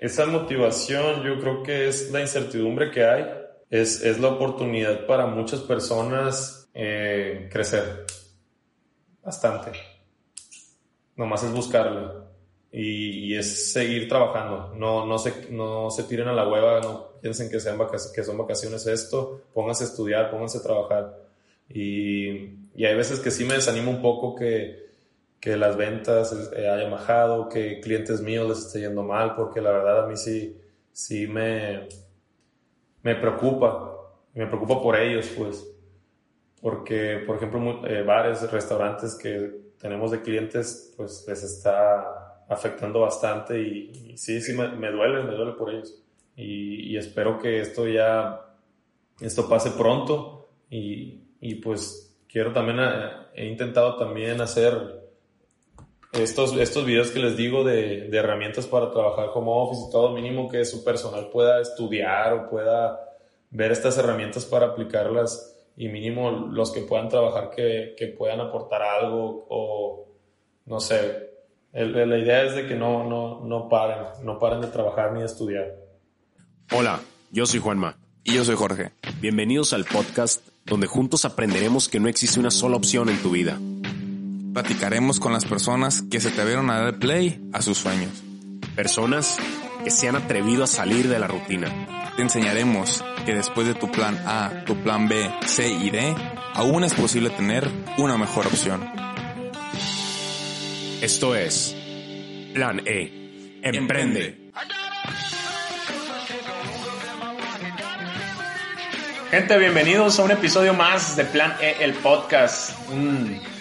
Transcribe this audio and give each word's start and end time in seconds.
esa 0.00 0.26
motivación 0.26 1.22
yo 1.22 1.40
creo 1.40 1.62
que 1.62 1.88
es 1.88 2.10
la 2.10 2.20
incertidumbre 2.20 2.90
que 2.90 3.04
hay, 3.04 3.26
es, 3.70 4.02
es 4.02 4.18
la 4.20 4.28
oportunidad 4.28 5.06
para 5.06 5.26
muchas 5.26 5.60
personas 5.60 6.68
eh, 6.74 7.48
crecer 7.50 8.06
bastante. 9.22 9.72
Nomás 11.16 11.42
es 11.42 11.52
buscarlo 11.52 12.28
y, 12.70 13.34
es 13.34 13.72
seguir 13.72 14.08
trabajando. 14.08 14.72
No, 14.76 15.04
no, 15.04 15.18
se, 15.18 15.50
no 15.50 15.90
se 15.90 16.04
tiren 16.04 16.28
a 16.28 16.32
la 16.32 16.48
hueva, 16.48 16.80
no 16.80 17.08
piensen 17.20 17.50
que, 17.50 17.60
sean 17.60 17.78
que 18.14 18.24
son 18.24 18.38
vacaciones 18.38 18.86
esto, 18.86 19.42
pónganse 19.52 19.84
a 19.84 19.86
estudiar, 19.88 20.30
pónganse 20.30 20.58
a 20.58 20.62
trabajar. 20.62 21.28
Y, 21.68 22.30
y 22.74 22.84
hay 22.84 22.94
veces 22.94 23.20
que 23.20 23.30
sí 23.30 23.44
me 23.44 23.54
desanimo 23.54 23.90
un 23.90 24.00
poco 24.00 24.36
que, 24.36 24.87
que 25.40 25.56
las 25.56 25.76
ventas 25.76 26.32
eh, 26.56 26.68
hayan 26.68 26.90
bajado, 26.90 27.48
que 27.48 27.80
clientes 27.80 28.20
míos 28.20 28.48
les 28.48 28.66
esté 28.66 28.80
yendo 28.80 29.02
mal, 29.02 29.34
porque 29.34 29.60
la 29.60 29.70
verdad 29.70 30.04
a 30.04 30.06
mí 30.06 30.16
sí, 30.16 30.60
sí 30.92 31.26
me, 31.26 31.88
me 33.02 33.14
preocupa, 33.14 33.96
me 34.34 34.46
preocupa 34.46 34.82
por 34.82 34.96
ellos, 34.96 35.30
pues. 35.36 35.74
Porque, 36.60 37.22
por 37.24 37.36
ejemplo, 37.36 37.86
eh, 37.86 38.02
bares, 38.02 38.50
restaurantes 38.50 39.14
que 39.14 39.68
tenemos 39.78 40.10
de 40.10 40.22
clientes, 40.22 40.92
pues 40.96 41.24
les 41.28 41.44
está 41.44 42.44
afectando 42.48 43.00
bastante 43.00 43.60
y, 43.60 44.16
sí, 44.16 44.40
sí, 44.40 44.54
me, 44.54 44.90
duele, 44.90 45.22
me 45.22 45.34
duele 45.34 45.52
por 45.52 45.70
ellos. 45.70 46.02
Y, 46.34 46.92
y, 46.92 46.96
espero 46.96 47.38
que 47.38 47.60
esto 47.60 47.86
ya, 47.86 48.40
esto 49.20 49.48
pase 49.48 49.70
pronto 49.72 50.48
y, 50.70 51.20
y 51.40 51.56
pues 51.56 52.16
quiero 52.28 52.52
también, 52.52 52.78
eh, 52.80 53.10
he 53.34 53.46
intentado 53.46 53.96
también 53.96 54.40
hacer 54.40 54.97
estos, 56.12 56.56
estos 56.56 56.84
videos 56.84 57.10
que 57.10 57.18
les 57.20 57.36
digo 57.36 57.64
de, 57.64 58.08
de, 58.08 58.18
herramientas 58.18 58.66
para 58.66 58.90
trabajar 58.90 59.30
como 59.32 59.62
office 59.62 59.86
y 59.88 59.90
todo, 59.90 60.12
mínimo 60.12 60.48
que 60.48 60.64
su 60.64 60.84
personal 60.84 61.28
pueda 61.30 61.60
estudiar 61.60 62.32
o 62.32 62.48
pueda 62.48 62.98
ver 63.50 63.72
estas 63.72 63.98
herramientas 63.98 64.44
para 64.44 64.66
aplicarlas 64.66 65.54
y 65.76 65.88
mínimo 65.88 66.30
los 66.30 66.72
que 66.72 66.80
puedan 66.82 67.08
trabajar 67.08 67.50
que, 67.50 67.94
que 67.96 68.08
puedan 68.08 68.40
aportar 68.40 68.82
algo 68.82 69.46
o 69.48 70.08
no 70.66 70.80
sé. 70.80 71.28
El, 71.72 71.92
la 72.08 72.18
idea 72.18 72.44
es 72.44 72.54
de 72.54 72.66
que 72.66 72.74
no, 72.74 73.04
no, 73.04 73.44
no 73.44 73.68
paren, 73.68 74.24
no 74.24 74.38
paren 74.38 74.62
de 74.62 74.68
trabajar 74.68 75.12
ni 75.12 75.20
de 75.20 75.26
estudiar. 75.26 75.76
Hola, 76.72 77.00
yo 77.30 77.46
soy 77.46 77.60
Juanma. 77.60 77.96
Y 78.24 78.34
yo 78.34 78.44
soy 78.44 78.56
Jorge. 78.56 78.90
Bienvenidos 79.20 79.72
al 79.72 79.84
podcast 79.84 80.46
donde 80.66 80.86
juntos 80.86 81.24
aprenderemos 81.24 81.88
que 81.88 82.00
no 82.00 82.08
existe 82.08 82.40
una 82.40 82.50
sola 82.50 82.76
opción 82.76 83.08
en 83.08 83.22
tu 83.22 83.30
vida 83.30 83.58
platicaremos 84.62 85.20
con 85.20 85.32
las 85.32 85.44
personas 85.44 86.02
que 86.10 86.18
se 86.18 86.30
atrevieron 86.30 86.68
a 86.68 86.80
dar 86.80 86.98
play 86.98 87.40
a 87.52 87.62
sus 87.62 87.78
sueños. 87.78 88.10
Personas 88.74 89.36
que 89.84 89.90
se 89.92 90.08
han 90.08 90.16
atrevido 90.16 90.64
a 90.64 90.66
salir 90.66 91.06
de 91.06 91.20
la 91.20 91.28
rutina. 91.28 92.12
Te 92.16 92.22
enseñaremos 92.22 93.04
que 93.24 93.36
después 93.36 93.68
de 93.68 93.74
tu 93.74 93.88
plan 93.92 94.20
A, 94.26 94.64
tu 94.66 94.74
plan 94.82 95.06
B, 95.06 95.30
C 95.46 95.68
y 95.68 95.90
D, 95.90 96.12
aún 96.54 96.82
es 96.82 96.92
posible 96.92 97.30
tener 97.30 97.70
una 97.98 98.18
mejor 98.18 98.48
opción. 98.48 98.84
Esto 101.00 101.36
es 101.36 101.76
Plan 102.52 102.82
E. 102.84 103.60
Emprende. 103.62 104.50
Gente, 109.30 109.56
bienvenidos 109.56 110.18
a 110.18 110.24
un 110.24 110.32
episodio 110.32 110.74
más 110.74 111.14
de 111.14 111.26
Plan 111.26 111.54
E, 111.60 111.76
el 111.84 111.92
podcast. 111.92 112.72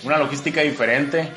Una 0.03 0.17
logística 0.17 0.61
diferente, 0.61 1.29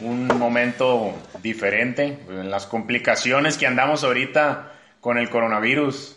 un 0.00 0.26
momento 0.26 1.14
diferente, 1.42 2.18
en 2.28 2.50
las 2.50 2.66
complicaciones 2.66 3.58
que 3.58 3.66
andamos 3.66 4.04
ahorita 4.04 4.72
con 5.00 5.18
el 5.18 5.30
coronavirus. 5.30 6.16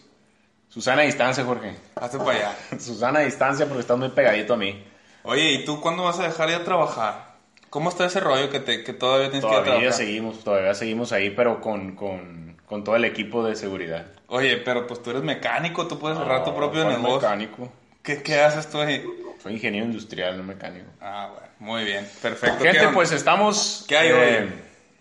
Susana 0.69 1.03
a 1.03 1.05
distancia, 1.05 1.43
Jorge. 1.43 1.75
Hazte 1.95 2.17
para 2.17 2.31
allá. 2.31 2.55
Susana 2.79 3.19
a 3.19 3.23
distancia 3.23 3.65
porque 3.65 3.81
estás 3.81 3.97
muy 3.97 4.09
pegadito 4.09 4.55
a 4.55 4.57
mí. 4.57 4.83
Oye, 5.23 5.51
¿y 5.53 5.65
tú 5.65 5.79
cuándo 5.79 6.03
vas 6.03 6.19
a 6.19 6.23
dejar 6.23 6.49
de 6.49 6.59
trabajar? 6.59 7.33
¿Cómo 7.69 7.89
está 7.89 8.05
ese 8.05 8.19
rollo 8.19 8.49
que, 8.49 8.59
te, 8.59 8.83
que 8.83 8.93
todavía 8.93 9.29
tienes 9.29 9.45
que 9.45 9.49
trabajar? 9.49 9.65
Todavía 9.65 9.91
seguimos, 9.91 10.43
todavía 10.43 10.73
seguimos 10.73 11.11
ahí, 11.11 11.29
pero 11.29 11.61
con, 11.61 11.95
con, 11.95 12.57
con 12.65 12.83
todo 12.83 12.95
el 12.95 13.05
equipo 13.05 13.43
de 13.43 13.55
seguridad. 13.55 14.05
Oye, 14.27 14.57
pero 14.57 14.85
pues 14.85 15.01
tú 15.01 15.11
eres 15.11 15.23
mecánico, 15.23 15.87
tú 15.87 15.97
puedes 15.97 16.17
cerrar 16.17 16.43
tu 16.43 16.55
propio 16.55 16.85
negocio. 16.85 17.15
mecánico. 17.15 17.71
¿Qué, 18.01 18.21
¿Qué, 18.21 18.41
haces 18.41 18.69
tú 18.69 18.79
ahí? 18.79 19.03
Soy 19.41 19.53
ingeniero 19.53 19.85
industrial, 19.85 20.37
no 20.37 20.43
mecánico. 20.43 20.87
Ah, 20.99 21.29
bueno, 21.31 21.47
muy 21.63 21.85
bien, 21.85 22.05
perfecto. 22.21 22.61
Gente, 22.61 22.89
pues 22.89 23.13
estamos 23.13 23.85
¿Qué 23.87 23.95
hay 23.95 24.09
eh, 24.11 24.49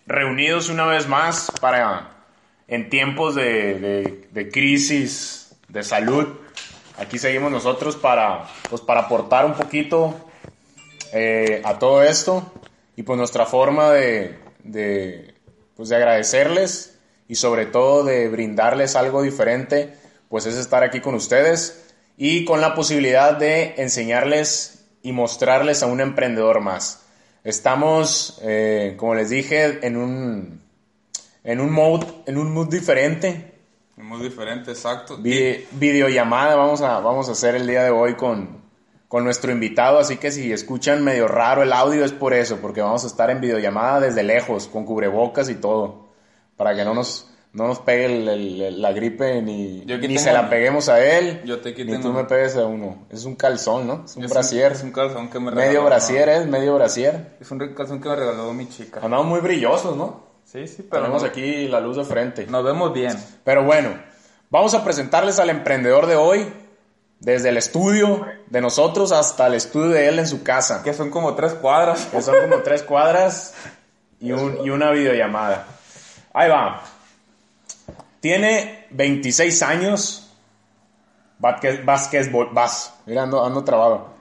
reunidos 0.06 0.69
una 0.69 0.87
vez 0.87 1.09
más 1.09 1.50
para, 1.61 2.25
en 2.69 2.89
tiempos 2.89 3.34
de, 3.34 4.28
de, 4.31 4.49
crisis 4.49 5.56
de 5.67 5.83
salud, 5.83 6.28
aquí 6.99 7.19
seguimos 7.19 7.50
nosotros 7.50 7.97
para, 7.97 8.49
pues, 8.71 8.81
para 8.81 9.00
aportar 9.00 9.45
un 9.45 9.55
poquito 9.55 10.15
eh, 11.12 11.62
a 11.65 11.81
todo 11.81 12.05
esto. 12.05 12.53
Y 12.94 13.03
pues 13.03 13.19
nuestra 13.19 13.44
forma 13.44 13.91
de, 13.91 14.39
de, 14.62 15.34
pues, 15.75 15.89
de 15.89 15.97
agradecerles 15.97 16.97
y 17.27 17.34
sobre 17.34 17.67
todo 17.67 18.05
de 18.05 18.29
brindarles 18.29 18.94
algo 18.94 19.23
diferente, 19.23 19.97
pues 20.29 20.47
es 20.47 20.55
estar 20.55 20.84
aquí 20.84 21.00
con 21.00 21.17
ustedes 21.17 21.93
y 22.17 22.44
con 22.44 22.61
la 22.61 22.77
posibilidad 22.77 23.37
de 23.37 23.75
enseñarles 23.79 24.81
y 25.03 25.13
mostrarles 25.13 25.83
a 25.83 25.87
un 25.87 26.01
emprendedor 26.01 26.61
más. 26.61 27.05
Estamos, 27.45 28.39
eh, 28.43 28.95
como 28.97 29.15
les 29.15 29.31
dije, 29.31 29.85
en 29.87 29.97
un, 29.97 30.63
en 31.45 31.61
un 31.61 31.73
mode, 31.73 32.07
en 32.27 32.39
un 32.39 32.53
mood 32.53 32.69
diferente. 32.69 33.55
Un 33.97 34.07
mood 34.07 34.23
diferente, 34.23 34.71
exacto. 34.71 35.19
videollamada 35.19 36.55
vamos 36.55 36.81
a, 36.83 37.01
vamos 37.01 37.29
a 37.29 37.33
hacer 37.33 37.57
el 37.57 37.67
día 37.67 37.83
de 37.83 37.91
hoy 37.91 38.15
con, 38.15 38.62
con 39.09 39.25
nuestro 39.25 39.51
invitado, 39.51 39.99
así 39.99 40.17
que 40.17 40.31
si 40.31 40.53
escuchan 40.53 41.03
medio 41.03 41.29
raro 41.29 41.62
el 41.62 41.73
audio 41.73 42.05
es 42.05 42.12
por 42.12 42.33
eso, 42.33 42.59
porque 42.59 42.81
vamos 42.81 43.05
a 43.05 43.09
estar 43.09 43.29
en 43.31 43.41
videollamada 43.41 44.01
desde 44.01 44.23
lejos, 44.23 44.69
con 44.69 44.85
cubrebocas 44.85 45.49
y 45.51 45.57
todo 45.57 46.12
para 46.57 46.77
que 46.77 46.85
no 46.85 46.95
nos, 46.95 47.29
no 47.53 47.67
nos 47.67 47.81
pegue 47.81 48.09
la 48.71 48.93
gripe 48.93 49.43
ni, 49.43 49.85
ni 49.85 50.19
se 50.19 50.33
la 50.33 50.49
peguemos 50.49 50.89
a 50.89 51.05
él, 51.05 51.43
yo 51.45 51.61
te 51.61 51.73
ni 51.85 52.01
tú 52.01 52.13
me 52.13 52.25
pegues 52.25 52.57
a 52.57 52.65
uno. 52.65 53.07
Es 53.11 53.25
un 53.25 53.37
calzón, 53.37 53.87
¿no? 53.87 54.05
Es 54.07 54.17
un 54.17 54.27
brasier. 54.27 54.73
es 54.73 54.83
un 54.83 54.91
calzón 54.91 55.29
que 55.29 55.39
me 55.39 55.51
regaló. 55.51 55.69
Medio 55.69 55.85
brasier 55.85 56.29
es, 56.31 56.47
medio 56.47 56.75
brasier. 56.75 57.37
Es 57.41 57.51
un 57.51 57.59
calzón 57.75 58.01
que 58.01 58.09
me 58.09 58.17
regaló 58.17 58.53
mi 58.55 58.69
chica. 58.69 59.01
Andamos 59.03 59.27
muy 59.27 59.41
brillosos, 59.41 59.97
¿no? 59.97 60.33
Sí, 60.45 60.67
sí, 60.67 60.87
pero... 60.89 61.03
Tenemos 61.03 61.25
aquí 61.25 61.69
la 61.69 61.81
luz 61.81 61.99
de 61.99 62.05
frente. 62.05 62.47
Nos 62.47 62.65
vemos 62.65 62.93
bien. 62.93 63.17
Pero 63.45 63.65
bueno, 63.65 63.91
vamos 64.49 64.73
a 64.73 64.83
presentarles 64.83 65.39
al 65.39 65.51
emprendedor 65.51 66.07
de 66.07 66.17
hoy, 66.17 66.51
desde 67.21 67.51
el 67.51 67.59
estudio 67.59 68.27
de 68.49 68.61
nosotros 68.62 69.12
hasta 69.12 69.47
el 69.47 69.55
estudio 69.55 69.91
de 69.91 70.09
él 70.09 70.19
en 70.19 70.27
su 70.27 70.43
casa. 70.43 70.83
Que 70.83 70.95
son 70.95 71.11
como 71.11 71.35
tres 71.35 71.53
cuadras. 71.53 72.07
Que 72.07 72.23
son 72.23 72.35
como 72.41 72.62
tres 72.62 72.83
cuadras 72.83 73.55
y, 74.21 74.33
un, 74.33 74.65
y 74.65 74.71
una 74.71 74.91
videollamada. 74.91 75.67
Ahí 76.33 76.49
va. 76.49 76.83
Tiene 78.22 78.87
26 78.93 79.62
años. 79.62 80.33
Basquetbol, 81.38 82.50
bas, 82.55 82.94
mira, 83.05 83.25
ando, 83.25 83.44
ando 83.44 83.65
trabado. 83.65 84.15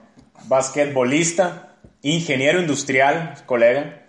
Basquetbolista, 0.48 1.76
ingeniero 2.02 2.60
industrial, 2.60 3.36
colega. 3.46 4.02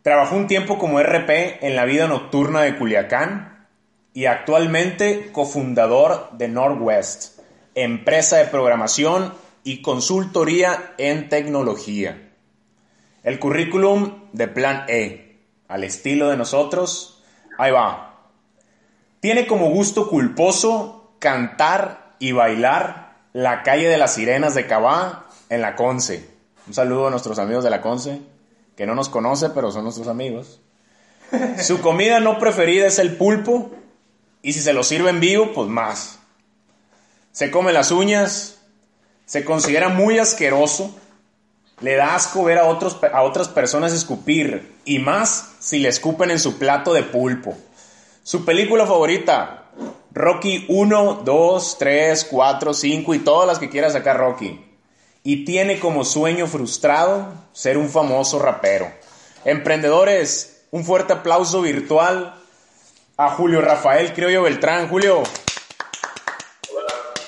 Trabajó 0.00 0.36
un 0.36 0.46
tiempo 0.46 0.78
como 0.78 1.00
RP 1.00 1.64
en 1.64 1.76
la 1.76 1.84
vida 1.84 2.08
nocturna 2.08 2.62
de 2.62 2.76
Culiacán 2.76 3.68
y 4.14 4.24
actualmente 4.24 5.30
cofundador 5.32 6.30
de 6.32 6.48
Northwest, 6.48 7.40
empresa 7.74 8.38
de 8.38 8.46
programación 8.46 9.34
y 9.62 9.82
consultoría 9.82 10.94
en 10.96 11.28
tecnología. 11.28 12.32
El 13.22 13.38
currículum 13.38 14.30
de 14.32 14.48
Plan 14.48 14.86
E, 14.88 15.42
al 15.68 15.84
estilo 15.84 16.30
de 16.30 16.38
nosotros, 16.38 17.12
Ahí 17.58 17.72
va. 17.72 18.05
Tiene 19.26 19.48
como 19.48 19.70
gusto 19.70 20.08
culposo 20.08 21.10
cantar 21.18 22.14
y 22.20 22.30
bailar 22.30 23.16
la 23.32 23.64
calle 23.64 23.88
de 23.88 23.98
las 23.98 24.14
sirenas 24.14 24.54
de 24.54 24.68
Cabá 24.68 25.26
en 25.48 25.62
la 25.62 25.74
Conce. 25.74 26.30
Un 26.68 26.74
saludo 26.74 27.08
a 27.08 27.10
nuestros 27.10 27.40
amigos 27.40 27.64
de 27.64 27.70
la 27.70 27.82
Conce, 27.82 28.20
que 28.76 28.86
no 28.86 28.94
nos 28.94 29.08
conoce, 29.08 29.50
pero 29.50 29.72
son 29.72 29.82
nuestros 29.82 30.06
amigos. 30.06 30.60
Su 31.60 31.80
comida 31.80 32.20
no 32.20 32.38
preferida 32.38 32.86
es 32.86 33.00
el 33.00 33.16
pulpo, 33.16 33.72
y 34.42 34.52
si 34.52 34.60
se 34.60 34.72
lo 34.72 34.84
sirve 34.84 35.10
en 35.10 35.18
vivo, 35.18 35.52
pues 35.52 35.68
más. 35.68 36.20
Se 37.32 37.50
come 37.50 37.72
las 37.72 37.90
uñas, 37.90 38.60
se 39.24 39.44
considera 39.44 39.88
muy 39.88 40.20
asqueroso, 40.20 40.94
le 41.80 41.96
da 41.96 42.14
asco 42.14 42.44
ver 42.44 42.58
a, 42.58 42.66
otros, 42.66 42.98
a 43.12 43.22
otras 43.22 43.48
personas 43.48 43.92
escupir, 43.92 44.76
y 44.84 45.00
más 45.00 45.48
si 45.58 45.80
le 45.80 45.88
escupen 45.88 46.30
en 46.30 46.38
su 46.38 46.58
plato 46.58 46.94
de 46.94 47.02
pulpo. 47.02 47.56
Su 48.26 48.44
película 48.44 48.88
favorita, 48.88 49.66
Rocky 50.10 50.64
1, 50.68 51.22
2, 51.24 51.78
3, 51.78 52.24
4, 52.28 52.74
5 52.74 53.14
y 53.14 53.18
todas 53.20 53.46
las 53.46 53.60
que 53.60 53.70
quiera 53.70 53.88
sacar 53.88 54.18
Rocky. 54.18 54.66
Y 55.22 55.44
tiene 55.44 55.78
como 55.78 56.04
sueño 56.04 56.48
frustrado 56.48 57.28
ser 57.52 57.78
un 57.78 57.88
famoso 57.88 58.40
rapero. 58.40 58.90
Emprendedores, 59.44 60.66
un 60.72 60.84
fuerte 60.84 61.12
aplauso 61.12 61.62
virtual 61.62 62.34
a 63.16 63.30
Julio 63.30 63.60
Rafael 63.60 64.12
Criollo 64.12 64.42
Beltrán. 64.42 64.88
Julio, 64.88 65.22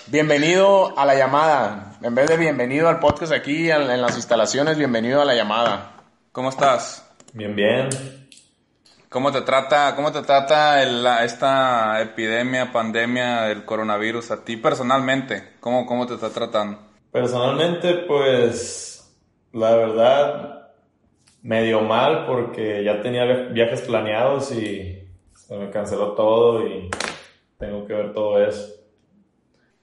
bienvenido 0.08 0.98
a 0.98 1.04
la 1.04 1.14
llamada. 1.14 1.96
En 2.02 2.16
vez 2.16 2.26
de 2.26 2.36
bienvenido 2.36 2.88
al 2.88 2.98
podcast 2.98 3.32
aquí 3.32 3.70
en, 3.70 3.82
en 3.82 4.02
las 4.02 4.16
instalaciones, 4.16 4.76
bienvenido 4.76 5.22
a 5.22 5.24
la 5.24 5.36
llamada. 5.36 5.92
¿Cómo 6.32 6.48
estás? 6.48 7.08
Bien, 7.34 7.54
bien. 7.54 8.17
¿Cómo 9.08 9.32
te 9.32 9.40
trata, 9.40 9.94
cómo 9.96 10.12
te 10.12 10.20
trata 10.22 10.82
el- 10.82 11.06
esta 11.24 12.00
epidemia, 12.02 12.72
pandemia 12.72 13.42
del 13.42 13.64
coronavirus 13.64 14.30
a 14.32 14.44
ti 14.44 14.56
personalmente? 14.58 15.54
¿Cómo, 15.60 15.86
cómo 15.86 16.06
te 16.06 16.14
está 16.14 16.28
tratando? 16.30 16.78
Personalmente, 17.10 17.94
pues, 18.06 19.16
la 19.52 19.74
verdad, 19.76 20.68
medio 21.42 21.80
mal 21.80 22.26
porque 22.26 22.84
ya 22.84 23.00
tenía 23.00 23.24
vi- 23.24 23.52
viajes 23.54 23.80
planeados 23.82 24.52
y 24.52 25.08
se 25.34 25.56
me 25.56 25.70
canceló 25.70 26.12
todo 26.12 26.66
y 26.66 26.90
tengo 27.58 27.86
que 27.86 27.94
ver 27.94 28.12
todo 28.12 28.44
eso. 28.44 28.74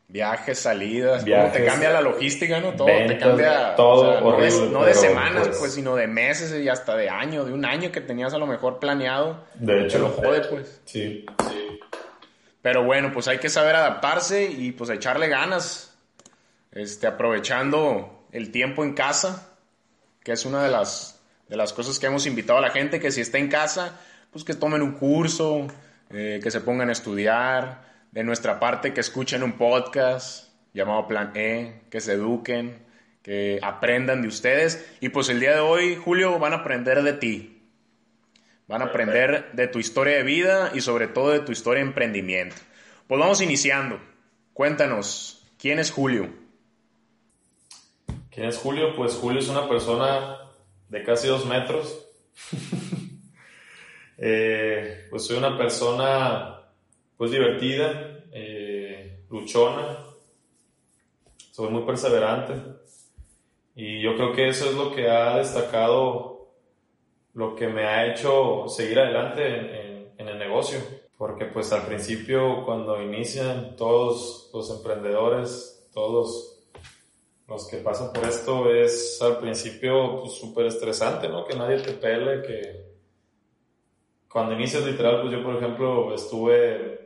Viajes, 0.07 0.59
salidas, 0.59 1.23
Viajes, 1.23 1.53
te 1.53 1.65
cambia 1.65 1.89
la 1.89 2.01
logística, 2.01 2.59
¿no? 2.59 2.73
Todo 2.73 2.87
te 2.87 3.17
cambia. 3.17 3.75
todo 3.75 4.03
no, 4.03 4.11
de, 4.11 4.23
horrible, 4.23 4.69
no 4.71 4.83
de 4.83 4.91
pero, 4.91 5.01
semanas, 5.01 5.47
pues, 5.47 5.57
pues, 5.59 5.73
sino 5.73 5.95
de 5.95 6.07
meses 6.07 6.63
y 6.63 6.69
hasta 6.69 6.95
de 6.95 7.09
años, 7.09 7.47
de 7.47 7.53
un 7.53 7.65
año 7.65 7.91
que 7.91 8.01
tenías 8.01 8.33
a 8.33 8.37
lo 8.37 8.45
mejor 8.45 8.79
planeado. 8.79 9.45
De 9.55 9.83
hecho, 9.83 9.97
Te 9.97 10.03
lo 10.03 10.09
jode, 10.09 10.41
pues. 10.41 10.81
Sí, 10.85 11.25
sí. 11.49 11.79
Pero 12.61 12.83
bueno, 12.83 13.11
pues 13.13 13.27
hay 13.27 13.39
que 13.39 13.49
saber 13.49 13.75
adaptarse 13.75 14.43
y 14.45 14.71
pues 14.71 14.89
echarle 14.89 15.27
ganas. 15.27 15.95
Este, 16.71 17.07
aprovechando 17.07 18.25
el 18.33 18.51
tiempo 18.51 18.83
en 18.83 18.93
casa, 18.93 19.49
que 20.21 20.33
es 20.33 20.45
una 20.45 20.61
de 20.61 20.69
las, 20.69 21.21
de 21.47 21.55
las 21.55 21.71
cosas 21.71 21.99
que 21.99 22.07
hemos 22.07 22.25
invitado 22.25 22.59
a 22.59 22.61
la 22.61 22.69
gente, 22.69 22.99
que 22.99 23.11
si 23.11 23.21
está 23.21 23.37
en 23.37 23.47
casa, 23.47 23.97
pues 24.29 24.43
que 24.43 24.55
tomen 24.55 24.81
un 24.81 24.91
curso, 24.91 25.67
eh, 26.09 26.41
que 26.43 26.51
se 26.51 26.59
pongan 26.59 26.89
a 26.89 26.91
estudiar, 26.91 27.81
de 28.15 28.23
nuestra 28.23 28.61
parte 28.61 28.93
que 28.93 29.01
escuchen 29.01 29.43
un 29.43 29.57
podcast 29.57 30.47
llamado 30.73 31.05
Plan 31.05 31.33
E, 31.35 31.81
que 31.91 31.99
se 31.99 32.13
eduquen, 32.13 32.81
que 33.21 33.59
aprendan 33.61 34.21
de 34.21 34.29
ustedes. 34.29 34.89
Y 35.01 35.09
pues 35.09 35.27
el 35.27 35.41
día 35.41 35.53
de 35.53 35.59
hoy, 35.59 35.97
Julio, 35.97 36.39
van 36.39 36.53
a 36.53 36.57
aprender 36.57 37.03
de 37.03 37.11
ti. 37.11 37.69
Van 38.69 38.81
a 38.81 38.85
aprender 38.85 39.51
de 39.51 39.67
tu 39.67 39.79
historia 39.79 40.15
de 40.15 40.23
vida 40.23 40.71
y 40.73 40.79
sobre 40.79 41.07
todo 41.09 41.31
de 41.31 41.41
tu 41.41 41.51
historia 41.51 41.83
de 41.83 41.89
emprendimiento. 41.89 42.55
Pues 43.05 43.19
vamos 43.19 43.41
iniciando. 43.41 43.99
Cuéntanos, 44.53 45.45
¿quién 45.59 45.79
es 45.79 45.91
Julio? 45.91 46.29
¿Quién 48.31 48.47
es 48.47 48.57
Julio? 48.57 48.95
Pues 48.95 49.15
Julio 49.15 49.41
es 49.41 49.49
una 49.49 49.67
persona 49.67 50.37
de 50.87 51.03
casi 51.03 51.27
dos 51.27 51.45
metros. 51.45 52.07
Eh, 54.17 55.07
pues 55.09 55.25
soy 55.25 55.35
una 55.35 55.57
persona 55.57 56.54
pues 57.17 57.31
divertida, 57.31 58.23
eh, 58.31 59.23
luchona, 59.29 59.97
soy 61.51 61.69
muy 61.69 61.83
perseverante 61.83 62.53
y 63.75 64.01
yo 64.01 64.15
creo 64.15 64.33
que 64.33 64.47
eso 64.49 64.69
es 64.69 64.75
lo 64.75 64.93
que 64.93 65.09
ha 65.09 65.37
destacado, 65.37 66.49
lo 67.33 67.55
que 67.55 67.67
me 67.67 67.85
ha 67.85 68.11
hecho 68.11 68.67
seguir 68.67 68.99
adelante 68.99 69.45
en, 69.47 69.65
en- 69.75 69.95
en 70.17 70.27
el 70.29 70.39
negocio. 70.39 70.79
Porque 71.17 71.45
pues 71.45 71.71
al 71.71 71.83
principio 71.85 72.65
cuando 72.65 73.01
inician 73.01 73.75
todos 73.77 74.49
los 74.53 74.69
emprendedores, 74.69 75.87
todos 75.93 76.59
los 77.47 77.67
que 77.69 77.77
pasan 77.77 78.11
por 78.11 78.25
esto 78.25 78.69
es 78.73 79.21
al 79.21 79.37
principio 79.39 80.21
pues, 80.21 80.33
súper 80.33 80.65
estresante, 80.65 81.29
¿no? 81.29 81.45
Que 81.45 81.55
nadie 81.55 81.77
te 81.79 81.93
pele, 81.93 82.41
que 82.41 82.85
cuando 84.29 84.55
inicias 84.55 84.85
literal, 84.85 85.21
pues 85.21 85.31
yo 85.33 85.41
por 85.43 85.55
ejemplo 85.55 86.13
estuve 86.13 87.04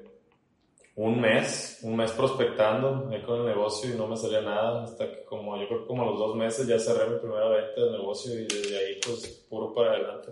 un 1.02 1.22
mes, 1.22 1.80
un 1.84 1.96
mes 1.96 2.12
prospectando 2.12 3.08
ahí 3.10 3.22
con 3.22 3.40
el 3.40 3.46
negocio 3.46 3.94
y 3.94 3.98
no 3.98 4.06
me 4.08 4.18
salía 4.18 4.42
nada, 4.42 4.84
hasta 4.84 5.10
que 5.10 5.24
como 5.24 5.56
yo 5.58 5.66
creo 5.68 5.82
que 5.82 5.88
como 5.88 6.04
a 6.04 6.06
los 6.08 6.20
dos 6.20 6.36
meses 6.36 6.68
ya 6.68 6.78
cerré 6.78 7.10
mi 7.10 7.20
primera 7.20 7.48
venta 7.48 7.80
del 7.82 7.92
negocio 7.94 8.34
y 8.38 8.44
desde 8.46 8.78
ahí 8.78 9.00
pues 9.06 9.26
puro 9.50 9.74
para 9.74 9.92
adelante. 9.92 10.32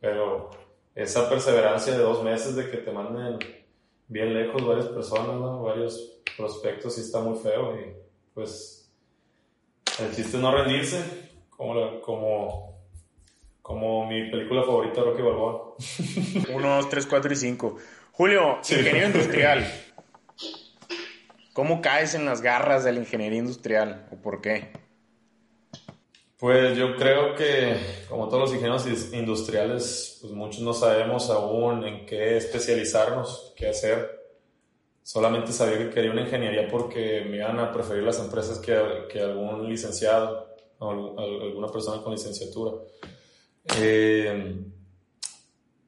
Pero 0.00 0.48
esa 0.94 1.28
perseverancia 1.28 1.92
de 1.98 2.02
dos 2.02 2.22
meses 2.22 2.56
de 2.56 2.70
que 2.70 2.78
te 2.78 2.90
manden 2.90 3.38
bien 4.08 4.32
lejos 4.32 4.66
varias 4.66 4.86
personas, 4.86 5.34
¿no? 5.38 5.62
Varios 5.64 6.20
prospectos 6.36 6.94
sí 6.94 7.02
está 7.02 7.20
muy 7.20 7.38
feo 7.38 7.76
y 7.78 7.92
pues 8.32 8.90
el 10.00 10.14
chiste 10.14 10.36
es 10.38 10.42
no 10.42 10.50
rendirse, 10.50 11.04
como, 11.50 11.74
la- 11.74 12.00
como, 12.00 12.78
como 13.60 14.06
mi 14.06 14.30
película 14.30 14.62
favorita, 14.62 15.02
Rocky 15.02 15.20
Balboa. 15.22 15.74
1, 16.54 16.76
2, 16.76 16.88
3, 16.88 17.06
4 17.06 17.32
y 17.32 17.36
5. 17.36 17.76
Julio, 18.12 18.58
ingeniero 18.68 19.06
industrial. 19.08 19.64
¿Cómo 21.60 21.82
caes 21.82 22.14
en 22.14 22.24
las 22.24 22.40
garras 22.40 22.84
de 22.84 22.92
la 22.92 23.00
ingeniería 23.00 23.38
industrial 23.38 24.06
o 24.10 24.16
por 24.16 24.40
qué? 24.40 24.70
Pues 26.38 26.74
yo 26.74 26.96
creo 26.96 27.34
que, 27.34 27.76
como 28.08 28.28
todos 28.28 28.44
los 28.44 28.52
ingenieros 28.54 28.86
industriales, 29.12 30.16
pues 30.22 30.32
muchos 30.32 30.62
no 30.62 30.72
sabemos 30.72 31.28
aún 31.28 31.84
en 31.84 32.06
qué 32.06 32.38
especializarnos, 32.38 33.52
qué 33.54 33.68
hacer. 33.68 34.08
Solamente 35.02 35.52
sabía 35.52 35.76
que 35.76 35.90
quería 35.90 36.12
una 36.12 36.22
ingeniería 36.22 36.66
porque 36.66 37.26
me 37.28 37.36
iban 37.36 37.58
a 37.58 37.70
preferir 37.74 38.04
las 38.04 38.18
empresas 38.20 38.58
que, 38.58 39.06
que 39.12 39.20
algún 39.20 39.68
licenciado 39.68 40.54
o 40.78 40.90
al- 40.90 41.18
al- 41.22 41.42
alguna 41.42 41.68
persona 41.68 42.02
con 42.02 42.12
licenciatura. 42.12 42.72
Eh, 43.78 44.64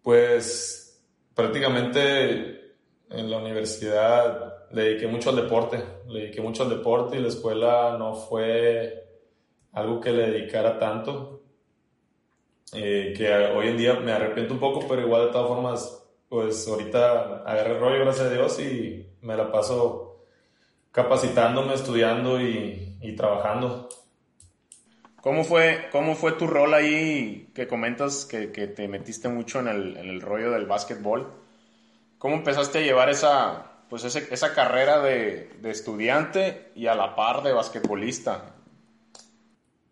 pues 0.03 1.03
prácticamente 1.35 2.75
en 3.09 3.31
la 3.31 3.39
universidad 3.39 4.52
le 4.73 4.83
dediqué 4.83 5.07
mucho 5.07 5.31
al 5.31 5.37
deporte, 5.37 5.83
le 6.09 6.21
dediqué 6.21 6.41
mucho 6.41 6.63
al 6.63 6.71
deporte 6.71 7.17
y 7.17 7.21
la 7.21 7.29
escuela 7.29 7.97
no 7.99 8.15
fue 8.15 9.07
algo 9.73 10.01
que 10.01 10.11
le 10.11 10.31
dedicara 10.31 10.79
tanto, 10.79 11.43
eh, 12.73 13.13
que 13.17 13.33
hoy 13.33 13.69
en 13.69 13.77
día 13.77 13.95
me 14.01 14.13
arrepiento 14.13 14.55
un 14.55 14.61
poco, 14.61 14.87
pero 14.89 15.03
igual 15.03 15.27
de 15.27 15.33
todas 15.33 15.49
formas, 15.49 16.05
pues 16.29 16.67
ahorita 16.67 17.43
agarré 17.45 17.75
el 17.75 17.81
rollo, 17.81 18.01
gracias 18.01 18.27
a 18.27 18.31
Dios, 18.31 18.61
y 18.61 19.07
me 19.21 19.37
la 19.37 19.53
paso 19.53 20.25
capacitándome, 20.91 21.75
estudiando 21.75 22.41
y, 22.41 22.99
y 23.01 23.15
trabajando. 23.15 23.89
¿Cómo 25.21 25.45
fue, 25.45 25.89
¿Cómo 25.93 26.15
fue 26.15 26.33
tu 26.33 26.47
rol 26.47 26.75
ahí 26.75 27.51
que 27.55 27.69
comentas 27.69 28.25
que, 28.25 28.51
que 28.51 28.67
te 28.67 28.89
metiste 28.89 29.29
mucho 29.29 29.61
en 29.61 29.69
el, 29.69 29.97
en 29.97 30.09
el 30.09 30.21
rollo 30.21 30.51
del 30.51 30.67
básquetbol? 30.67 31.33
¿Cómo 32.19 32.37
empezaste 32.37 32.79
a 32.79 32.83
llevar 32.83 33.09
esa, 33.09 33.72
pues 33.93 34.05
ese- 34.05 34.33
esa 34.33 34.55
carrera 34.55 35.01
de, 35.03 35.51
de 35.61 35.71
estudiante 35.71 36.73
y 36.75 36.87
a 36.87 36.95
la 36.95 37.15
par 37.15 37.43
de 37.43 37.53
basquetbolista? 37.53 38.55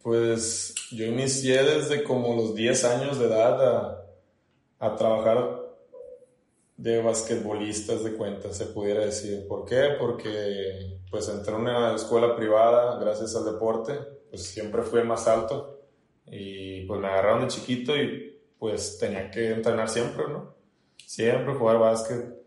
Pues 0.03 0.75
yo 0.91 1.05
inicié 1.05 1.63
desde 1.63 2.03
como 2.03 2.35
los 2.35 2.55
10 2.55 2.83
años 2.87 3.19
de 3.19 3.27
edad 3.27 3.63
a, 3.77 4.07
a 4.79 4.97
trabajar 4.97 5.61
de 6.79 7.03
basquetbolistas 7.03 8.03
de 8.03 8.15
cuenta, 8.15 8.55
se 8.55 8.65
pudiera 8.65 9.05
decir. 9.05 9.47
¿Por 9.47 9.67
qué? 9.67 9.97
Porque 9.99 11.01
pues 11.11 11.29
entré 11.29 11.53
en 11.55 11.61
una 11.61 11.95
escuela 11.95 12.35
privada 12.35 12.99
gracias 12.99 13.37
al 13.37 13.45
deporte, 13.45 13.99
pues 14.31 14.45
siempre 14.45 14.81
fui 14.83 15.03
más 15.05 15.29
alto 15.29 15.83
y 16.25 16.87
pues 16.87 16.99
me 17.01 17.09
agarraron 17.09 17.43
de 17.43 17.49
chiquito 17.49 17.95
y 17.95 18.41
pues 18.59 18.97
tenía 18.99 19.31
que 19.31 19.51
entrenar 19.51 19.91
siempre, 19.91 20.25
¿no? 20.27 20.55
Siempre 21.05 21.53
jugar 21.53 21.79
básquet, 21.79 22.40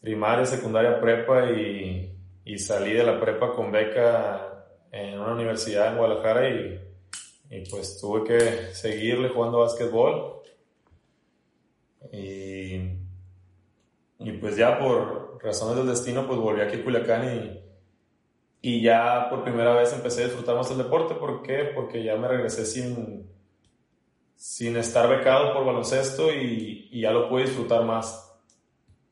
primaria, 0.00 0.46
secundaria, 0.46 1.00
prepa 1.00 1.50
y, 1.50 2.12
y 2.44 2.58
salí 2.58 2.92
de 2.92 3.04
la 3.04 3.20
prepa 3.20 3.52
con 3.52 3.70
beca 3.70 4.66
en 4.92 5.18
una 5.18 5.32
universidad 5.32 5.92
en 5.92 5.98
Guadalajara 5.98 6.48
y, 6.48 6.80
y 7.50 7.60
pues 7.68 7.98
tuve 8.00 8.24
que 8.24 8.74
seguirle 8.74 9.28
jugando 9.28 9.60
básquetbol 9.60 10.42
y, 12.12 12.74
y 14.18 14.32
pues 14.40 14.56
ya 14.56 14.78
por 14.78 15.38
razones 15.42 15.76
del 15.76 15.88
destino 15.88 16.26
pues 16.26 16.38
volví 16.38 16.60
aquí 16.60 16.76
a 16.76 16.84
Culiacán 16.84 17.24
y, 17.24 17.64
y 18.62 18.82
ya 18.82 19.28
por 19.28 19.42
primera 19.42 19.74
vez 19.74 19.92
empecé 19.92 20.22
a 20.22 20.26
disfrutar 20.26 20.56
más 20.56 20.70
el 20.70 20.78
deporte. 20.78 21.14
¿Por 21.14 21.42
qué? 21.42 21.70
Porque 21.74 22.02
ya 22.02 22.16
me 22.16 22.28
regresé 22.28 22.64
sin, 22.64 23.28
sin 24.36 24.76
estar 24.76 25.08
becado 25.08 25.52
por 25.52 25.66
baloncesto 25.66 26.32
y, 26.32 26.88
y 26.90 27.02
ya 27.02 27.10
lo 27.10 27.28
pude 27.28 27.42
disfrutar 27.42 27.84
más. 27.84 28.33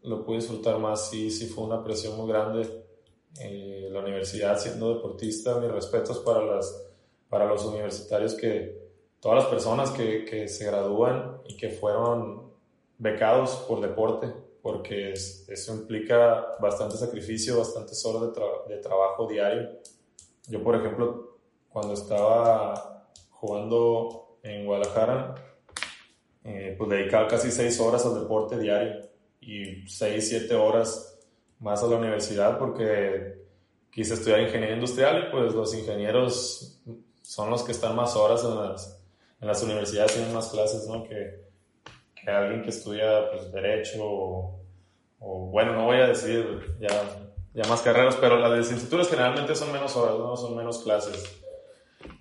Lo 0.03 0.25
pude 0.25 0.37
disfrutar 0.39 0.79
más, 0.79 1.11
sí, 1.11 1.31
sí 1.31 1.47
fue 1.47 1.65
una 1.65 1.83
presión 1.85 2.17
muy 2.17 2.29
grande 2.29 2.85
eh, 3.41 3.89
la 3.91 4.01
universidad 4.01 4.59
siendo 4.59 4.95
deportista, 4.95 5.59
mis 5.61 5.71
respetos 5.71 6.19
para, 6.19 6.43
las, 6.45 6.87
para 7.29 7.47
los 7.47 7.65
universitarios 7.65 8.35
que, 8.35 8.83
todas 9.21 9.45
las 9.45 9.47
personas 9.47 9.91
que, 9.93 10.25
que 10.25 10.49
se 10.49 10.67
gradúan 10.67 11.39
y 11.47 11.57
que 11.57 11.71
fueron 11.71 12.51
becados 12.99 13.51
por 13.69 13.81
deporte, 13.81 14.33
porque 14.61 15.13
es- 15.13 15.49
eso 15.49 15.75
implica 15.75 16.47
bastante 16.61 16.97
sacrificio, 16.97 17.59
bastantes 17.59 18.05
horas 18.05 18.33
de 18.69 18.77
trabajo 18.79 19.27
diario. 19.29 19.71
Yo, 20.49 20.63
por 20.63 20.75
ejemplo, 20.75 21.39
cuando 21.69 21.95
estaba 21.95 23.09
jugando 23.31 24.39
en 24.43 24.67
Guadalajara, 24.67 25.35
eh, 26.45 26.75
pues 26.77 26.91
dedicaba 26.91 27.29
casi 27.29 27.51
seis 27.53 27.79
horas 27.81 28.05
al 28.05 28.21
deporte 28.21 28.59
diario 28.59 29.12
y 29.43 29.87
6, 29.87 30.29
7 30.29 30.55
horas 30.55 31.19
más 31.59 31.83
a 31.83 31.87
la 31.87 31.97
universidad 31.97 32.59
porque 32.59 33.43
quise 33.91 34.15
estudiar 34.15 34.41
ingeniería 34.41 34.77
industrial 34.77 35.27
y 35.27 35.31
pues 35.31 35.53
los 35.53 35.75
ingenieros 35.75 36.81
son 37.23 37.51
los 37.51 37.63
que 37.63 37.73
están 37.73 37.95
más 37.95 38.17
horas 38.17 38.43
en 38.45 38.57
las, 38.57 39.03
en 39.41 39.49
las 39.49 39.63
universidades, 39.63 40.15
tienen 40.15 40.33
más 40.33 40.49
clases, 40.49 40.87
¿no? 40.89 41.05
Que, 41.05 41.43
que 42.15 42.31
alguien 42.31 42.63
que 42.63 42.71
estudia 42.71 43.31
pues, 43.31 43.53
derecho 43.53 43.99
o, 44.03 44.61
o, 45.19 45.47
bueno, 45.51 45.73
no 45.75 45.85
voy 45.87 45.99
a 45.99 46.07
decir 46.07 46.77
ya, 46.81 46.89
ya 47.53 47.69
más 47.69 47.83
carreras, 47.83 48.17
pero 48.17 48.39
las 48.39 48.59
licenciaturas 48.59 49.09
generalmente 49.09 49.55
son 49.55 49.73
menos 49.73 49.95
horas, 49.97 50.19
¿no? 50.19 50.37
Son 50.37 50.57
menos 50.57 50.79
clases. 50.79 51.41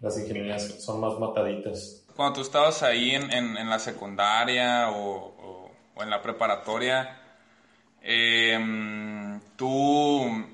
Las 0.02 0.20
ingenierías 0.20 0.84
son 0.84 1.00
más 1.00 1.18
mataditas. 1.20 2.06
Cuando 2.16 2.36
tú 2.36 2.42
estabas 2.42 2.84
ahí 2.84 3.12
en, 3.12 3.32
en, 3.32 3.58
en 3.58 3.70
la 3.70 3.80
secundaria 3.80 4.92
o, 4.92 5.31
o, 5.96 6.04
en 6.04 6.10
la 6.10 6.22
preparatoria, 6.22 7.20
eh, 8.02 9.40
¿tú, 9.56 10.46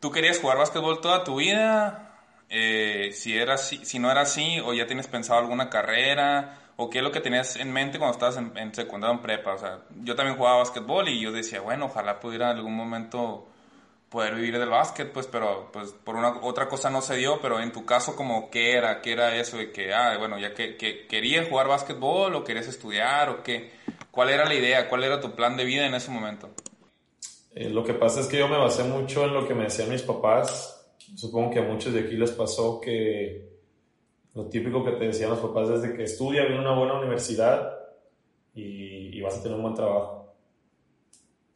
¿tú 0.00 0.10
querías 0.10 0.38
jugar 0.38 0.58
básquetbol 0.58 1.00
toda 1.00 1.24
tu 1.24 1.36
vida? 1.36 2.04
Eh, 2.48 3.10
si, 3.12 3.36
era 3.36 3.54
así, 3.54 3.84
si 3.84 3.98
no 3.98 4.10
era 4.10 4.22
así, 4.22 4.60
o 4.60 4.74
ya 4.74 4.86
tienes 4.86 5.08
pensado 5.08 5.40
alguna 5.40 5.70
carrera, 5.70 6.58
o 6.76 6.90
qué 6.90 6.98
es 6.98 7.04
lo 7.04 7.12
que 7.12 7.20
tenías 7.20 7.56
en 7.56 7.72
mente 7.72 7.98
cuando 7.98 8.14
estabas 8.14 8.36
en, 8.36 8.56
en 8.56 8.74
secundaria 8.74 9.12
o 9.12 9.16
en 9.16 9.22
prepa. 9.22 9.54
O 9.54 9.58
sea, 9.58 9.80
yo 10.02 10.14
también 10.14 10.36
jugaba 10.36 10.58
básquetbol 10.58 11.08
y 11.08 11.20
yo 11.20 11.32
decía, 11.32 11.60
bueno, 11.60 11.86
ojalá 11.86 12.20
pudiera 12.20 12.50
en 12.50 12.58
algún 12.58 12.76
momento 12.76 13.48
poder 14.14 14.36
vivir 14.36 14.56
del 14.60 14.68
básquet, 14.68 15.10
pues, 15.10 15.26
pero 15.26 15.70
pues 15.72 15.90
por 15.90 16.14
una 16.14 16.28
otra 16.42 16.68
cosa 16.68 16.88
no 16.88 17.00
se 17.02 17.16
dio, 17.16 17.40
pero 17.40 17.60
en 17.60 17.72
tu 17.72 17.84
caso 17.84 18.14
como 18.14 18.48
qué 18.48 18.76
era, 18.76 19.02
qué 19.02 19.12
era 19.12 19.34
eso 19.34 19.56
de 19.56 19.72
que, 19.72 19.92
ah, 19.92 20.16
bueno, 20.18 20.38
ya 20.38 20.54
que, 20.54 20.76
que 20.76 21.08
querías 21.08 21.48
jugar 21.48 21.66
básquetbol 21.66 22.32
o 22.36 22.44
querías 22.44 22.68
estudiar 22.68 23.28
o 23.28 23.42
qué, 23.42 23.72
cuál 24.14 24.30
era 24.30 24.46
la 24.46 24.54
idea, 24.54 24.88
cuál 24.88 25.04
era 25.04 25.20
tu 25.20 25.34
plan 25.34 25.56
de 25.56 25.64
vida 25.64 25.86
en 25.86 25.94
ese 25.94 26.10
momento. 26.10 26.48
Eh, 27.54 27.68
lo 27.68 27.84
que 27.84 27.94
pasa 27.94 28.20
es 28.20 28.26
que 28.26 28.38
yo 28.38 28.48
me 28.48 28.56
basé 28.56 28.84
mucho 28.84 29.24
en 29.24 29.34
lo 29.34 29.46
que 29.46 29.54
me 29.54 29.64
decían 29.64 29.90
mis 29.90 30.02
papás. 30.02 30.86
Supongo 31.16 31.50
que 31.50 31.58
a 31.58 31.62
muchos 31.62 31.92
de 31.92 32.00
aquí 32.00 32.14
les 32.16 32.30
pasó 32.30 32.80
que 32.80 33.48
lo 34.34 34.46
típico 34.46 34.84
que 34.84 34.92
te 34.92 35.06
decían 35.06 35.30
los 35.30 35.40
papás 35.40 35.68
es 35.70 35.82
de 35.82 35.94
que 35.94 36.04
estudia 36.04 36.44
en 36.44 36.54
una 36.54 36.72
buena 36.72 36.94
universidad 36.94 37.78
y, 38.54 39.16
y 39.16 39.20
vas 39.20 39.38
a 39.38 39.42
tener 39.42 39.56
un 39.56 39.62
buen 39.62 39.74
trabajo. 39.74 40.24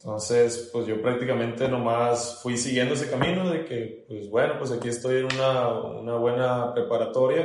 Entonces, 0.01 0.69
pues 0.71 0.87
yo 0.87 1.01
prácticamente 1.01 1.67
nomás 1.67 2.39
fui 2.41 2.57
siguiendo 2.57 2.93
ese 2.93 3.09
camino 3.09 3.49
de 3.49 3.65
que, 3.65 4.05
pues 4.07 4.29
bueno, 4.29 4.53
pues 4.57 4.71
aquí 4.71 4.87
estoy 4.87 5.17
en 5.17 5.25
una, 5.25 5.77
una 5.77 6.15
buena 6.15 6.73
preparatoria, 6.73 7.41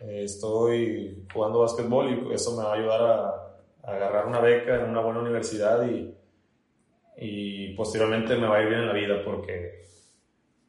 eh, 0.00 0.22
estoy 0.22 1.26
jugando 1.32 1.58
básquetbol 1.58 2.30
y 2.30 2.34
eso 2.34 2.56
me 2.56 2.62
va 2.62 2.72
a 2.72 2.76
ayudar 2.76 3.02
a, 3.02 3.47
agarrar 3.88 4.26
una 4.26 4.40
beca 4.40 4.76
en 4.76 4.90
una 4.90 5.00
buena 5.00 5.20
universidad 5.20 5.86
y, 5.88 6.14
y 7.16 7.74
posteriormente 7.74 8.36
me 8.36 8.46
va 8.46 8.58
a 8.58 8.62
ir 8.62 8.68
bien 8.68 8.80
en 8.80 8.86
la 8.86 8.92
vida 8.92 9.24
porque, 9.24 9.84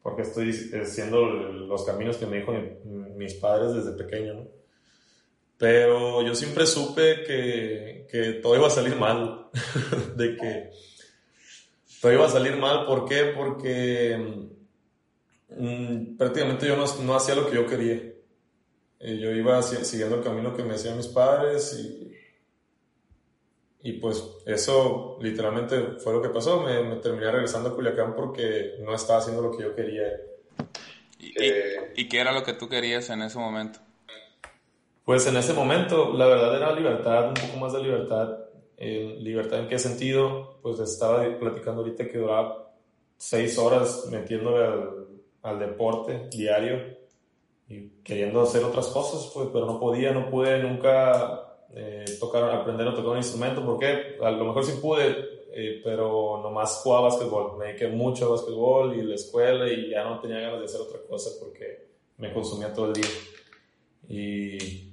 porque 0.02 0.22
estoy 0.22 0.50
haciendo 0.80 1.24
los 1.26 1.84
caminos 1.84 2.16
que 2.16 2.26
me 2.26 2.38
dijo 2.38 2.52
mis 3.16 3.34
padres 3.34 3.74
desde 3.74 3.96
pequeño. 3.96 4.48
Pero 5.58 6.22
yo 6.22 6.34
siempre 6.34 6.66
supe 6.66 7.22
que, 7.22 8.06
que 8.10 8.32
todo 8.42 8.56
iba 8.56 8.66
a 8.66 8.70
salir 8.70 8.96
mal, 8.96 9.50
de 10.16 10.36
que 10.36 10.70
todo 12.00 12.12
iba 12.12 12.26
a 12.26 12.30
salir 12.30 12.56
mal. 12.56 12.86
¿Por 12.86 13.06
qué? 13.06 13.32
Porque 13.36 14.16
mmm, 15.50 16.16
prácticamente 16.16 16.66
yo 16.66 16.76
no, 16.76 16.86
no, 17.02 17.14
hacía 17.14 17.34
lo 17.34 17.46
que 17.46 17.56
yo 17.56 17.66
quería. 17.66 18.10
Eh, 19.00 19.18
yo 19.18 19.30
iba 19.32 19.62
siguiendo 19.62 20.16
el 20.16 20.24
camino 20.24 20.54
que 20.54 20.62
me 20.62 20.72
decían 20.72 20.96
mis 20.96 21.08
padres 21.08 21.78
y, 21.78 21.99
y 23.82 23.94
pues 23.94 24.22
eso 24.46 25.18
literalmente 25.20 25.80
fue 26.02 26.12
lo 26.12 26.22
que 26.22 26.28
pasó. 26.28 26.62
Me, 26.62 26.82
me, 26.82 26.96
terminé 26.96 27.30
regresando 27.30 27.70
a 27.70 27.74
Culiacán 27.74 28.14
porque 28.14 28.76
no 28.80 28.94
estaba 28.94 29.20
haciendo 29.20 29.42
lo 29.42 29.50
que 29.56 29.62
yo 29.62 29.74
quería. 29.74 30.02
¿Y, 31.18 31.34
eh, 31.40 31.92
¿Y, 31.96 32.08
qué 32.08 32.20
era 32.20 32.32
lo 32.32 32.42
que 32.42 32.54
tú 32.54 32.68
querías 32.68 33.10
en 33.10 33.22
ese 33.22 33.38
momento? 33.38 33.80
Pues 35.04 35.26
en 35.26 35.36
ese 35.36 35.52
momento 35.52 36.12
la 36.12 36.26
verdad 36.26 36.56
era 36.56 36.72
libertad, 36.72 37.28
un 37.28 37.34
poco 37.34 37.56
más 37.58 37.72
de 37.72 37.82
libertad 37.82 38.50
eh, 38.82 39.18
¿Libertad 39.20 39.60
en 39.60 39.68
qué 39.68 39.78
sentido? 39.78 40.58
Pues 40.62 40.80
estaba 40.80 41.22
platicando 41.38 41.82
ahorita 41.82 42.08
que 42.08 42.16
duraba 42.16 42.72
seis 43.18 43.58
horas 43.58 44.06
metiéndome 44.10 44.64
al, 44.64 45.06
al, 45.42 45.58
deporte 45.58 46.28
diario 46.30 46.96
y 47.68 47.90
queriendo 48.02 48.40
hacer 48.40 48.64
otras 48.64 48.86
cosas, 48.86 49.30
pues, 49.34 49.50
pero 49.52 49.66
no 49.66 49.78
podía, 49.78 50.12
no 50.12 50.30
pude 50.30 50.62
nunca 50.62 51.49
eh, 51.74 52.04
tocar, 52.18 52.44
aprender 52.50 52.88
a 52.88 52.94
tocar 52.94 53.12
un 53.12 53.16
instrumento, 53.18 53.64
porque 53.64 54.16
a 54.20 54.30
lo 54.30 54.44
mejor 54.44 54.64
sí 54.64 54.78
pude, 54.80 55.46
eh, 55.52 55.80
pero 55.84 56.40
nomás 56.42 56.80
jugaba 56.82 57.08
básquetbol. 57.08 57.58
Me 57.58 57.66
dediqué 57.66 57.88
mucho 57.88 58.26
a 58.26 58.30
básquetbol 58.30 58.96
y 58.96 59.02
la 59.02 59.14
escuela 59.14 59.68
y 59.68 59.90
ya 59.90 60.04
no 60.04 60.20
tenía 60.20 60.40
ganas 60.40 60.60
de 60.60 60.64
hacer 60.66 60.80
otra 60.80 61.00
cosa 61.08 61.30
porque 61.40 61.86
me 62.18 62.32
consumía 62.32 62.72
todo 62.72 62.86
el 62.86 62.92
día. 62.94 63.10
Y 64.08 64.90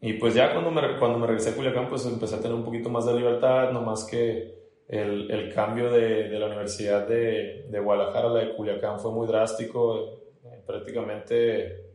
y 0.00 0.12
pues 0.14 0.34
ya 0.34 0.52
cuando 0.52 0.70
me, 0.70 0.96
cuando 0.98 1.18
me 1.18 1.26
regresé 1.26 1.50
a 1.50 1.56
Culiacán, 1.56 1.88
pues 1.88 2.06
empecé 2.06 2.36
a 2.36 2.40
tener 2.40 2.54
un 2.54 2.64
poquito 2.64 2.88
más 2.88 3.04
de 3.04 3.14
libertad, 3.14 3.72
no 3.72 3.82
más 3.82 4.04
que 4.04 4.56
el, 4.86 5.30
el 5.30 5.52
cambio 5.52 5.90
de, 5.90 6.28
de, 6.28 6.38
la 6.38 6.46
Universidad 6.46 7.06
de, 7.06 7.66
de, 7.68 7.80
Guadalajara 7.80 8.28
a 8.28 8.30
la 8.30 8.40
de 8.40 8.54
Culiacán 8.54 9.00
fue 9.00 9.10
muy 9.10 9.26
drástico. 9.26 10.20
Eh, 10.44 10.62
prácticamente 10.64 11.87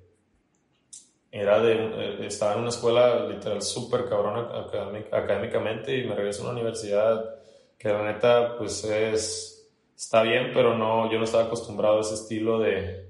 era 1.33 1.59
de, 1.59 1.73
eh, 1.73 2.27
estaba 2.27 2.53
en 2.53 2.59
una 2.59 2.69
escuela 2.69 3.25
literal 3.25 3.59
súper 3.63 4.07
cabrona 4.07 4.47
académicamente 5.11 5.97
y 5.97 6.05
me 6.05 6.13
regresé 6.13 6.41
a 6.41 6.43
una 6.43 6.53
universidad 6.53 7.25
que 7.75 7.89
la 7.89 8.03
neta 8.03 8.55
pues 8.55 8.83
es, 8.83 9.67
está 9.97 10.21
bien, 10.21 10.51
pero 10.53 10.77
no, 10.77 11.11
yo 11.11 11.17
no 11.17 11.23
estaba 11.23 11.45
acostumbrado 11.45 11.97
a 11.97 12.01
ese 12.01 12.13
estilo 12.13 12.59
de, 12.59 13.07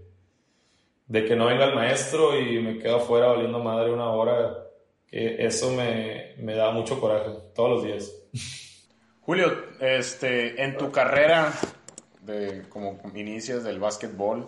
de 1.05 1.25
que 1.25 1.35
no 1.35 1.47
venga 1.47 1.65
el 1.65 1.75
maestro 1.75 2.39
y 2.39 2.61
me 2.61 2.79
quedo 2.79 2.95
afuera 2.95 3.27
valiendo 3.27 3.59
madre 3.59 3.91
una 3.91 4.09
hora 4.09 4.69
que 5.05 5.45
eso 5.45 5.71
me, 5.71 6.33
me 6.37 6.55
da 6.55 6.71
mucho 6.71 7.01
coraje 7.01 7.29
todos 7.53 7.71
los 7.71 7.83
días. 7.83 8.11
Julio, 9.19 9.65
este, 9.81 10.63
en 10.63 10.77
tu 10.77 10.93
carrera, 10.93 11.51
de 12.21 12.63
como 12.69 13.01
inicias 13.15 13.65
del 13.65 13.81
básquetbol 13.81 14.47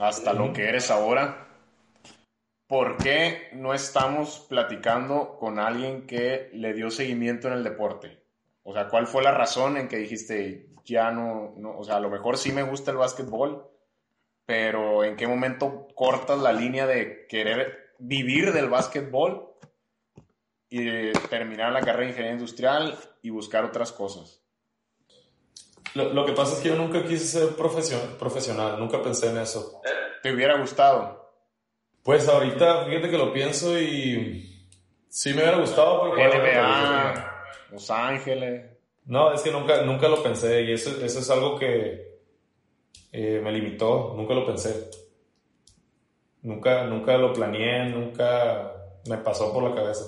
hasta 0.00 0.32
lo 0.32 0.52
que 0.52 0.68
eres 0.68 0.90
ahora, 0.90 1.47
¿por 2.68 2.98
qué 2.98 3.48
no 3.54 3.74
estamos 3.74 4.46
platicando 4.48 5.36
con 5.38 5.58
alguien 5.58 6.06
que 6.06 6.50
le 6.52 6.74
dio 6.74 6.90
seguimiento 6.90 7.48
en 7.48 7.54
el 7.54 7.64
deporte? 7.64 8.22
O 8.62 8.74
sea, 8.74 8.88
¿cuál 8.88 9.06
fue 9.06 9.22
la 9.22 9.32
razón 9.32 9.78
en 9.78 9.88
que 9.88 9.96
dijiste, 9.96 10.68
ya 10.84 11.10
no, 11.10 11.54
no, 11.56 11.78
o 11.78 11.82
sea, 11.82 11.96
a 11.96 12.00
lo 12.00 12.10
mejor 12.10 12.36
sí 12.36 12.52
me 12.52 12.62
gusta 12.62 12.90
el 12.90 12.98
básquetbol, 12.98 13.66
pero 14.44 15.02
¿en 15.02 15.16
qué 15.16 15.26
momento 15.26 15.88
cortas 15.94 16.38
la 16.38 16.52
línea 16.52 16.86
de 16.86 17.26
querer 17.26 17.94
vivir 17.98 18.52
del 18.52 18.68
básquetbol 18.68 19.54
y 20.68 21.12
terminar 21.30 21.72
la 21.72 21.80
carrera 21.80 22.00
de 22.00 22.08
ingeniería 22.08 22.34
industrial 22.34 22.98
y 23.22 23.30
buscar 23.30 23.64
otras 23.64 23.92
cosas? 23.92 24.42
Lo, 25.94 26.12
lo 26.12 26.26
que 26.26 26.32
pasa 26.32 26.54
es 26.54 26.60
que 26.60 26.68
yo 26.68 26.76
nunca 26.76 27.02
quise 27.02 27.24
ser 27.24 27.56
profesion, 27.56 28.18
profesional, 28.18 28.78
nunca 28.78 29.02
pensé 29.02 29.30
en 29.30 29.38
eso. 29.38 29.80
¿Te 30.22 30.34
hubiera 30.34 30.58
gustado? 30.58 31.27
Pues 32.08 32.26
ahorita, 32.26 32.86
fíjate 32.86 33.10
que 33.10 33.18
lo 33.18 33.34
pienso 33.34 33.78
y 33.78 34.66
sí 35.10 35.34
me 35.34 35.42
hubiera 35.42 35.58
gustado. 35.58 36.10
Pero 36.16 36.42
NBA, 36.42 37.42
Los 37.70 37.90
Ángeles. 37.90 38.64
No, 39.04 39.30
es 39.30 39.42
que 39.42 39.52
nunca, 39.52 39.82
nunca 39.82 40.08
lo 40.08 40.22
pensé 40.22 40.62
y 40.62 40.72
eso, 40.72 41.04
eso 41.04 41.18
es 41.18 41.28
algo 41.28 41.58
que 41.58 42.18
eh, 43.12 43.42
me 43.44 43.52
limitó, 43.52 44.14
nunca 44.16 44.32
lo 44.32 44.46
pensé. 44.46 44.88
Nunca, 46.40 46.84
nunca 46.84 47.18
lo 47.18 47.34
planeé, 47.34 47.90
nunca 47.90 48.72
me 49.06 49.18
pasó 49.18 49.52
por 49.52 49.64
la 49.64 49.74
cabeza 49.74 50.06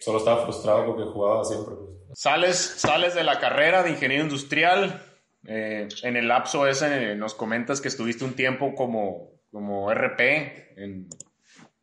solo 0.00 0.18
estaba 0.18 0.44
frustrado 0.44 0.84
porque 0.84 1.04
jugaba 1.10 1.44
siempre. 1.44 1.76
Sales, 2.12 2.56
sales 2.56 3.14
de 3.14 3.24
la 3.24 3.38
carrera 3.38 3.82
de 3.82 3.90
ingeniero 3.90 4.22
industrial. 4.22 5.02
Eh, 5.46 5.88
en 6.02 6.16
el 6.16 6.28
lapso 6.28 6.66
ese 6.66 7.14
nos 7.14 7.34
comentas 7.34 7.80
que 7.80 7.88
estuviste 7.88 8.24
un 8.24 8.34
tiempo 8.34 8.74
como, 8.74 9.37
como 9.50 9.90
RP 9.92 10.20
en, 10.76 11.08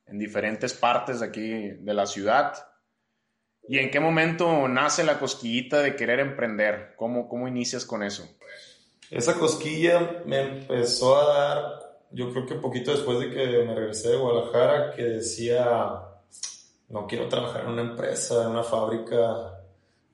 en 0.07 0.19
diferentes 0.19 0.74
partes 0.74 1.19
de 1.19 1.25
aquí 1.25 1.50
de 1.50 1.93
la 1.93 2.05
ciudad. 2.05 2.53
¿Y 3.67 3.79
en 3.79 3.89
qué 3.89 4.00
momento 4.00 4.67
nace 4.67 5.03
la 5.03 5.19
cosquillita 5.19 5.81
de 5.81 5.95
querer 5.95 6.19
emprender? 6.19 6.93
¿Cómo, 6.98 7.27
cómo 7.27 7.48
inicias 7.48 7.86
con 7.86 8.03
eso? 8.03 8.27
Esa 9.10 9.36
cosquilla 9.39 10.22
me 10.25 10.41
empezó 10.41 11.17
a 11.17 11.25
dar, 11.25 12.00
yo 12.12 12.31
creo 12.31 12.45
que 12.45 12.55
poquito 12.55 12.91
después 12.91 13.19
de 13.19 13.29
que 13.29 13.63
me 13.63 13.75
regresé 13.75 14.10
de 14.10 14.17
Guadalajara, 14.17 14.91
que 14.91 15.03
decía, 15.03 16.00
no 16.89 17.07
quiero 17.07 17.27
trabajar 17.27 17.63
en 17.63 17.72
una 17.72 17.81
empresa, 17.81 18.43
en 18.43 18.50
una 18.50 18.63
fábrica, 18.63 19.60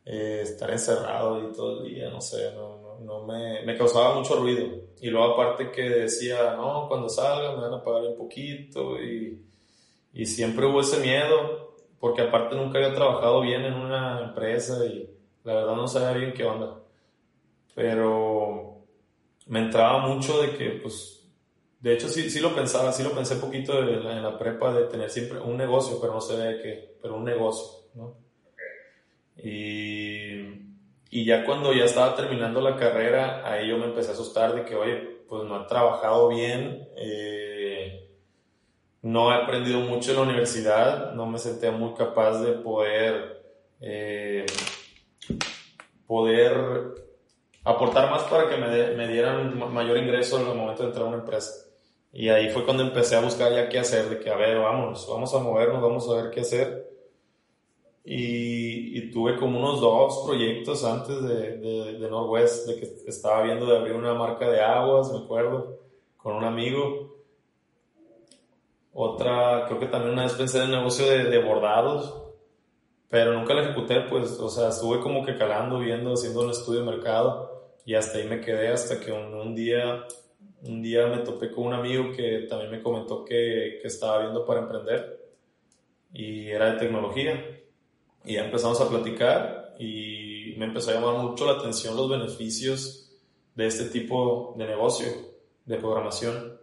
eh, 0.05 0.41
estar 0.43 0.71
encerrado 0.71 1.49
y 1.49 1.53
todo 1.53 1.83
el 1.83 1.93
día, 1.93 2.09
no 2.09 2.21
sé, 2.21 2.53
no, 2.53 2.77
no, 2.77 2.99
no 2.99 3.25
me, 3.25 3.63
me, 3.65 3.77
causaba 3.77 4.15
mucho 4.15 4.35
ruido. 4.35 4.67
Y 5.01 5.09
luego 5.09 5.33
aparte 5.33 5.71
que 5.71 5.81
decía, 5.81 6.53
no, 6.55 6.87
cuando 6.87 7.09
salga 7.09 7.55
me 7.55 7.63
van 7.63 7.73
a 7.73 7.83
pagar 7.83 8.03
un 8.03 8.15
poquito 8.15 9.01
y, 9.01 9.43
y 10.13 10.25
siempre 10.25 10.67
hubo 10.67 10.81
ese 10.81 10.99
miedo, 10.99 11.75
porque 11.99 12.21
aparte 12.21 12.55
nunca 12.55 12.77
había 12.77 12.93
trabajado 12.93 13.41
bien 13.41 13.65
en 13.65 13.73
una 13.73 14.21
empresa 14.21 14.85
y 14.85 15.09
la 15.43 15.55
verdad 15.55 15.75
no 15.75 15.87
sabía 15.87 16.17
bien 16.17 16.33
qué 16.33 16.43
onda. 16.43 16.79
Pero 17.73 18.77
me 19.47 19.59
entraba 19.59 20.07
mucho 20.07 20.41
de 20.41 20.55
que, 20.55 20.69
pues, 20.81 21.27
de 21.79 21.93
hecho 21.93 22.07
sí, 22.07 22.29
sí 22.29 22.39
lo 22.39 22.53
pensaba, 22.53 22.91
sí 22.91 23.01
lo 23.01 23.11
pensé 23.11 23.37
poquito 23.37 23.79
en 23.79 24.03
la, 24.03 24.17
en 24.17 24.23
la 24.23 24.37
prepa 24.37 24.71
de 24.71 24.85
tener 24.85 25.09
siempre 25.09 25.39
un 25.39 25.57
negocio, 25.57 25.99
pero 25.99 26.13
no 26.13 26.21
sé 26.21 26.37
de 26.37 26.61
qué, 26.61 26.97
pero 27.01 27.15
un 27.15 27.23
negocio, 27.23 27.79
¿no? 27.95 28.15
Y, 29.43 30.70
y 31.11 31.25
ya 31.25 31.45
cuando 31.45 31.73
ya 31.73 31.83
estaba 31.83 32.15
terminando 32.15 32.61
la 32.61 32.77
carrera, 32.77 33.41
ahí 33.45 33.67
yo 33.67 33.77
me 33.77 33.85
empecé 33.85 34.11
a 34.11 34.13
asustar 34.13 34.55
de 34.55 34.63
que, 34.63 34.75
oye, 34.75 34.95
pues 35.27 35.43
no 35.43 35.61
he 35.61 35.67
trabajado 35.67 36.29
bien, 36.29 36.87
eh, 36.95 38.09
no 39.01 39.29
he 39.31 39.35
aprendido 39.35 39.81
mucho 39.81 40.11
en 40.11 40.17
la 40.17 40.23
universidad, 40.23 41.13
no 41.13 41.25
me 41.25 41.37
sentía 41.37 41.71
muy 41.71 41.93
capaz 41.95 42.39
de 42.39 42.53
poder, 42.53 43.43
eh, 43.81 44.45
poder 46.07 46.55
aportar 47.65 48.09
más 48.09 48.23
para 48.23 48.47
que 48.47 48.55
me, 48.55 48.95
me 48.95 49.07
dieran 49.09 49.59
mayor 49.73 49.97
ingreso 49.97 50.39
en 50.39 50.47
el 50.47 50.55
momento 50.55 50.83
de 50.83 50.89
entrar 50.89 51.05
a 51.05 51.09
una 51.09 51.17
empresa. 51.17 51.67
Y 52.13 52.29
ahí 52.29 52.49
fue 52.51 52.63
cuando 52.63 52.83
empecé 52.83 53.17
a 53.17 53.21
buscar 53.21 53.53
ya 53.53 53.67
qué 53.67 53.79
hacer, 53.79 54.09
de 54.09 54.19
que, 54.19 54.29
a 54.29 54.37
ver, 54.37 54.59
vamos, 54.59 55.05
vamos 55.09 55.33
a 55.33 55.39
movernos, 55.39 55.81
vamos 55.81 56.09
a 56.09 56.21
ver 56.21 56.31
qué 56.31 56.41
hacer. 56.41 56.89
Y, 58.05 58.50
y 58.93 59.09
tuve 59.09 59.37
como 59.37 59.59
unos 59.59 59.79
dos 59.79 60.23
proyectos 60.25 60.83
antes 60.83 61.21
de, 61.23 61.57
de, 61.57 61.97
de, 61.97 62.09
Northwest, 62.09 62.67
de 62.67 62.75
que 62.75 62.85
estaba 63.07 63.43
viendo 63.43 63.65
de 63.65 63.77
abrir 63.77 63.95
una 63.95 64.13
marca 64.13 64.49
de 64.49 64.59
aguas, 64.59 65.11
me 65.11 65.19
acuerdo, 65.19 65.79
con 66.17 66.35
un 66.35 66.43
amigo. 66.43 67.15
Otra, 68.93 69.65
creo 69.67 69.79
que 69.79 69.85
también 69.85 70.13
una 70.13 70.23
vez 70.23 70.33
pensé 70.33 70.57
en 70.57 70.65
el 70.65 70.71
negocio 70.71 71.05
de, 71.05 71.23
de 71.23 71.41
bordados, 71.41 72.13
pero 73.07 73.33
nunca 73.33 73.53
lo 73.53 73.61
ejecuté, 73.61 74.01
pues, 74.09 74.39
o 74.39 74.49
sea, 74.49 74.69
estuve 74.69 74.99
como 74.99 75.25
que 75.25 75.37
calando, 75.37 75.79
viendo, 75.79 76.13
haciendo 76.13 76.41
un 76.41 76.51
estudio 76.51 76.81
de 76.81 76.91
mercado 76.91 77.71
y 77.85 77.95
hasta 77.95 78.17
ahí 78.17 78.27
me 78.27 78.41
quedé 78.41 78.67
hasta 78.67 78.99
que 78.99 79.11
un, 79.11 79.33
un 79.33 79.55
día 79.55 80.05
un 80.63 80.81
día 80.81 81.07
me 81.07 81.19
topé 81.19 81.51
con 81.51 81.67
un 81.67 81.73
amigo 81.73 82.11
que 82.11 82.45
también 82.49 82.71
me 82.71 82.81
comentó 82.81 83.25
que, 83.25 83.79
que, 83.81 83.87
estaba 83.87 84.19
viendo 84.19 84.45
para 84.45 84.61
emprender 84.61 85.19
y 86.13 86.49
era 86.49 86.73
de 86.73 86.79
tecnología. 86.79 87.60
Y 88.25 88.33
ya 88.33 88.45
empezamos 88.45 88.79
a 88.81 88.89
platicar 88.89 89.75
y 89.79 90.53
me 90.57 90.65
empezó 90.65 90.91
a 90.91 90.95
llamar 90.95 91.15
mucho 91.15 91.45
la 91.45 91.53
atención 91.59 91.97
los 91.97 92.09
beneficios 92.09 93.09
de 93.55 93.67
este 93.67 93.85
tipo 93.85 94.53
de 94.57 94.67
negocio, 94.67 95.07
de 95.65 95.77
programación. 95.77 96.59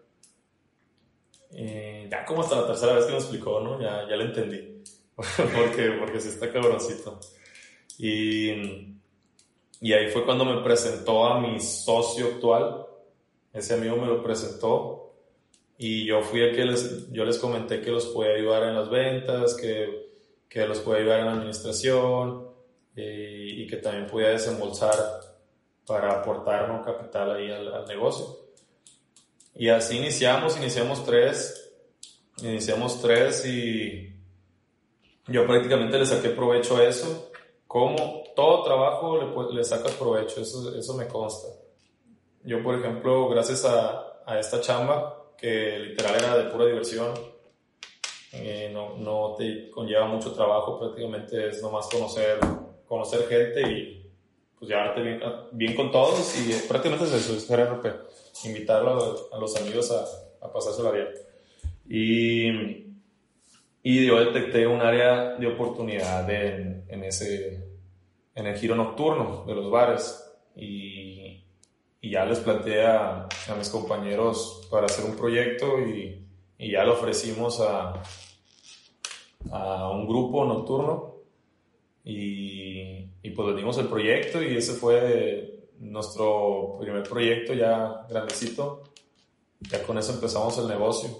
Y 1.50 2.08
ya 2.08 2.24
como 2.24 2.42
hasta 2.42 2.60
la 2.60 2.66
tercera 2.66 2.94
vez 2.94 3.06
que 3.06 3.12
me 3.12 3.18
explicó, 3.18 3.60
¿no? 3.60 3.80
Ya, 3.80 4.06
ya 4.08 4.16
lo 4.16 4.24
entendí. 4.24 4.82
porque, 5.16 5.96
porque 5.98 6.20
sí 6.20 6.28
está 6.28 6.52
cabroncito. 6.52 7.18
Y, 7.98 8.50
y 9.80 9.92
ahí 9.92 10.08
fue 10.10 10.24
cuando 10.24 10.44
me 10.44 10.62
presentó 10.62 11.26
a 11.26 11.40
mi 11.40 11.58
socio 11.60 12.26
actual, 12.26 12.86
ese 13.52 13.74
amigo 13.74 13.96
me 13.96 14.06
lo 14.06 14.22
presentó 14.22 15.14
y 15.76 16.04
yo 16.04 16.22
fui 16.22 16.40
el 16.40 16.54
que 16.54 16.64
les, 16.64 17.10
yo 17.12 17.24
les 17.24 17.38
comenté 17.38 17.80
que 17.80 17.90
los 17.90 18.06
podía 18.06 18.34
ayudar 18.34 18.64
en 18.64 18.74
las 18.74 18.90
ventas, 18.90 19.54
que, 19.54 20.07
que 20.48 20.66
los 20.66 20.80
podía 20.80 21.00
ayudar 21.00 21.20
en 21.20 21.26
la 21.26 21.32
administración 21.32 22.48
y, 22.96 23.62
y 23.62 23.66
que 23.66 23.76
también 23.76 24.06
podía 24.06 24.28
desembolsar 24.28 24.94
para 25.86 26.20
aportar 26.20 26.70
un 26.70 26.82
capital 26.82 27.36
ahí 27.36 27.50
al, 27.50 27.72
al, 27.72 27.86
negocio. 27.86 28.26
Y 29.54 29.68
así 29.68 29.96
iniciamos, 29.96 30.56
iniciamos 30.56 31.04
tres, 31.04 31.72
iniciamos 32.42 33.00
tres 33.00 33.44
y 33.46 34.14
yo 35.26 35.46
prácticamente 35.46 35.98
le 35.98 36.06
saqué 36.06 36.30
provecho 36.30 36.76
a 36.76 36.84
eso. 36.84 37.30
Como 37.66 38.24
todo 38.34 38.64
trabajo 38.64 39.18
le, 39.18 39.54
le 39.54 39.64
sacas 39.64 39.92
provecho, 39.92 40.40
eso, 40.40 40.74
eso 40.76 40.94
me 40.94 41.06
consta. 41.06 41.48
Yo, 42.44 42.62
por 42.62 42.78
ejemplo, 42.78 43.28
gracias 43.28 43.64
a, 43.64 44.22
a 44.24 44.38
esta 44.38 44.60
chamba, 44.60 45.32
que 45.36 45.78
literal 45.78 46.14
era 46.16 46.38
de 46.38 46.50
pura 46.50 46.66
diversión, 46.66 47.14
eh, 48.32 48.70
no, 48.72 48.96
no, 48.96 49.34
te 49.36 49.70
conlleva 49.70 50.06
mucho 50.06 50.32
trabajo, 50.32 50.78
prácticamente 50.78 51.48
es 51.48 51.62
nomás 51.62 51.88
conocer, 51.88 52.38
conocer 52.86 53.26
gente 53.28 53.62
y 53.62 54.10
pues 54.58 54.70
llevarte 54.70 55.02
bien, 55.02 55.20
bien 55.52 55.74
con 55.74 55.90
todos 55.90 56.36
y 56.40 56.52
prácticamente 56.68 57.06
es 57.06 57.12
eso, 57.12 57.36
es 57.36 57.48
RP, 57.50 57.86
invitarlo 58.44 59.28
a, 59.32 59.36
a, 59.36 59.40
los 59.40 59.56
amigos 59.56 59.90
a, 59.90 60.46
a 60.46 60.52
pasársela 60.52 60.90
bien. 60.90 61.08
Y, 61.88 62.48
y 63.82 64.06
yo 64.06 64.18
detecté 64.20 64.66
un 64.66 64.80
área 64.80 65.36
de 65.36 65.46
oportunidad 65.46 66.28
en, 66.28 66.84
en 66.88 67.04
ese, 67.04 67.64
en 68.34 68.46
el 68.46 68.56
giro 68.56 68.74
nocturno 68.74 69.44
de 69.46 69.54
los 69.54 69.70
bares 69.70 70.24
y 70.54 71.18
y 72.00 72.10
ya 72.10 72.24
les 72.24 72.38
planteé 72.38 72.86
a, 72.86 73.28
a, 73.48 73.54
mis 73.56 73.68
compañeros 73.68 74.66
para 74.70 74.86
hacer 74.86 75.04
un 75.04 75.16
proyecto 75.16 75.80
y, 75.80 76.24
y 76.58 76.72
ya 76.72 76.84
lo 76.84 76.94
ofrecimos 76.94 77.60
a, 77.60 78.02
a, 79.50 79.90
un 79.90 80.06
grupo 80.06 80.44
nocturno 80.44 81.14
y, 82.04 83.08
y 83.22 83.30
pues 83.30 83.56
dimos 83.56 83.78
el 83.78 83.86
proyecto 83.86 84.42
y 84.42 84.56
ese 84.56 84.74
fue 84.74 85.68
nuestro 85.78 86.76
primer 86.80 87.04
proyecto 87.04 87.54
ya 87.54 88.06
grandecito. 88.08 88.84
Ya 89.60 89.82
con 89.82 89.98
eso 89.98 90.12
empezamos 90.12 90.58
el 90.58 90.68
negocio. 90.68 91.10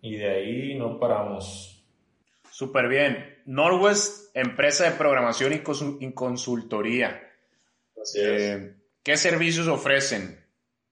Y 0.00 0.16
de 0.16 0.28
ahí 0.28 0.74
no 0.76 0.98
paramos. 0.98 1.84
Súper 2.50 2.88
bien. 2.88 3.42
Norwest, 3.46 4.36
empresa 4.36 4.84
de 4.84 4.96
programación 4.96 5.52
y 5.52 6.12
consultoría. 6.12 7.22
Así 8.00 8.20
es. 8.20 8.26
Eh, 8.26 8.74
¿Qué 9.02 9.16
servicios 9.16 9.68
ofrecen? 9.68 10.44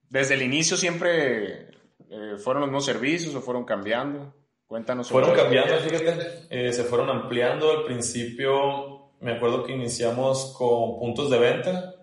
¿Desde 0.08 0.34
el 0.34 0.42
inicio 0.42 0.76
siempre 0.76 1.75
eh, 2.10 2.36
fueron 2.38 2.62
los 2.62 2.70
mismos 2.70 2.84
servicios 2.84 3.34
o 3.34 3.40
fueron 3.40 3.64
cambiando? 3.64 4.34
Cuéntanos. 4.66 5.08
Fueron 5.08 5.34
cambiando, 5.34 5.76
fíjate, 5.76 6.46
eh, 6.50 6.72
se 6.72 6.84
fueron 6.84 7.08
ampliando. 7.08 7.70
Al 7.70 7.84
principio 7.84 9.12
me 9.20 9.32
acuerdo 9.32 9.64
que 9.64 9.72
iniciamos 9.72 10.54
con 10.58 10.98
puntos 10.98 11.30
de 11.30 11.38
venta, 11.38 11.94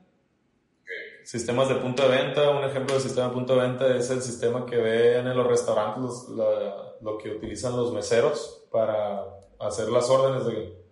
sistemas 1.24 1.70
de 1.70 1.76
punto 1.76 2.08
de 2.08 2.18
venta. 2.18 2.50
Un 2.50 2.64
ejemplo 2.64 2.96
de 2.96 3.02
sistema 3.02 3.28
de 3.28 3.34
punto 3.34 3.56
de 3.56 3.68
venta 3.68 3.96
es 3.96 4.10
el 4.10 4.22
sistema 4.22 4.66
que 4.66 4.78
ven 4.78 5.28
en 5.28 5.36
los 5.36 5.48
restaurantes, 5.48 6.02
los, 6.02 6.30
la, 6.30 6.94
lo 7.02 7.18
que 7.18 7.30
utilizan 7.30 7.76
los 7.76 7.94
meseros 7.94 8.66
para 8.72 9.24
hacer 9.60 9.90
las 9.90 10.10
órdenes 10.10 10.46
de 10.46 10.84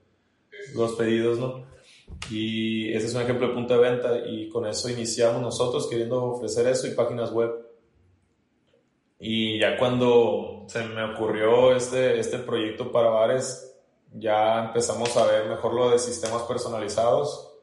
los 0.75 0.93
pedidos, 0.93 1.39
¿no? 1.39 1.65
Y 2.29 2.93
ese 2.93 3.07
es 3.07 3.15
un 3.15 3.21
ejemplo 3.21 3.47
de 3.47 3.53
punto 3.53 3.73
de 3.73 3.89
venta 3.89 4.17
y 4.27 4.49
con 4.49 4.65
eso 4.67 4.89
iniciamos 4.89 5.41
nosotros 5.41 5.87
queriendo 5.87 6.23
ofrecer 6.23 6.67
eso 6.67 6.87
y 6.87 6.91
páginas 6.91 7.31
web. 7.31 7.70
Y 9.23 9.59
ya 9.59 9.77
cuando 9.77 10.65
se 10.67 10.83
me 10.83 11.03
ocurrió 11.03 11.75
este, 11.75 12.19
este 12.19 12.39
proyecto 12.39 12.91
para 12.91 13.09
bares, 13.09 13.79
ya 14.13 14.65
empezamos 14.65 15.15
a 15.15 15.27
ver 15.27 15.47
mejor 15.47 15.75
lo 15.75 15.91
de 15.91 15.99
sistemas 15.99 16.41
personalizados, 16.41 17.61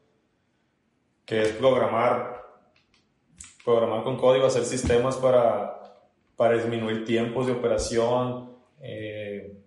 que 1.27 1.43
es 1.43 1.49
programar, 1.55 2.47
programar 3.65 4.05
con 4.05 4.17
código, 4.17 4.47
hacer 4.47 4.65
sistemas 4.65 5.17
para, 5.17 5.99
para 6.37 6.55
disminuir 6.55 7.05
tiempos 7.05 7.47
de 7.47 7.53
operación. 7.53 8.57
Eh, 8.81 9.61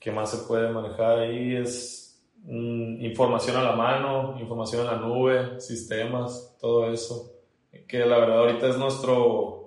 ¿Qué 0.00 0.10
más 0.10 0.32
se 0.32 0.38
puede 0.48 0.70
manejar 0.70 1.20
ahí? 1.20 1.54
Es 1.54 2.20
información 2.48 3.56
a 3.56 3.62
la 3.62 3.72
mano, 3.72 4.36
información 4.40 4.80
en 4.80 4.86
la 4.88 4.96
nube, 4.96 5.60
sistemas, 5.60 6.56
todo 6.60 6.90
eso, 6.90 7.32
que 7.86 7.98
la 8.00 8.18
verdad 8.18 8.40
ahorita 8.40 8.68
es 8.68 8.76
nuestro, 8.76 9.59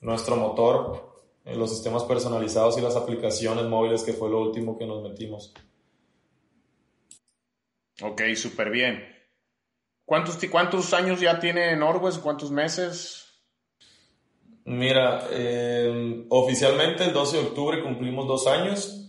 nuestro 0.00 0.36
motor, 0.36 1.22
en 1.44 1.58
los 1.58 1.70
sistemas 1.70 2.04
personalizados 2.04 2.78
y 2.78 2.80
las 2.80 2.96
aplicaciones 2.96 3.64
móviles, 3.64 4.02
que 4.02 4.12
fue 4.12 4.30
lo 4.30 4.40
último 4.40 4.78
que 4.78 4.86
nos 4.86 5.02
metimos. 5.02 5.54
Ok, 8.02 8.22
súper 8.36 8.70
bien. 8.70 9.04
¿Cuántos, 10.04 10.38
¿Cuántos 10.50 10.94
años 10.94 11.20
ya 11.20 11.40
tiene 11.40 11.74
Norwest? 11.76 12.20
¿Cuántos 12.22 12.50
meses? 12.50 13.24
Mira, 14.64 15.26
eh, 15.30 16.26
oficialmente 16.28 17.04
el 17.04 17.12
12 17.12 17.36
de 17.36 17.42
octubre 17.44 17.82
cumplimos 17.82 18.26
dos 18.26 18.46
años 18.46 19.08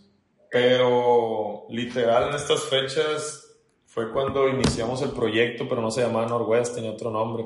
pero 0.50 1.66
literal 1.70 2.30
en 2.30 2.36
estas 2.36 2.64
fechas 2.64 3.46
fue 3.86 4.12
cuando 4.12 4.48
iniciamos 4.50 5.02
el 5.02 5.12
proyecto, 5.12 5.68
pero 5.68 5.82
no 5.82 5.92
se 5.92 6.02
llamaba 6.02 6.28
Norwest, 6.28 6.76
tenía 6.76 6.92
otro 6.92 7.12
nombre. 7.12 7.46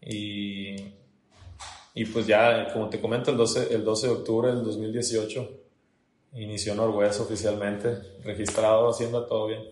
Y, 0.00 0.76
y 1.94 2.04
pues 2.06 2.26
ya, 2.26 2.72
como 2.72 2.88
te 2.88 3.00
comento, 3.00 3.30
el 3.30 3.36
12, 3.36 3.74
el 3.74 3.84
12 3.84 4.06
de 4.06 4.12
octubre 4.12 4.48
del 4.48 4.64
2018 4.64 5.50
inició 6.34 6.74
Norwest 6.74 7.20
oficialmente, 7.20 7.98
registrado, 8.24 8.88
haciendo 8.88 9.26
todo 9.26 9.48
bien. 9.48 9.62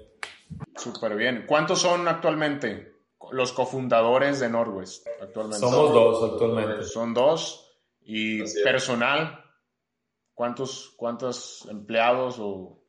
Súper 0.77 1.17
bien. 1.17 1.45
¿Cuántos 1.47 1.81
son 1.81 2.07
actualmente 2.09 2.95
los 3.33 3.53
cofundadores 3.53 4.41
de 4.41 4.49
Norwest 4.51 5.07
actualmente? 5.23 5.61
Somos 5.67 5.93
dos 5.93 6.33
actualmente. 6.33 6.85
Son 6.85 7.15
dos. 7.15 7.67
¿Y 8.03 8.43
personal? 8.63 9.45
¿Cuántos, 10.35 10.95
¿Cuántos 10.97 11.67
empleados 11.71 12.37
o 12.41 12.83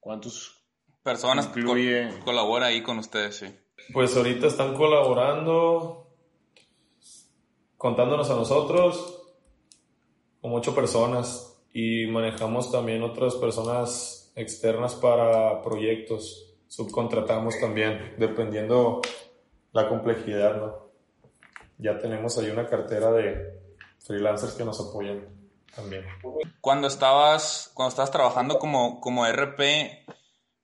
¿Cuántos 0.00 0.64
personas 1.02 1.46
incluye? 1.46 2.08
col- 2.10 2.24
colabora 2.24 2.66
ahí 2.66 2.82
con 2.82 2.98
ustedes? 2.98 3.36
Sí. 3.36 3.46
Pues 3.92 4.16
ahorita 4.16 4.46
están 4.48 4.74
colaborando, 4.74 6.09
contándonos 7.80 8.28
a 8.28 8.34
nosotros, 8.34 9.22
como 10.42 10.56
ocho 10.56 10.74
personas 10.74 11.58
y 11.72 12.06
manejamos 12.08 12.70
también 12.70 13.02
otras 13.02 13.36
personas 13.36 14.30
externas 14.36 14.94
para 14.96 15.62
proyectos. 15.62 16.58
Subcontratamos 16.68 17.58
también, 17.58 18.16
dependiendo 18.18 19.00
la 19.72 19.88
complejidad, 19.88 20.60
¿no? 20.60 20.90
Ya 21.78 21.98
tenemos 21.98 22.36
ahí 22.36 22.50
una 22.50 22.66
cartera 22.66 23.12
de 23.12 23.58
freelancers 23.98 24.52
que 24.52 24.64
nos 24.66 24.78
apoyan 24.78 25.26
también. 25.74 26.04
Cuando 26.60 26.86
estabas, 26.86 27.70
cuando 27.72 27.88
estabas 27.88 28.10
trabajando 28.10 28.58
como, 28.58 29.00
como 29.00 29.26
RP, 29.26 30.04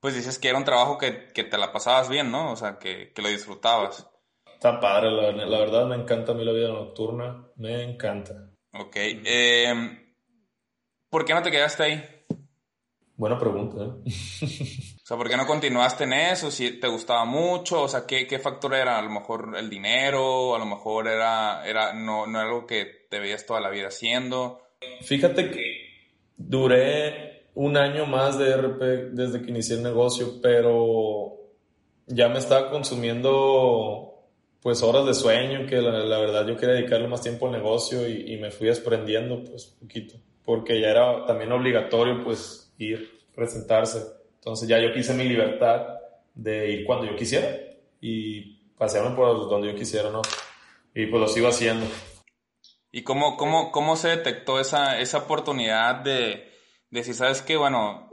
pues 0.00 0.14
dices 0.14 0.38
que 0.38 0.50
era 0.50 0.58
un 0.58 0.66
trabajo 0.66 0.98
que, 0.98 1.28
que 1.32 1.44
te 1.44 1.56
la 1.56 1.72
pasabas 1.72 2.10
bien, 2.10 2.30
¿no? 2.30 2.52
O 2.52 2.56
sea, 2.56 2.78
que, 2.78 3.14
que 3.14 3.22
lo 3.22 3.28
disfrutabas. 3.28 4.06
Está 4.56 4.80
padre, 4.80 5.10
la, 5.10 5.32
la 5.32 5.58
verdad 5.58 5.86
me 5.86 5.96
encanta 5.96 6.32
a 6.32 6.34
mí 6.34 6.42
la 6.42 6.52
vida 6.52 6.68
nocturna, 6.68 7.46
me 7.56 7.82
encanta. 7.82 8.50
Ok. 8.72 8.96
eh, 8.96 9.74
¿Por 11.10 11.26
qué 11.26 11.34
no 11.34 11.42
te 11.42 11.50
quedaste 11.50 11.82
ahí? 11.82 12.04
Buena 13.16 13.38
pregunta, 13.38 13.76
¿eh? 13.82 14.10
O 15.02 15.06
sea, 15.06 15.16
¿por 15.18 15.28
qué 15.28 15.36
no 15.36 15.46
continuaste 15.46 16.04
en 16.04 16.14
eso? 16.14 16.50
Si 16.50 16.80
te 16.80 16.88
gustaba 16.88 17.26
mucho, 17.26 17.82
o 17.82 17.88
sea, 17.88 18.06
¿qué, 18.06 18.26
qué 18.26 18.38
factor 18.38 18.74
era? 18.74 18.98
A 18.98 19.02
lo 19.02 19.10
mejor 19.10 19.54
el 19.56 19.68
dinero, 19.68 20.56
a 20.56 20.58
lo 20.58 20.66
mejor 20.66 21.06
era, 21.06 21.64
era 21.66 21.92
no, 21.92 22.26
no 22.26 22.40
era 22.40 22.48
algo 22.48 22.66
que 22.66 23.06
te 23.10 23.20
veías 23.20 23.44
toda 23.44 23.60
la 23.60 23.68
vida 23.70 23.88
haciendo. 23.88 24.62
Fíjate 25.02 25.50
que 25.50 25.64
duré 26.36 27.50
un 27.54 27.76
año 27.76 28.06
más 28.06 28.38
de 28.38 28.56
RP 28.56 28.82
desde 29.12 29.42
que 29.42 29.50
inicié 29.50 29.76
el 29.76 29.82
negocio, 29.82 30.40
pero 30.42 31.36
ya 32.06 32.28
me 32.28 32.38
estaba 32.38 32.70
consumiendo 32.70 34.05
pues 34.66 34.82
horas 34.82 35.06
de 35.06 35.14
sueño, 35.14 35.64
que 35.64 35.76
la, 35.76 35.92
la 36.00 36.18
verdad 36.18 36.44
yo 36.44 36.56
quería 36.56 36.74
dedicarle 36.74 37.06
más 37.06 37.22
tiempo 37.22 37.46
al 37.46 37.52
negocio 37.52 38.08
y, 38.08 38.34
y 38.34 38.36
me 38.36 38.50
fui 38.50 38.66
desprendiendo 38.66 39.44
pues 39.44 39.66
poquito, 39.66 40.16
porque 40.44 40.80
ya 40.80 40.88
era 40.88 41.24
también 41.24 41.52
obligatorio 41.52 42.24
pues 42.24 42.74
ir, 42.76 43.22
presentarse. 43.32 44.02
Entonces 44.34 44.68
ya 44.68 44.80
yo 44.80 44.92
quise 44.92 45.14
mi 45.14 45.22
libertad 45.22 45.86
de 46.34 46.68
ir 46.72 46.84
cuando 46.84 47.06
yo 47.06 47.14
quisiera 47.14 47.48
y 48.00 48.56
pasearme 48.76 49.14
por 49.14 49.48
donde 49.48 49.70
yo 49.70 49.78
quisiera, 49.78 50.10
¿no? 50.10 50.22
Y 50.92 51.06
pues 51.06 51.20
lo 51.20 51.28
sigo 51.28 51.46
haciendo. 51.46 51.86
¿Y 52.90 53.02
cómo, 53.02 53.36
cómo, 53.36 53.70
cómo 53.70 53.94
se 53.94 54.08
detectó 54.08 54.58
esa, 54.58 54.98
esa 54.98 55.18
oportunidad 55.18 56.00
de, 56.00 56.52
de 56.90 57.04
si 57.04 57.14
sabes 57.14 57.40
qué, 57.40 57.56
bueno, 57.56 58.10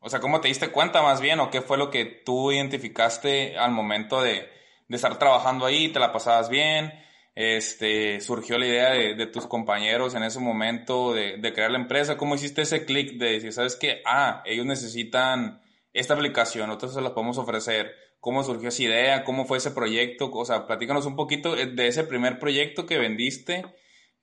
o 0.00 0.10
sea, 0.10 0.18
cómo 0.18 0.40
te 0.40 0.48
diste 0.48 0.72
cuenta 0.72 1.00
más 1.00 1.20
bien 1.20 1.38
o 1.38 1.52
qué 1.52 1.60
fue 1.60 1.78
lo 1.78 1.90
que 1.90 2.06
tú 2.06 2.50
identificaste 2.50 3.56
al 3.56 3.70
momento 3.70 4.20
de, 4.20 4.50
de 4.92 4.96
estar 4.96 5.18
trabajando 5.18 5.64
ahí, 5.64 5.88
te 5.88 5.98
la 5.98 6.12
pasabas 6.12 6.50
bien, 6.50 6.92
este, 7.34 8.20
surgió 8.20 8.58
la 8.58 8.66
idea 8.66 8.90
de, 8.90 9.26
tus 9.26 9.46
compañeros 9.46 10.14
en 10.14 10.22
ese 10.22 10.38
momento 10.38 11.14
de, 11.14 11.40
crear 11.54 11.70
la 11.70 11.78
empresa, 11.78 12.18
¿cómo 12.18 12.34
hiciste 12.34 12.60
ese 12.60 12.84
clic 12.84 13.16
de 13.16 13.32
decir, 13.32 13.54
sabes 13.54 13.76
qué, 13.76 14.02
ah, 14.04 14.42
ellos 14.44 14.66
necesitan 14.66 15.62
esta 15.94 16.12
aplicación, 16.12 16.66
nosotros 16.66 16.92
se 16.92 17.00
la 17.00 17.14
podemos 17.14 17.38
ofrecer, 17.38 17.94
cómo 18.20 18.44
surgió 18.44 18.68
esa 18.68 18.82
idea, 18.82 19.24
cómo 19.24 19.46
fue 19.46 19.56
ese 19.56 19.70
proyecto, 19.70 20.30
o 20.30 20.44
sea, 20.44 20.66
platícanos 20.66 21.06
un 21.06 21.16
poquito 21.16 21.56
de 21.56 21.86
ese 21.86 22.04
primer 22.04 22.38
proyecto 22.38 22.84
que 22.84 22.98
vendiste, 22.98 23.64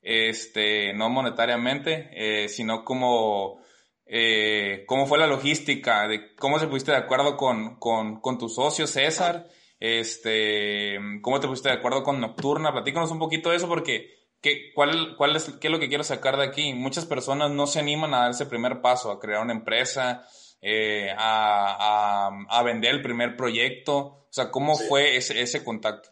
este, 0.04 0.94
no 0.94 1.10
monetariamente, 1.10 2.12
eh, 2.14 2.48
sino 2.48 2.86
como, 2.86 3.60
eh, 4.06 4.84
cómo 4.86 5.08
fue 5.08 5.18
la 5.18 5.26
logística, 5.26 6.08
de 6.08 6.36
cómo 6.36 6.60
se 6.60 6.68
pusiste 6.68 6.92
de 6.92 7.00
acuerdo 7.00 7.36
con, 7.38 7.80
con, 7.80 8.22
con 8.22 8.38
tu 8.38 8.50
socio 8.50 8.86
César, 8.86 9.48
este, 9.80 11.00
cómo 11.22 11.40
te 11.40 11.48
pusiste 11.48 11.70
de 11.70 11.76
acuerdo 11.76 12.04
con 12.04 12.20
Nocturna, 12.20 12.72
platícanos 12.72 13.12
un 13.12 13.20
poquito 13.20 13.50
de 13.50 13.58
eso 13.58 13.68
porque 13.68 14.20
¿qué, 14.42 14.74
cuál, 14.74 15.16
cuál 15.18 15.36
es, 15.36 15.50
¿qué 15.60 15.68
es 15.68 15.72
lo 15.72 15.80
que 15.80 15.90
quiero 15.90 16.04
sacar 16.04 16.38
de 16.38 16.46
aquí? 16.46 16.74
Muchas 16.74 17.06
personas 17.06 17.52
no 17.52 17.68
se 17.68 17.80
animan 17.80 18.14
a 18.14 18.20
dar 18.20 18.32
ese 18.32 18.46
primer 18.46 18.82
paso, 18.82 19.12
a 19.12 19.20
crear 19.20 19.42
una 19.42 19.54
empresa, 19.54 20.28
eh, 20.62 21.10
a, 21.18 22.28
a, 22.28 22.60
a, 22.60 22.64
vender 22.64 22.96
el 22.96 23.02
primer 23.02 23.38
proyecto, 23.38 23.98
o 23.98 24.28
sea, 24.30 24.52
¿cómo 24.52 24.76
sí. 24.76 24.86
fue 24.88 25.16
ese, 25.16 25.42
ese 25.42 25.64
contacto? 25.64 26.10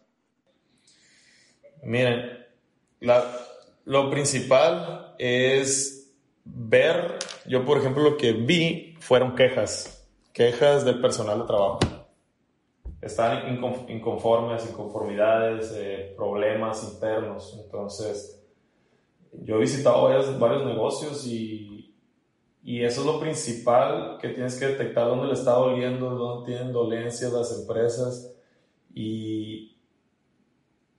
Miren, 1.82 2.46
la, 3.00 3.24
lo 3.84 4.10
principal 4.10 5.14
es 5.18 6.12
ver, 6.44 7.18
yo 7.46 7.64
por 7.64 7.78
ejemplo 7.78 8.02
lo 8.02 8.16
que 8.16 8.32
vi 8.32 8.96
fueron 9.00 9.36
quejas, 9.36 10.06
quejas 10.32 10.84
del 10.84 11.00
personal 11.00 11.40
de 11.40 11.46
trabajo. 11.46 11.97
Estaban 13.00 13.60
inconformes, 13.88 14.68
inconformidades, 14.68 15.72
eh, 15.76 16.14
problemas 16.16 16.82
internos. 16.92 17.58
Entonces, 17.64 18.42
yo 19.32 19.56
he 19.56 19.60
visitado 19.60 20.04
varios, 20.04 20.38
varios 20.38 20.64
negocios 20.64 21.26
y, 21.26 21.94
y, 22.62 22.82
eso 22.82 23.02
es 23.02 23.06
lo 23.06 23.20
principal 23.20 24.18
que 24.20 24.30
tienes 24.30 24.58
que 24.58 24.66
detectar 24.66 25.06
dónde 25.06 25.28
le 25.28 25.34
está 25.34 25.52
doliendo, 25.52 26.10
dónde 26.10 26.52
tienen 26.52 26.72
dolencias 26.72 27.32
las 27.32 27.60
empresas 27.60 28.34
y, 28.92 29.76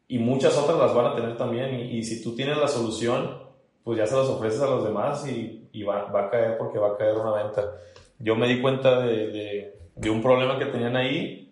y 0.07 0.19
muchas 0.19 0.57
otras 0.57 0.77
las 0.77 0.93
van 0.93 1.07
a 1.07 1.15
tener 1.15 1.35
también. 1.35 1.75
Y, 1.75 1.97
y, 1.97 2.03
si 2.03 2.23
tú 2.23 2.33
tienes 2.33 2.57
la 2.57 2.67
solución, 2.67 3.43
pues 3.83 3.97
ya 3.97 4.07
se 4.07 4.15
las 4.15 4.27
ofreces 4.27 4.61
a 4.61 4.69
los 4.69 4.85
demás 4.85 5.27
y 5.27 5.83
va, 5.83 6.05
va, 6.05 6.25
a 6.25 6.29
caer 6.29 6.57
porque 6.57 6.79
va 6.79 6.93
a 6.93 6.97
caer 6.97 7.17
una 7.17 7.43
venta. 7.43 7.73
Yo 8.19 8.35
me 8.35 8.47
di 8.47 8.61
cuenta 8.61 8.99
de, 9.01 9.27
de, 9.27 9.79
de, 9.95 10.09
un 10.09 10.21
problema 10.21 10.59
que 10.59 10.65
tenían 10.65 10.95
ahí 10.97 11.48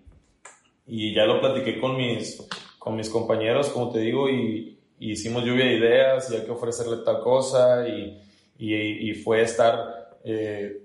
y 0.88 1.14
ya 1.14 1.26
lo 1.26 1.40
platiqué 1.40 1.80
con 1.80 1.98
mis, 1.98 2.48
con 2.80 2.96
mis 2.96 3.10
compañeros, 3.10 3.70
como 3.70 3.92
te 3.92 4.00
digo, 4.00 4.30
y, 4.30 4.80
y 5.00 5.12
hicimos 5.12 5.44
lluvia 5.44 5.66
de 5.66 5.74
ideas 5.74 6.32
y 6.32 6.36
hay 6.36 6.46
que 6.46 6.52
ofrecerle 6.52 6.98
tal 7.06 7.20
cosa 7.22 7.88
y, 7.88 8.24
y 8.58 9.14
fue 9.14 9.42
estar 9.42 10.18
eh, 10.24 10.82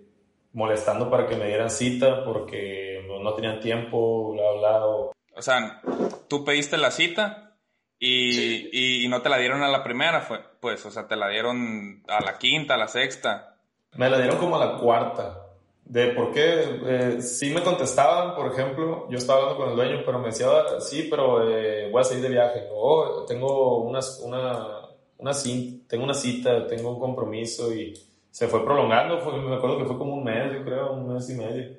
molestando 0.52 1.10
para 1.10 1.26
que 1.26 1.36
me 1.36 1.46
dieran 1.46 1.70
cita 1.70 2.24
porque 2.24 3.04
no 3.22 3.34
tenían 3.34 3.60
tiempo, 3.60 4.32
bla, 4.32 4.52
bla. 4.58 4.86
O, 4.86 5.12
o 5.34 5.42
sea, 5.42 5.80
tú 6.28 6.44
pediste 6.44 6.76
la 6.76 6.90
cita 6.90 7.56
y, 7.98 8.32
sí. 8.32 8.70
y, 8.72 9.04
y, 9.04 9.08
no 9.08 9.22
te 9.22 9.28
la 9.28 9.38
dieron 9.38 9.62
a 9.62 9.68
la 9.68 9.84
primera, 9.84 10.20
fue, 10.20 10.40
pues, 10.60 10.84
o 10.84 10.90
sea, 10.90 11.06
te 11.06 11.16
la 11.16 11.28
dieron 11.28 12.02
a 12.08 12.22
la 12.22 12.38
quinta, 12.38 12.74
a 12.74 12.78
la 12.78 12.88
sexta. 12.88 13.56
Me 13.94 14.10
la 14.10 14.18
dieron 14.18 14.38
como 14.38 14.56
a 14.56 14.66
la 14.66 14.78
cuarta. 14.78 15.41
De 15.84 16.08
por 16.08 16.32
qué, 16.32 16.80
eh, 16.86 17.20
sí 17.20 17.50
me 17.50 17.62
contestaban, 17.62 18.34
por 18.34 18.52
ejemplo, 18.52 19.06
yo 19.10 19.18
estaba 19.18 19.40
hablando 19.40 19.58
con 19.58 19.70
el 19.70 19.76
dueño, 19.76 20.02
pero 20.06 20.18
me 20.20 20.26
decía, 20.26 20.48
sí, 20.80 21.08
pero 21.10 21.50
eh, 21.50 21.90
voy 21.90 22.00
a 22.00 22.04
salir 22.04 22.22
de 22.22 22.30
viaje, 22.30 22.68
o 22.70 22.80
oh, 22.80 23.24
tengo 23.26 23.78
una, 23.78 24.00
una, 24.22 24.88
una, 25.18 25.34
cita, 25.34 25.88
tengo 25.88 26.04
una 26.04 26.14
cita, 26.14 26.66
tengo 26.66 26.92
un 26.92 27.00
compromiso 27.00 27.74
y 27.74 27.94
se 28.30 28.48
fue 28.48 28.64
prolongando, 28.64 29.18
fue, 29.20 29.38
me 29.40 29.56
acuerdo 29.56 29.78
que 29.78 29.84
fue 29.84 29.98
como 29.98 30.14
un 30.14 30.24
mes, 30.24 30.52
yo 30.54 30.64
creo, 30.64 30.92
un 30.92 31.12
mes 31.12 31.28
y 31.28 31.34
medio. 31.34 31.76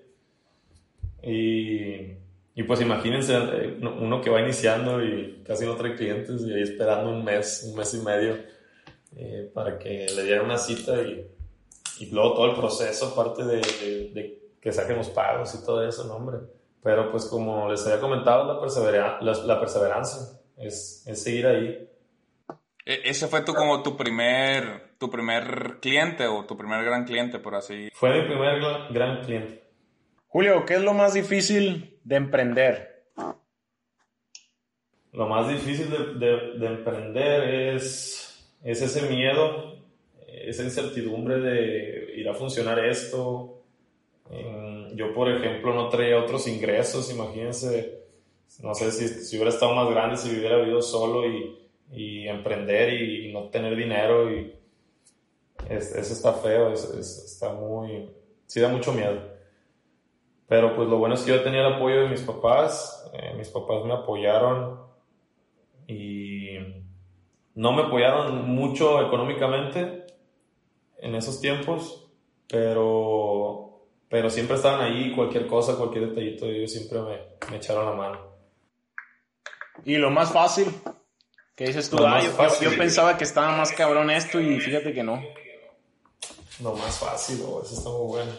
Y, 1.24 2.24
y 2.56 2.63
pues 2.63 2.82
imagínense, 2.82 3.36
eh, 3.36 3.80
uno 3.82 4.22
que 4.22 4.30
va 4.30 4.42
iniciando 4.42 5.04
y 5.04 5.42
casi 5.44 5.66
no 5.66 5.76
trae 5.76 5.96
clientes 5.96 6.42
y 6.42 6.54
ahí 6.54 6.62
esperando 6.62 7.10
un 7.10 7.24
mes, 7.24 7.66
un 7.68 7.78
mes 7.78 7.94
y 7.94 7.98
medio 7.98 8.38
eh, 9.16 9.50
para 9.54 9.80
que 9.80 10.08
le 10.16 10.24
dieran 10.24 10.46
una 10.46 10.58
cita 10.58 11.02
y, 11.02 11.26
y 11.99 12.08
luego 12.08 12.34
todo 12.34 12.45
el 12.51 12.56
proceso, 12.56 13.08
aparte 13.08 13.43
de, 13.43 13.58
de, 13.58 14.12
de, 14.13 14.43
que 14.62 14.71
saquen 14.71 14.97
los 14.97 15.10
pagos 15.10 15.53
y 15.56 15.65
todo 15.65 15.88
eso, 15.88 16.06
no 16.06 16.15
hombre. 16.15 16.39
Pero 16.82 17.12
pues 17.12 17.25
como 17.25 17.69
les 17.69 17.86
había 17.86 17.99
comentado, 17.99 18.53
la, 18.53 18.60
persevera, 18.60 19.19
la, 19.21 19.34
la 19.34 19.60
perseverancia 19.60 20.39
es, 20.58 21.03
es 21.08 21.23
seguir 21.23 21.47
ahí. 21.47 21.89
E, 22.86 23.01
¿Ese 23.06 23.27
fue 23.27 23.41
tu, 23.41 23.53
como 23.53 23.82
tu 23.84 23.95
primer, 23.95 24.95
tu 24.97 25.10
primer 25.10 25.79
cliente 25.82 26.27
o 26.27 26.45
tu 26.45 26.58
primer 26.58 26.84
gran 26.84 27.06
cliente, 27.06 27.39
por 27.39 27.56
así? 27.56 27.89
Fue 27.93 28.10
mi 28.12 28.27
primer 28.27 28.60
gran, 28.60 28.93
gran 28.93 29.21
cliente. 29.23 29.63
Julio, 30.27 30.65
¿qué 30.65 30.75
es 30.75 30.82
lo 30.82 30.93
más 30.93 31.13
difícil 31.13 31.99
de 32.03 32.15
emprender? 32.15 33.06
Lo 35.12 35.27
más 35.27 35.47
difícil 35.47 35.91
de, 35.91 36.25
de, 36.25 36.58
de 36.58 36.65
emprender 36.65 37.75
es, 37.75 38.51
es 38.63 38.82
ese 38.82 39.08
miedo, 39.08 39.83
esa 40.34 40.63
incertidumbre 40.63 41.39
de 41.39 42.13
ir 42.15 42.28
a 42.28 42.34
funcionar 42.34 42.84
esto. 42.84 43.62
Yo, 44.96 45.13
por 45.13 45.30
ejemplo, 45.30 45.74
no 45.74 45.89
traía 45.89 46.19
otros 46.19 46.48
ingresos, 46.48 47.12
imagínense, 47.12 48.04
no 48.62 48.74
sé 48.74 48.91
si, 48.91 49.08
si 49.08 49.36
hubiera 49.36 49.52
estado 49.52 49.74
más 49.74 49.89
grande, 49.89 50.17
si 50.17 50.30
hubiera 50.30 50.58
vivido 50.58 50.82
solo 50.82 51.28
y, 51.28 51.60
y 51.91 52.28
emprender 52.28 52.93
y, 52.93 53.30
y, 53.30 53.34
no 53.34 53.50
tener 53.50 53.76
dinero 53.76 54.32
y 54.32 54.54
es, 55.69 55.96
eso 55.96 56.13
está 56.13 56.34
feo, 56.34 56.72
es, 56.72 56.84
es, 56.86 57.24
está 57.26 57.54
muy, 57.54 58.10
sí 58.46 58.60
da 58.60 58.69
mucho 58.69 58.93
miedo. 58.93 59.19
Pero 60.48 60.76
pues 60.76 60.88
lo 60.88 60.98
bueno 60.98 61.15
es 61.15 61.22
que 61.22 61.32
yo 61.32 61.41
tenía 61.41 61.62
el 61.65 61.74
apoyo 61.74 62.02
de 62.02 62.10
mis 62.10 62.22
papás, 62.22 63.10
eh, 63.13 63.34
mis 63.36 63.50
papás 63.50 63.86
me 63.86 63.93
apoyaron 63.93 64.80
y 65.88 66.58
no 67.56 67.72
me 67.72 67.84
apoyaron 67.84 68.48
mucho 68.50 69.06
económicamente 69.06 70.03
en 71.04 71.16
esos 71.16 71.42
tiempos, 71.42 72.08
pero, 72.48 73.88
pero 74.10 74.30
siempre 74.30 74.56
estaban 74.56 74.82
ahí, 74.82 75.12
cualquier 75.13 75.48
cosa, 75.48 75.76
cualquier 75.76 76.10
detallito, 76.10 76.46
ellos 76.46 76.72
siempre 76.72 77.00
me, 77.02 77.50
me 77.52 77.58
echaron 77.58 77.86
la 77.86 77.92
mano. 77.92 78.34
Y 79.84 79.98
lo 79.98 80.10
más 80.10 80.32
fácil, 80.32 80.74
¿qué 81.56 81.66
dices 81.66 81.89
tú? 81.89 81.98
Ah, 82.06 82.22
fácil. 82.22 82.70
yo 82.70 82.78
pensaba 82.78 83.18
que 83.18 83.26
estaba 83.26 83.56
más 83.58 83.74
cabrón 83.74 84.10
esto 84.10 84.39
y 84.39 84.60
fíjate 84.62 84.94
que 84.94 85.04
no. 85.04 85.22
Lo 86.62 86.74
más 86.74 86.98
fácil, 87.00 87.44
oh, 87.46 87.62
eso 87.62 87.74
está 87.76 87.89
muy 87.89 88.08
bueno. 88.08 88.32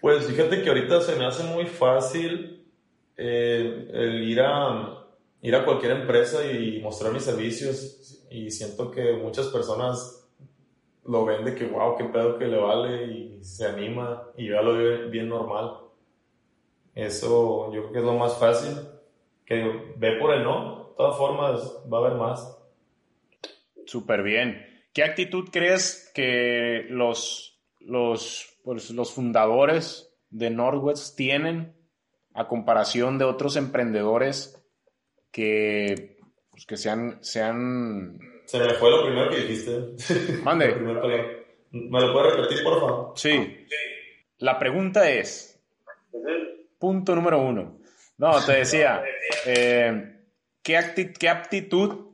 Pues 0.00 0.26
fíjate 0.26 0.62
que 0.62 0.68
ahorita 0.68 1.02
se 1.02 1.16
me 1.16 1.26
hace 1.26 1.44
muy 1.44 1.66
fácil 1.66 2.66
eh, 3.16 3.88
el 3.92 4.22
ir 4.22 4.40
a, 4.40 5.01
ir 5.42 5.56
a 5.56 5.64
cualquier 5.64 5.92
empresa 5.92 6.46
y 6.46 6.80
mostrar 6.80 7.12
mis 7.12 7.24
servicios 7.24 8.24
y 8.30 8.50
siento 8.50 8.90
que 8.90 9.12
muchas 9.14 9.48
personas 9.48 10.30
lo 11.04 11.24
ven 11.24 11.44
de 11.44 11.54
que 11.54 11.66
wow, 11.66 11.96
qué 11.96 12.04
pedo 12.04 12.38
que 12.38 12.46
le 12.46 12.56
vale 12.56 13.06
y 13.06 13.44
se 13.44 13.66
anima 13.66 14.22
y 14.36 14.48
ya 14.48 14.62
lo 14.62 14.74
ve 14.74 15.08
bien 15.08 15.28
normal. 15.28 15.78
Eso 16.94 17.72
yo 17.74 17.82
creo 17.82 17.92
que 17.92 17.98
es 17.98 18.04
lo 18.04 18.14
más 18.14 18.38
fácil, 18.38 18.76
que 19.44 19.94
ve 19.96 20.16
por 20.20 20.32
el 20.32 20.44
no, 20.44 20.90
de 20.90 20.96
todas 20.96 21.16
formas 21.16 21.82
va 21.92 21.98
a 21.98 22.00
haber 22.06 22.18
más. 22.18 22.58
Súper 23.84 24.22
bien. 24.22 24.64
¿Qué 24.92 25.02
actitud 25.02 25.48
crees 25.50 26.12
que 26.14 26.86
los, 26.88 27.60
los, 27.80 28.58
pues, 28.62 28.90
los 28.90 29.12
fundadores 29.12 30.14
de 30.30 30.50
Northwest 30.50 31.16
tienen 31.16 31.74
a 32.32 32.46
comparación 32.46 33.18
de 33.18 33.24
otros 33.24 33.56
emprendedores 33.56 34.61
que, 35.32 36.18
pues, 36.50 36.66
que 36.66 36.76
se 36.76 36.90
han, 36.90 37.18
se 37.22 37.42
me 38.58 38.74
fue 38.74 38.90
lo 38.90 39.04
primero 39.04 39.30
que 39.30 39.36
dijiste. 39.38 39.96
Mande. 40.44 40.68
Lo 40.68 40.74
primero 40.76 41.02
que- 41.08 41.42
¿Me 41.72 42.00
lo 42.02 42.12
puedes 42.12 42.36
repetir, 42.36 42.62
por 42.62 42.80
favor? 42.80 43.12
Sí. 43.16 43.66
La 44.38 44.58
pregunta 44.58 45.10
es, 45.10 45.58
punto 46.78 47.14
número 47.16 47.40
uno. 47.40 47.78
No, 48.18 48.44
te 48.44 48.52
decía, 48.52 49.02
eh, 49.46 50.18
¿qué, 50.62 50.76
acti- 50.78 51.16
qué 51.18 51.28
aptitud 51.30 52.10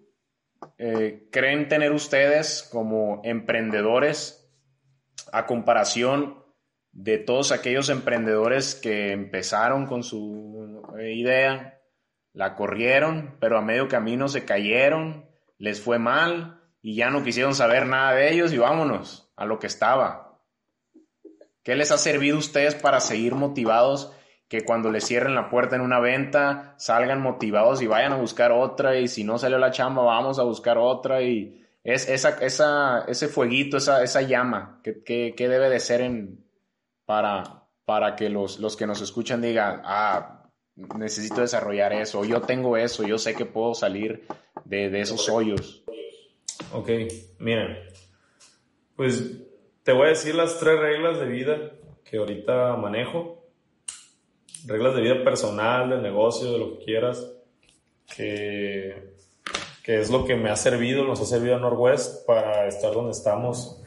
eh, 0.79 1.29
creen 1.33 1.67
tener 1.69 1.91
ustedes 1.93 2.69
como 2.71 3.21
emprendedores 3.25 4.49
a 5.33 5.45
comparación 5.47 6.39
de 6.93 7.19
todos 7.19 7.51
aquellos 7.53 7.89
emprendedores 7.91 8.75
que 8.77 9.11
empezaron 9.13 9.87
con 9.87 10.03
su 10.05 10.83
idea, 11.01 11.78
la 12.39 12.55
corrieron, 12.55 13.35
pero 13.41 13.59
a 13.59 13.63
medio 13.63 13.89
camino 13.89 14.29
se 14.29 14.45
cayeron, 14.45 15.27
les 15.59 15.81
fue 15.81 15.99
mal 15.99 16.61
y 16.81 16.95
ya 16.95 17.11
no 17.11 17.25
quisieron 17.25 17.53
saber 17.53 17.85
nada 17.87 18.13
de 18.15 18.33
ellos 18.33 18.53
y 18.53 18.59
vámonos 18.59 19.33
a 19.35 19.45
lo 19.45 19.59
que 19.59 19.67
estaba? 19.67 20.39
¿Qué 21.65 21.75
les 21.75 21.91
ha 21.91 21.99
servido 21.99 22.37
a 22.37 22.39
ustedes 22.39 22.77
para 22.77 23.01
seguir 23.01 23.35
motivados? 23.35 24.13
Que 24.47 24.61
cuando 24.65 24.93
les 24.93 25.05
cierren 25.05 25.35
la 25.35 25.51
puerta 25.51 25.75
en 25.75 25.83
una 25.83 25.99
venta, 25.99 26.75
salgan 26.79 27.21
motivados 27.21 27.83
y 27.83 27.89
vayan 27.89 28.13
a 28.13 28.17
buscar 28.19 28.53
otra. 28.53 28.97
Y 28.97 29.09
si 29.09 29.25
no 29.25 29.37
salió 29.39 29.59
la 29.59 29.73
chamba, 29.73 30.03
vamos 30.05 30.39
a 30.39 30.45
buscar 30.45 30.79
otra. 30.79 31.21
Y 31.23 31.67
es 31.83 32.09
esa, 32.09 32.39
esa, 32.41 33.05
ese 33.09 33.27
fueguito, 33.27 33.79
esa, 33.79 34.05
esa 34.05 34.23
llama, 34.23 34.81
que, 34.85 35.03
que- 35.03 35.35
que 35.37 35.49
debe 35.49 35.69
de 35.69 35.81
ser 35.81 36.03
en, 36.03 36.47
para, 37.05 37.65
para 37.85 38.15
que 38.15 38.29
los, 38.31 38.61
los 38.61 38.77
que 38.77 38.87
nos 38.87 39.01
escuchan 39.03 39.43
digan, 39.43 39.83
ah, 39.85 40.38
necesito 40.97 41.41
desarrollar 41.41 41.93
eso, 41.93 42.25
yo 42.25 42.43
tengo 42.43 42.77
eso, 42.77 43.07
yo 43.07 43.19
sé 43.19 43.35
que 43.35 43.45
puedo 43.45 43.75
salir 43.75 44.27
de, 44.65 44.91
de 44.91 45.01
esos 45.01 45.29
hoyos. 45.29 45.83
Ok, 46.73 46.91
miren. 47.39 47.79
Pues 48.97 49.39
te 49.83 49.93
voy 49.93 50.07
a 50.07 50.11
decir 50.11 50.35
las 50.35 50.59
tres 50.59 50.79
reglas 50.79 51.19
de 51.19 51.27
vida 51.27 51.73
que 52.05 52.19
ahorita 52.19 52.77
manejo. 52.77 53.47
Reglas 54.67 54.95
de 54.95 55.03
vida 55.03 55.25
personal, 55.25 55.91
de 55.91 55.99
negocio, 55.99 56.53
de 56.53 56.59
lo 56.59 56.79
que 56.79 56.85
quieras. 56.85 57.33
Que, 58.15 59.15
que 59.83 60.01
es 60.01 60.11
lo 60.11 60.25
que 60.25 60.35
me 60.35 60.51
ha 60.51 60.57
servido, 60.57 61.05
nos 61.05 61.21
ha 61.21 61.25
servido 61.25 61.57
a 61.57 61.61
Northwest 61.61 62.27
para 62.27 62.67
estar 62.67 62.93
donde 62.93 63.13
estamos. 63.13 63.83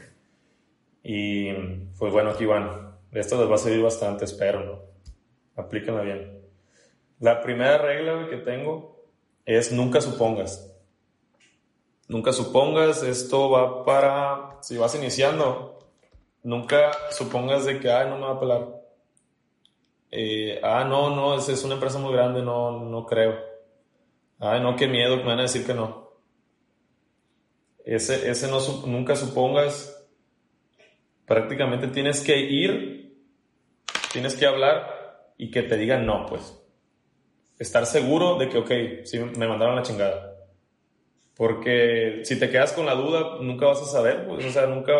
Y 1.04 1.52
pues 1.98 2.12
bueno, 2.12 2.32
aquí 2.32 2.46
van. 2.46 2.96
Esto 3.12 3.40
les 3.40 3.50
va 3.50 3.56
a 3.56 3.60
servir 3.60 3.84
bastante, 3.84 4.26
espero, 4.26 4.64
¿no? 4.64 4.80
Aplíquenla 5.56 6.02
bien. 6.02 6.41
La 7.22 7.40
primera 7.40 7.78
regla 7.78 8.28
que 8.32 8.38
tengo 8.38 9.06
es 9.46 9.72
nunca 9.72 10.02
supongas. 10.02 10.76
Nunca 12.08 12.34
supongas, 12.34 13.04
esto 13.04 13.52
va 13.52 13.86
para, 13.86 14.58
si 14.62 14.76
vas 14.76 14.96
iniciando, 14.96 15.78
nunca 16.42 16.92
supongas 17.12 17.66
de 17.66 17.80
que, 17.80 17.92
ah, 17.92 18.06
no 18.06 18.18
me 18.18 18.24
va 18.24 18.32
a 18.32 18.40
pelar. 18.40 18.82
Eh, 20.10 20.60
ah, 20.64 20.84
no, 20.84 21.16
no, 21.16 21.38
es, 21.38 21.48
es 21.48 21.64
una 21.64 21.76
empresa 21.76 22.00
muy 22.00 22.12
grande, 22.12 22.42
no, 22.42 22.80
no 22.80 23.06
creo. 23.06 23.40
Ah, 24.40 24.58
no, 24.58 24.76
qué 24.76 24.88
miedo, 24.88 25.18
me 25.18 25.26
van 25.26 25.40
a 25.40 25.44
decir 25.44 25.64
que 25.64 25.76
no. 25.76 26.10
Ese, 27.86 28.32
ese 28.32 28.48
no, 28.48 28.60
nunca 28.88 29.16
supongas, 29.16 29.96
prácticamente 31.28 31.88
tienes 31.88 32.22
que 32.24 32.40
ir, 32.40 33.16
tienes 34.12 34.36
que 34.36 34.48
hablar 34.48 35.34
y 35.38 35.52
que 35.52 35.62
te 35.62 35.78
digan 35.78 36.04
no, 36.08 36.26
pues. 36.26 36.61
Estar 37.62 37.86
seguro 37.86 38.38
de 38.39 38.50
que, 38.50 38.58
ok, 38.58 38.71
sí, 39.06 39.19
me 39.19 39.47
mandaron 39.47 39.76
la 39.76 39.84
chingada. 39.84 40.36
Porque 41.36 42.21
si 42.24 42.39
te 42.39 42.50
quedas 42.50 42.74
con 42.74 42.88
la 42.88 42.95
duda, 42.95 43.38
nunca 43.39 43.67
vas 43.67 43.82
a 43.82 43.86
saber, 43.86 44.26
pues, 44.28 44.43
o 44.45 44.50
sea, 44.52 44.65
nunca. 44.65 44.93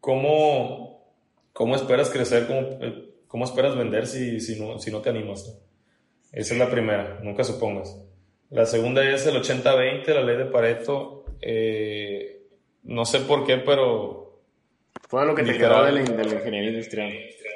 ¿Cómo, 0.00 1.14
cómo 1.52 1.76
esperas 1.76 2.10
crecer? 2.10 2.46
¿Cómo, 2.46 2.78
cómo 3.26 3.44
esperas 3.44 3.76
vender 3.76 4.06
si, 4.06 4.40
si, 4.40 4.60
no, 4.60 4.78
si 4.78 4.90
no 4.90 5.00
te 5.00 5.10
animas? 5.10 5.46
no? 5.46 5.54
Esa 6.32 6.54
es 6.54 6.58
la 6.60 6.70
primera, 6.70 7.20
nunca 7.22 7.44
supongas. 7.44 7.96
La 8.50 8.66
segunda 8.66 9.02
es 9.08 9.26
el 9.26 9.36
80-20, 9.42 10.06
la 10.08 10.22
ley 10.22 10.36
de 10.36 10.44
Pareto. 10.46 11.24
Eh, 11.40 12.48
no 12.82 13.04
sé 13.06 13.20
por 13.20 13.46
qué, 13.46 13.58
pero 13.58 14.42
Fue 15.08 15.24
lo 15.24 15.34
que 15.34 15.42
te 15.42 15.52
Literal. 15.52 15.94
quedó 15.94 16.04
de 16.04 16.10
la, 16.10 16.16
de 16.22 16.24
la 16.24 16.34
ingeniería 16.34 16.70
industrial. 16.70 17.12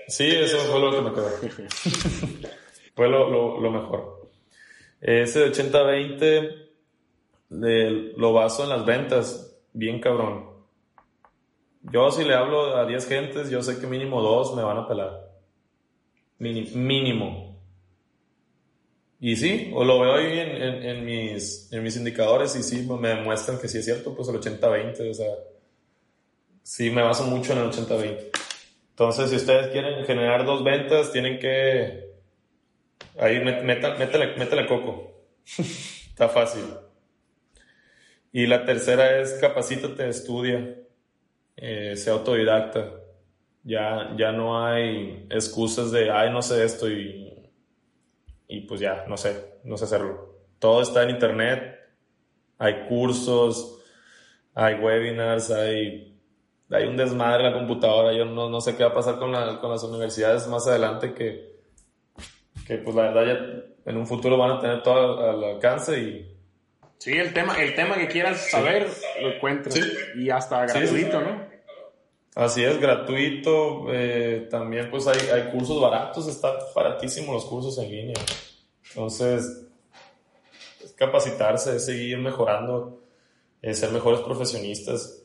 Sí, 0.09 0.29
eso 0.31 0.59
fue 0.59 0.81
lo 0.81 0.91
que 0.91 1.01
me 1.03 1.13
quedó. 1.13 1.31
fue 2.97 3.09
lo, 3.09 3.61
lo- 3.61 3.71
mejor. 3.71 4.29
Ese 5.01 5.41
de 5.41 5.53
80-20 5.53 6.69
de- 7.51 8.13
lo 8.17 8.33
baso 8.33 8.65
en 8.65 8.71
las 8.71 8.85
ventas, 8.85 9.57
bien 9.73 10.01
cabrón. 10.01 10.51
Yo 11.83 12.11
si 12.11 12.25
le 12.25 12.35
hablo 12.35 12.77
a 12.77 12.87
10 12.87 13.07
gentes, 13.07 13.51
yo 13.51 13.63
sé 13.63 13.79
que 13.79 13.87
mínimo 13.87 14.21
dos 14.21 14.57
me 14.57 14.63
van 14.63 14.79
a 14.79 14.89
pelar. 14.89 15.31
Mínimo. 16.39 17.57
Y 19.21 19.37
sí, 19.37 19.71
o 19.75 19.85
lo 19.85 20.01
veo 20.01 20.15
ahí 20.15 20.39
en 20.39 21.05
mis, 21.05 21.73
en 21.73 21.83
mis 21.83 21.97
indicadores 21.97 22.55
y 22.57 22.63
sí 22.63 22.87
me 23.01 23.09
demuestran 23.09 23.59
que 23.59 23.69
sí 23.69 23.79
es 23.79 23.85
cierto, 23.85 24.15
pues 24.15 24.29
el 24.29 24.37
80-20, 24.37 25.11
o 25.11 25.15
sea, 25.15 25.33
sí 26.63 26.91
me 26.91 27.03
baso 27.03 27.25
mucho 27.25 27.53
en 27.53 27.61
el 27.61 27.71
80-20. 27.71 28.31
Entonces, 28.91 29.31
si 29.31 29.37
ustedes 29.37 29.69
quieren 29.69 30.05
generar 30.05 30.45
dos 30.45 30.65
ventas, 30.65 31.13
tienen 31.13 31.39
que. 31.39 32.06
Ahí 33.19 33.41
métele, 33.45 34.37
métele 34.39 34.67
coco. 34.67 34.95
Está 36.11 36.29
fácil. 36.29 36.65
Y 38.33 38.47
la 38.47 38.65
tercera 38.65 39.21
es 39.21 39.33
capacítate, 39.41 40.09
estudia, 40.09 40.77
eh, 41.57 41.97
sea 41.97 42.15
autodidacta. 42.15 42.93
Ya, 43.65 44.15
ya 44.19 44.33
no 44.33 44.65
hay 44.67 45.27
excusas 45.31 45.93
de, 45.93 46.11
ay, 46.11 46.31
no 46.33 46.43
sé 46.43 46.65
esto 46.65 46.91
y, 46.91 47.51
y 48.49 48.61
pues 48.63 48.81
ya, 48.81 49.05
no 49.09 49.17
sé, 49.17 49.61
no 49.65 49.77
sé 49.77 49.85
hacerlo. 49.85 50.37
Todo 50.59 50.83
está 50.83 51.03
en 51.03 51.11
internet, 51.11 51.77
hay 52.59 52.87
cursos, 52.89 53.81
hay 54.55 54.77
webinars, 54.77 55.51
hay 55.51 56.13
hay 56.71 56.87
un 56.87 56.97
desmadre 56.99 57.47
en 57.47 57.53
la 57.53 57.59
computadora. 57.59 58.13
Yo 58.17 58.25
no, 58.27 58.51
no 58.51 58.61
sé 58.61 58.77
qué 58.77 58.85
va 58.85 58.91
a 58.91 58.95
pasar 58.95 59.19
con, 59.19 59.33
la- 59.33 59.61
con 59.61 59.71
las 59.71 59.85
universidades 59.85 60.49
más 60.49 60.67
adelante 60.69 61.15
que, 61.15 61.56
que, 62.67 62.79
pues 62.79 62.95
la 62.97 63.03
verdad 63.13 63.25
ya 63.27 63.91
en 63.91 63.97
un 63.97 64.07
futuro 64.07 64.37
van 64.37 64.53
a 64.53 64.61
tener 64.61 64.83
todo 64.83 65.21
al, 65.23 65.37
al 65.37 65.45
alcance 65.55 65.99
y 65.99 66.33
Sí, 66.99 67.13
el 67.13 67.35
tema, 67.35 67.55
el 67.63 67.75
tema 67.75 67.97
que 67.97 68.09
quieras 68.09 68.51
saber 68.51 68.89
lo 69.21 69.33
encuentras. 69.35 69.75
Sí. 69.75 69.83
Y 70.17 70.31
hasta 70.31 70.67
Sí, 70.67 70.79
gratuito, 70.81 71.19
sí. 71.21 71.25
¿no? 71.27 71.47
así 72.35 72.65
es, 72.65 72.79
gratuito. 72.81 73.87
eh, 73.93 74.49
también 74.51 74.91
pues 74.91 75.07
hay, 75.07 75.19
hay 75.29 75.51
cursos 75.51 75.81
baratos, 75.81 76.27
están 76.27 76.55
baratísimos 76.75 77.35
los 77.35 77.45
cursos 77.45 77.79
en 77.79 77.91
línea. 77.91 78.17
Entonces, 78.89 79.67
es 80.83 80.93
capacitarse, 80.95 81.77
es 81.77 81.85
seguir 81.85 82.17
mejorando, 82.19 83.03
es 83.61 83.79
ser 83.79 83.91
mejores 83.91 84.21
profesionistas 84.21 85.23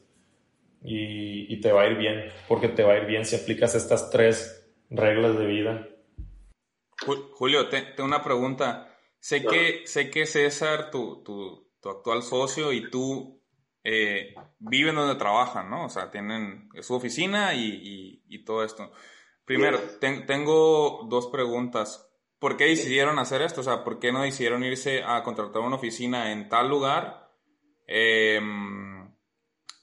y, 0.84 1.54
y 1.54 1.62
te 1.62 1.72
va 1.72 1.84
a 1.84 1.88
ir 1.88 1.98
bien, 1.98 2.26
porque 2.50 2.68
te 2.68 2.84
va 2.84 2.94
a 2.94 2.98
ir 2.98 3.06
bien 3.06 3.26
si 3.26 3.38
aplicas 3.38 3.76
estas 3.76 4.10
tres 4.10 4.68
reglas 4.90 5.38
de 5.40 5.46
vida. 5.46 5.88
Ju- 7.06 7.30
Julio, 7.34 7.70
te- 7.70 7.82
tengo 7.82 8.08
una 8.08 8.24
pregunta. 8.24 8.88
Sé 9.20 9.44
que, 9.44 9.82
sé 9.86 10.10
que 10.10 10.26
César, 10.26 10.90
tu, 10.92 11.22
tu, 11.24 11.72
tu 11.82 11.90
actual 11.90 12.24
socio, 12.24 12.72
y 12.74 12.90
tú 12.90 13.42
eh, 13.84 14.34
viven 14.60 14.96
donde 14.96 15.16
trabajan, 15.16 15.70
¿no? 15.70 15.86
O 15.86 15.90
sea, 15.90 16.10
tienen 16.12 16.70
su 16.82 16.96
oficina 16.96 17.54
y, 17.54 18.24
y, 18.28 18.44
todo 18.44 18.64
esto. 18.64 18.92
Primero, 19.46 19.80
tengo 20.00 21.06
dos 21.10 21.28
preguntas. 21.28 22.08
¿Por 22.40 22.58
qué 22.58 22.66
decidieron 22.66 23.20
hacer 23.20 23.42
esto? 23.44 23.62
O 23.62 23.64
sea, 23.64 23.84
¿por 23.84 24.00
qué 24.00 24.12
no 24.12 24.24
decidieron 24.24 24.64
irse 24.64 25.04
a 25.04 25.22
contratar 25.24 25.62
una 25.62 25.76
oficina 25.76 26.32
en 26.32 26.50
tal 26.50 26.70
lugar 26.70 27.30
em, 27.88 29.14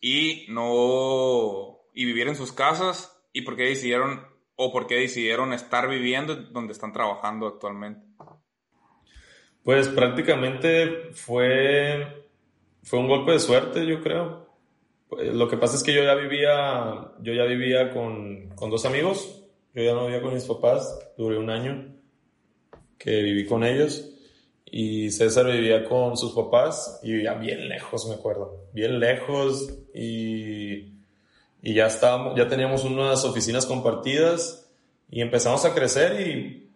y 0.00 0.46
no 0.48 1.78
y 1.94 2.04
vivir 2.04 2.28
en 2.28 2.34
sus 2.36 2.52
casas? 2.52 3.20
¿Y 3.32 3.42
por 3.42 3.56
qué 3.56 3.64
decidieron 3.64 4.26
o 4.58 4.70
por 4.70 4.86
qué 4.86 4.96
decidieron 4.96 5.54
estar 5.54 5.88
viviendo 5.88 6.36
donde 6.36 6.74
están 6.74 6.92
trabajando 6.92 7.46
actualmente? 7.46 8.06
Pues 9.62 9.88
prácticamente 9.88 11.12
fue 11.12 12.28
fue 12.82 12.98
un 12.98 13.08
golpe 13.08 13.32
de 13.32 13.38
suerte, 13.38 13.86
yo 13.86 14.02
creo. 14.02 14.48
Pues, 15.08 15.32
lo 15.34 15.48
que 15.48 15.56
pasa 15.56 15.76
es 15.76 15.82
que 15.82 15.92
yo 15.92 16.02
ya 16.02 16.14
vivía, 16.14 17.12
yo 17.20 17.34
ya 17.34 17.44
vivía 17.44 17.90
con, 17.90 18.48
con 18.50 18.70
dos 18.70 18.84
amigos. 18.84 19.44
Yo 19.74 19.82
ya 19.82 19.92
no 19.92 20.06
vivía 20.06 20.22
con 20.22 20.34
mis 20.34 20.44
papás. 20.44 21.12
Duré 21.16 21.38
un 21.38 21.50
año 21.50 21.94
que 22.96 23.22
viví 23.22 23.46
con 23.46 23.62
ellos. 23.62 24.14
Y 24.64 25.10
César 25.10 25.46
vivía 25.46 25.84
con 25.84 26.16
sus 26.16 26.32
papás 26.32 27.00
y 27.02 27.12
vivía 27.12 27.34
bien 27.34 27.68
lejos, 27.68 28.06
me 28.08 28.14
acuerdo. 28.14 28.68
Bien 28.72 28.98
lejos 28.98 29.70
y, 29.94 30.97
y 31.62 31.74
ya 31.74 31.86
estábamos, 31.86 32.36
ya 32.36 32.48
teníamos 32.48 32.84
unas 32.84 33.24
oficinas 33.24 33.66
compartidas 33.66 34.70
y 35.10 35.20
empezamos 35.20 35.64
a 35.64 35.74
crecer 35.74 36.20
y 36.20 36.70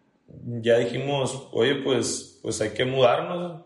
ya 0.61 0.79
dijimos, 0.79 1.49
oye, 1.53 1.77
pues, 1.77 2.39
pues 2.43 2.61
hay 2.61 2.71
que 2.71 2.85
mudarnos 2.85 3.63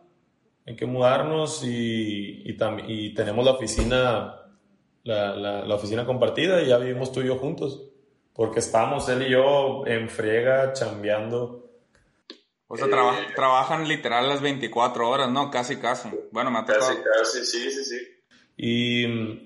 hay 0.67 0.75
que 0.75 0.87
mudarnos 0.87 1.63
y, 1.63 2.43
y, 2.45 2.57
y 2.89 3.15
tenemos 3.15 3.45
la 3.45 3.53
oficina, 3.53 4.43
la, 5.05 5.37
la, 5.37 5.75
oficina 5.75 6.05
compartida 6.05 6.61
y 6.61 6.69
ya 6.69 6.79
vivimos 6.79 7.13
tú 7.13 7.21
y 7.21 7.27
yo 7.27 7.39
juntos. 7.39 7.85
Porque 8.35 8.59
estamos 8.59 9.09
él 9.09 9.23
y 9.23 9.31
yo 9.31 9.87
en 9.87 10.11
friega, 10.11 10.73
chambeando. 10.73 11.71
O 12.67 12.77
sea, 12.77 12.89
trabajan 13.37 13.87
literal 13.87 14.29
las 14.29 14.41
24 14.41 15.09
horas, 15.09 15.31
¿no? 15.31 15.51
Casi, 15.53 15.77
casi. 15.77 16.11
Bueno, 16.33 16.51
me 16.51 16.59
ha 16.59 16.65
Casi, 16.65 16.95
casi, 16.97 17.47
sí, 17.47 17.71
sí, 17.71 17.85
sí. 17.85 17.99
Y, 18.57 19.46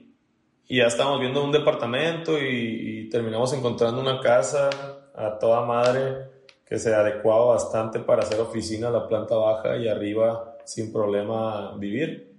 y 0.71 0.77
ya 0.77 0.87
estamos 0.87 1.19
viendo 1.19 1.43
un 1.43 1.51
departamento 1.51 2.39
y, 2.41 3.09
terminamos 3.11 3.53
encontrando 3.53 4.01
una 4.01 4.21
casa 4.21 4.71
a 5.17 5.37
toda 5.37 5.67
madre 5.67 6.31
que 6.65 6.79
se 6.79 6.95
adecuaba 6.95 7.47
bastante 7.47 7.99
para 7.99 8.23
hacer 8.23 8.39
oficina, 8.39 8.89
la 8.89 9.09
planta 9.09 9.35
baja 9.35 9.77
y 9.77 9.89
arriba 9.89 10.59
sin 10.65 10.93
problema 10.93 11.77
vivir. 11.77 12.37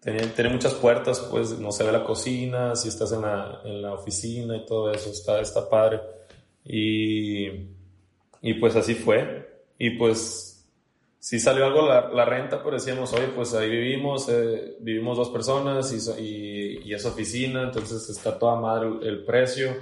Tiene, 0.00 0.48
muchas 0.48 0.72
puertas, 0.72 1.20
pues 1.20 1.58
no 1.58 1.70
se 1.70 1.84
ve 1.84 1.92
la 1.92 2.02
cocina, 2.02 2.74
si 2.74 2.88
estás 2.88 3.12
en 3.12 3.20
la, 3.20 3.60
en 3.62 3.82
la 3.82 3.92
oficina 3.92 4.56
y 4.56 4.64
todo 4.64 4.90
eso, 4.90 5.10
está, 5.10 5.38
está 5.38 5.68
padre. 5.68 6.00
Y, 6.64 7.46
y 8.40 8.54
pues 8.58 8.74
así 8.74 8.94
fue. 8.94 9.66
Y 9.78 9.98
pues 9.98 10.47
si 11.28 11.38
salió 11.38 11.66
algo 11.66 11.86
la, 11.86 12.08
la 12.08 12.24
renta, 12.24 12.62
pero 12.62 12.76
decíamos, 12.76 13.12
oye, 13.12 13.26
pues 13.26 13.52
ahí 13.52 13.68
vivimos, 13.68 14.30
eh, 14.30 14.78
vivimos 14.80 15.18
dos 15.18 15.28
personas 15.28 15.92
y, 15.92 16.22
y, 16.22 16.88
y, 16.88 16.94
es 16.94 17.04
oficina, 17.04 17.64
entonces 17.64 18.08
está 18.08 18.38
toda 18.38 18.58
madre 18.58 18.88
el 19.02 19.26
precio, 19.26 19.76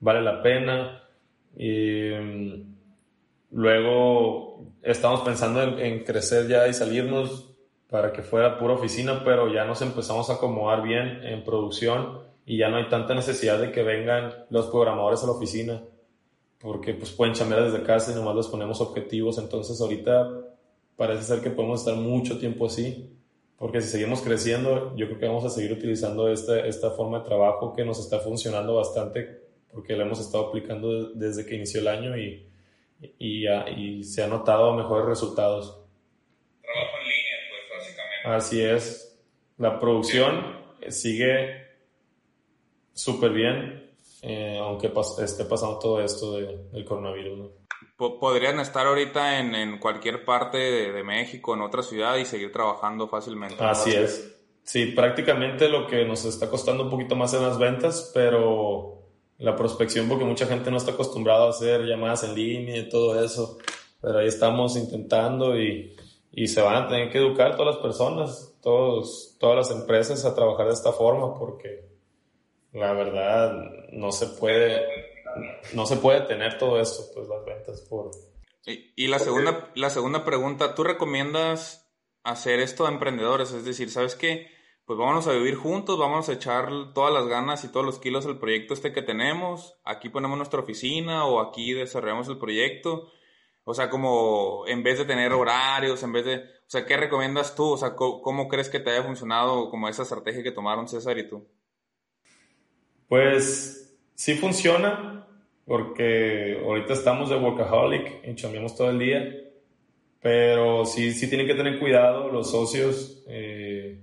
vale 0.00 0.20
la 0.20 0.42
pena. 0.42 1.02
Y 1.56 2.10
mm, 2.10 2.74
luego 3.52 4.62
estamos 4.82 5.22
pensando 5.22 5.62
en, 5.62 6.04
crecer 6.04 6.48
ya 6.48 6.68
y 6.68 6.74
salirnos 6.74 7.48
para 7.88 8.12
que 8.12 8.20
fuera 8.20 8.58
pura 8.58 8.74
oficina, 8.74 9.22
pero 9.24 9.50
ya 9.50 9.64
nos 9.64 9.80
empezamos 9.80 10.28
a 10.28 10.34
acomodar 10.34 10.82
bien 10.82 11.24
en 11.24 11.44
producción 11.44 12.18
y 12.44 12.58
ya 12.58 12.68
no 12.68 12.76
hay 12.76 12.90
tanta 12.90 13.14
necesidad 13.14 13.58
de 13.58 13.72
que 13.72 13.82
vengan 13.82 14.34
los 14.50 14.66
programadores 14.66 15.22
a 15.22 15.28
la 15.28 15.32
oficina, 15.32 15.82
porque 16.60 16.92
pues 16.92 17.10
pueden 17.10 17.32
chambear 17.32 17.64
desde 17.64 17.82
casa 17.82 18.12
y 18.12 18.14
nomás 18.14 18.36
les 18.36 18.48
ponemos 18.48 18.82
objetivos, 18.82 19.38
entonces 19.38 19.80
ahorita 19.80 20.50
parece 20.96 21.24
ser 21.24 21.40
que 21.40 21.50
podemos 21.50 21.80
estar 21.80 21.96
mucho 21.96 22.38
tiempo 22.38 22.66
así, 22.66 23.10
porque 23.58 23.80
si 23.80 23.88
seguimos 23.88 24.20
creciendo, 24.20 24.94
yo 24.96 25.06
creo 25.06 25.18
que 25.18 25.26
vamos 25.26 25.44
a 25.44 25.50
seguir 25.50 25.72
utilizando 25.72 26.28
esta, 26.30 26.66
esta 26.66 26.90
forma 26.90 27.20
de 27.20 27.24
trabajo 27.24 27.72
que 27.72 27.84
nos 27.84 27.98
está 27.98 28.18
funcionando 28.18 28.76
bastante, 28.76 29.42
porque 29.72 29.96
la 29.96 30.04
hemos 30.04 30.20
estado 30.20 30.48
aplicando 30.48 31.12
desde 31.14 31.46
que 31.46 31.56
inició 31.56 31.80
el 31.80 31.88
año 31.88 32.16
y 32.16 32.46
y, 33.18 33.46
y 33.48 34.04
se 34.04 34.22
han 34.22 34.30
notado 34.30 34.74
mejores 34.74 35.06
resultados. 35.06 35.78
Trabajo 36.62 36.96
en 37.00 37.08
línea, 37.08 37.36
pues 37.50 37.78
básicamente. 37.78 38.28
Así 38.28 38.62
es. 38.62 39.22
La 39.58 39.78
producción 39.78 40.64
sigue 40.88 41.62
súper 42.92 43.32
bien, 43.32 43.90
eh, 44.22 44.58
aunque 44.60 44.92
esté 45.22 45.44
pasando 45.44 45.78
todo 45.78 46.02
esto 46.02 46.36
de, 46.36 46.58
del 46.72 46.84
coronavirus. 46.84 47.50
Podrían 47.96 48.58
estar 48.58 48.86
ahorita 48.86 49.38
en, 49.38 49.54
en 49.54 49.78
cualquier 49.78 50.24
parte 50.24 50.58
de, 50.58 50.92
de, 50.92 51.04
México, 51.04 51.54
en 51.54 51.62
otra 51.62 51.82
ciudad 51.82 52.16
y 52.16 52.24
seguir 52.24 52.52
trabajando 52.52 53.06
fácilmente. 53.08 53.62
Así 53.62 53.94
es. 53.94 54.36
Sí, 54.64 54.86
prácticamente 54.86 55.68
lo 55.68 55.86
que 55.86 56.04
nos 56.04 56.24
está 56.24 56.50
costando 56.50 56.84
un 56.84 56.90
poquito 56.90 57.14
más 57.14 57.34
en 57.34 57.42
las 57.42 57.58
ventas, 57.58 58.10
pero 58.12 59.02
la 59.38 59.54
prospección 59.54 60.08
porque 60.08 60.24
mucha 60.24 60.46
gente 60.46 60.70
no 60.70 60.76
está 60.76 60.92
acostumbrada 60.92 61.46
a 61.46 61.50
hacer 61.50 61.82
llamadas 61.82 62.24
en 62.24 62.34
línea 62.34 62.78
y 62.78 62.88
todo 62.88 63.22
eso, 63.22 63.58
pero 64.00 64.18
ahí 64.18 64.28
estamos 64.28 64.76
intentando 64.76 65.58
y, 65.60 65.94
y 66.32 66.48
se 66.48 66.62
van 66.62 66.76
a 66.76 66.88
tener 66.88 67.10
que 67.10 67.18
educar 67.18 67.56
todas 67.56 67.76
las 67.76 67.82
personas, 67.82 68.54
todos, 68.62 69.36
todas 69.38 69.56
las 69.56 69.78
empresas 69.78 70.24
a 70.24 70.34
trabajar 70.34 70.66
de 70.66 70.72
esta 70.72 70.92
forma 70.92 71.38
porque 71.38 71.84
la 72.72 72.92
verdad 72.92 73.52
no 73.92 74.10
se 74.12 74.26
puede, 74.26 74.82
no 75.72 75.86
se 75.86 75.96
puede 75.96 76.22
tener 76.22 76.58
todo 76.58 76.80
esto, 76.80 77.04
pues 77.14 77.28
las 77.28 77.44
ventas 77.44 77.80
por... 77.82 78.10
Y, 78.66 78.92
y 78.96 79.08
la, 79.08 79.18
segunda, 79.18 79.70
la 79.74 79.90
segunda 79.90 80.24
pregunta, 80.24 80.74
¿tú 80.74 80.84
recomiendas 80.84 81.90
hacer 82.22 82.60
esto 82.60 82.86
a 82.86 82.90
emprendedores? 82.90 83.52
Es 83.52 83.64
decir, 83.64 83.90
¿sabes 83.90 84.14
qué? 84.14 84.48
pues 84.86 84.98
vámonos 84.98 85.26
a 85.26 85.32
vivir 85.32 85.54
juntos, 85.54 85.98
vamos 85.98 86.28
a 86.28 86.34
echar 86.34 86.68
todas 86.92 87.12
las 87.12 87.26
ganas 87.26 87.64
y 87.64 87.68
todos 87.68 87.86
los 87.86 87.98
kilos 87.98 88.26
al 88.26 88.38
proyecto 88.38 88.74
este 88.74 88.92
que 88.92 89.00
tenemos, 89.00 89.78
aquí 89.84 90.10
ponemos 90.10 90.36
nuestra 90.36 90.60
oficina 90.60 91.24
o 91.24 91.40
aquí 91.40 91.72
desarrollamos 91.72 92.28
el 92.28 92.38
proyecto. 92.38 93.10
O 93.66 93.72
sea, 93.72 93.88
como 93.88 94.64
en 94.66 94.82
vez 94.82 94.98
de 94.98 95.06
tener 95.06 95.32
horarios, 95.32 96.02
en 96.02 96.12
vez 96.12 96.26
de, 96.26 96.36
o 96.36 96.66
sea, 96.66 96.84
¿qué 96.84 96.98
recomiendas 96.98 97.54
tú? 97.54 97.72
O 97.72 97.76
sea, 97.78 97.96
¿cómo, 97.96 98.46
crees 98.46 98.68
que 98.68 98.78
te 98.78 98.90
haya 98.90 99.02
funcionado 99.02 99.70
como 99.70 99.88
esa 99.88 100.02
estrategia 100.02 100.42
que 100.42 100.52
tomaron 100.52 100.86
César 100.86 101.16
y 101.16 101.26
tú? 101.26 101.48
Pues 103.08 103.96
sí 104.14 104.34
funciona, 104.34 105.23
porque 105.66 106.60
ahorita 106.62 106.92
estamos 106.92 107.30
de 107.30 107.36
workaholic 107.36 108.26
y 108.26 108.34
chambeamos 108.34 108.76
todo 108.76 108.90
el 108.90 108.98
día, 108.98 109.34
pero 110.20 110.84
sí, 110.84 111.12
sí 111.12 111.28
tienen 111.28 111.46
que 111.46 111.54
tener 111.54 111.78
cuidado 111.78 112.30
los 112.30 112.50
socios. 112.50 113.22
Eh, 113.28 114.00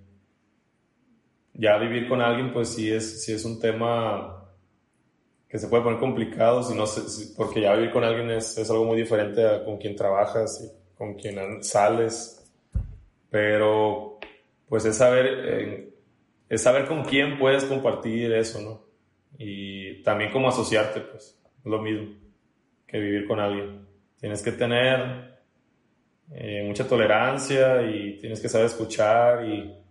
ya 1.54 1.78
vivir 1.78 2.08
con 2.08 2.22
alguien, 2.22 2.54
pues 2.54 2.70
sí 2.70 2.92
es, 2.92 3.24
sí 3.24 3.34
es 3.34 3.46
un 3.46 3.60
tema 3.60 4.42
que 5.48 5.60
se 5.60 5.68
puede 5.68 5.84
poner 5.84 6.00
complicado, 6.00 6.64
si 6.64 6.74
no 6.74 6.86
porque 7.36 7.62
ya 7.62 7.76
vivir 7.76 7.92
con 7.92 8.04
alguien 8.04 8.32
es, 8.32 8.58
es, 8.58 8.70
algo 8.70 8.86
muy 8.86 8.98
diferente 8.98 9.46
a 9.46 9.66
con 9.66 9.78
quien 9.78 9.96
trabajas 9.98 10.64
y 10.64 10.98
con 10.98 11.16
quien 11.16 11.62
sales. 11.64 12.50
Pero, 13.30 14.18
pues 14.70 14.86
es 14.86 14.96
saber, 14.96 15.26
eh, 15.28 15.90
es 16.50 16.62
saber 16.62 16.88
con 16.88 17.04
quién 17.04 17.38
puedes 17.38 17.66
compartir 17.66 18.32
eso, 18.32 18.62
¿no? 18.62 18.84
Y 19.38 20.02
también 20.04 20.32
cómo 20.32 20.48
asociarte, 20.48 21.02
pues, 21.02 21.41
lo 21.64 21.82
mismo 21.82 22.16
que 22.88 23.00
vivir 23.00 23.28
con 23.28 23.40
alguien. 23.40 23.88
Tienes 24.20 24.42
que 24.42 24.52
tener 24.52 25.40
eh, 26.34 26.64
mucha 26.66 26.88
tolerancia 26.88 27.82
y 27.84 28.18
tienes 28.18 28.40
que 28.40 28.50
saber 28.50 28.68
escuchar 28.68 29.46
y 29.46 29.82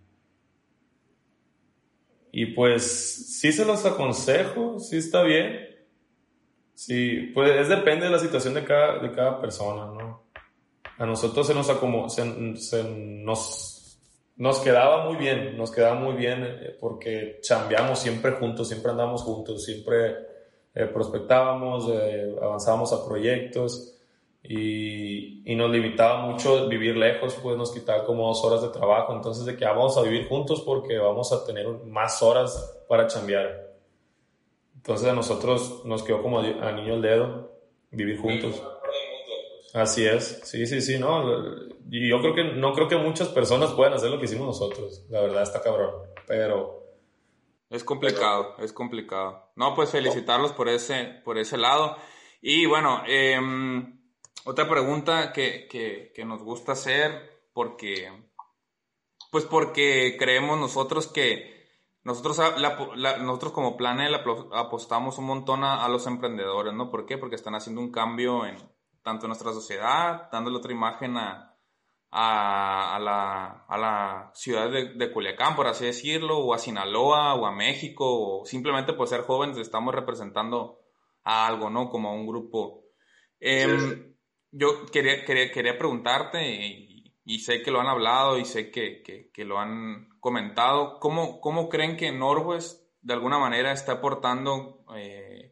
y 2.31 2.47
pues 2.47 3.39
sí 3.39 3.51
se 3.51 3.65
los 3.65 3.85
aconsejo, 3.85 4.79
sí 4.79 4.97
está 4.97 5.21
bien. 5.23 5.67
Sí, 6.73 7.31
pues 7.33 7.51
es 7.51 7.69
depende 7.69 8.05
de 8.05 8.11
la 8.11 8.19
situación 8.19 8.53
de 8.53 8.63
cada, 8.63 8.99
de 8.99 9.11
cada 9.11 9.39
persona, 9.39 9.85
¿no? 9.85 10.23
A 10.97 11.05
nosotros 11.05 11.45
se 11.45 11.53
nos, 11.53 11.69
acomo, 11.69 12.09
se, 12.09 12.23
nos, 12.25 13.99
nos 14.37 14.59
quedaba 14.59 15.05
muy 15.05 15.17
bien, 15.17 15.57
nos 15.57 15.71
quedaba 15.71 15.95
muy 15.95 16.15
bien 16.15 16.43
eh, 16.43 16.77
porque 16.79 17.39
chambeamos 17.41 17.99
siempre 17.99 18.31
juntos, 18.31 18.69
siempre 18.69 18.91
andamos 18.91 19.23
juntos, 19.23 19.65
siempre 19.65 20.15
eh, 20.73 20.85
prospectábamos, 20.85 21.89
eh, 21.89 22.35
avanzábamos 22.41 22.93
a 22.93 23.05
proyectos 23.05 23.97
y, 24.43 25.51
y, 25.51 25.55
nos 25.55 25.69
limitaba 25.69 26.25
mucho 26.25 26.67
vivir 26.67 26.95
lejos, 26.97 27.37
pues 27.43 27.57
nos 27.57 27.71
quitaba 27.71 28.05
como 28.05 28.27
dos 28.27 28.43
horas 28.43 28.61
de 28.61 28.69
trabajo, 28.69 29.13
entonces 29.13 29.45
de 29.45 29.55
que 29.55 29.65
vamos 29.65 29.97
a 29.97 30.01
vivir 30.01 30.27
juntos 30.27 30.61
porque 30.61 30.97
vamos 30.97 31.31
a 31.31 31.45
tener 31.45 31.67
más 31.85 32.23
horas 32.23 32.81
para 32.87 33.07
chambear. 33.07 33.71
Entonces 34.75 35.07
a 35.07 35.13
nosotros 35.13 35.83
nos 35.85 36.01
quedó 36.03 36.23
como 36.23 36.39
a 36.39 36.71
niño 36.71 36.95
el 36.95 37.01
dedo 37.01 37.51
vivir 37.91 38.19
juntos. 38.19 38.63
Así 39.73 40.05
es, 40.05 40.41
sí, 40.43 40.65
sí, 40.65 40.81
sí, 40.81 40.97
no. 40.97 41.23
Y 41.89 42.09
yo 42.09 42.19
creo 42.19 42.33
que 42.33 42.43
no 42.43 42.73
creo 42.73 42.87
que 42.87 42.97
muchas 42.97 43.27
personas 43.29 43.71
puedan 43.71 43.93
hacer 43.93 44.09
lo 44.09 44.17
que 44.17 44.25
hicimos 44.25 44.47
nosotros. 44.47 45.05
La 45.09 45.21
verdad 45.21 45.43
está 45.43 45.61
cabrón. 45.61 45.91
pero... 46.25 46.80
Es 47.71 47.85
complicado, 47.85 48.55
es 48.59 48.73
complicado. 48.73 49.53
No, 49.55 49.73
pues 49.73 49.91
felicitarlos 49.91 50.51
por 50.51 50.67
ese, 50.67 51.21
por 51.23 51.37
ese 51.37 51.57
lado. 51.57 51.95
Y 52.41 52.65
bueno, 52.65 53.01
em, 53.07 53.97
otra 54.43 54.67
pregunta 54.67 55.31
que, 55.31 55.69
que, 56.13 56.25
nos 56.25 56.43
gusta 56.43 56.73
hacer, 56.73 57.47
porque, 57.53 58.11
pues 59.31 59.45
porque 59.45 60.17
creemos 60.19 60.59
nosotros 60.59 61.07
que 61.07 61.61
nosotros, 62.03 62.41
nosotros 63.21 63.53
como 63.53 63.77
Planel 63.77 64.15
apostamos 64.15 65.17
un 65.17 65.25
montón 65.25 65.63
a, 65.63 65.87
los 65.87 66.07
emprendedores, 66.07 66.73
¿no? 66.73 66.91
¿Por 66.91 67.05
qué? 67.05 67.17
Porque 67.17 67.37
están 67.37 67.55
haciendo 67.55 67.79
un 67.79 67.91
cambio 67.91 68.45
en 68.45 68.57
tanto 69.01 69.27
en 69.27 69.29
nuestra 69.29 69.53
sociedad, 69.53 70.29
dándole 70.29 70.57
otra 70.57 70.73
imagen 70.73 71.15
a, 71.15 71.50
a, 72.11 72.99
la, 73.01 73.65
a 73.67 73.77
la, 73.77 74.31
ciudad 74.33 74.69
de, 74.69 74.93
de, 74.95 75.11
Culiacán, 75.11 75.55
por 75.55 75.67
así 75.67 75.85
decirlo, 75.85 76.39
o 76.39 76.53
a 76.53 76.59
Sinaloa, 76.59 77.35
o 77.35 77.45
a 77.45 77.51
México, 77.51 78.05
o 78.39 78.45
simplemente 78.45 78.93
por 78.93 79.07
ser 79.07 79.21
jóvenes 79.21 79.57
estamos 79.57 79.95
representando 79.95 80.81
a 81.23 81.47
algo, 81.47 81.69
¿no? 81.69 81.89
Como 81.89 82.09
a 82.09 82.13
un 82.13 82.27
grupo. 82.27 82.83
Em, 83.39 84.13
yo 84.51 84.85
quería, 84.91 85.23
quería, 85.23 85.51
quería 85.51 85.77
preguntarte, 85.77 86.45
y, 86.45 87.15
y, 87.23 87.39
sé 87.39 87.61
que 87.61 87.71
lo 87.71 87.79
han 87.79 87.87
hablado 87.87 88.37
y 88.37 88.45
sé 88.45 88.71
que, 88.71 89.01
que, 89.01 89.31
que 89.31 89.45
lo 89.45 89.57
han 89.57 90.09
comentado, 90.19 90.99
¿cómo, 90.99 91.39
¿cómo, 91.39 91.69
creen 91.69 91.95
que 91.95 92.11
Norwest 92.11 92.81
de 93.01 93.13
alguna 93.13 93.39
manera 93.39 93.71
está 93.71 93.93
aportando 93.93 94.85
eh, 94.95 95.50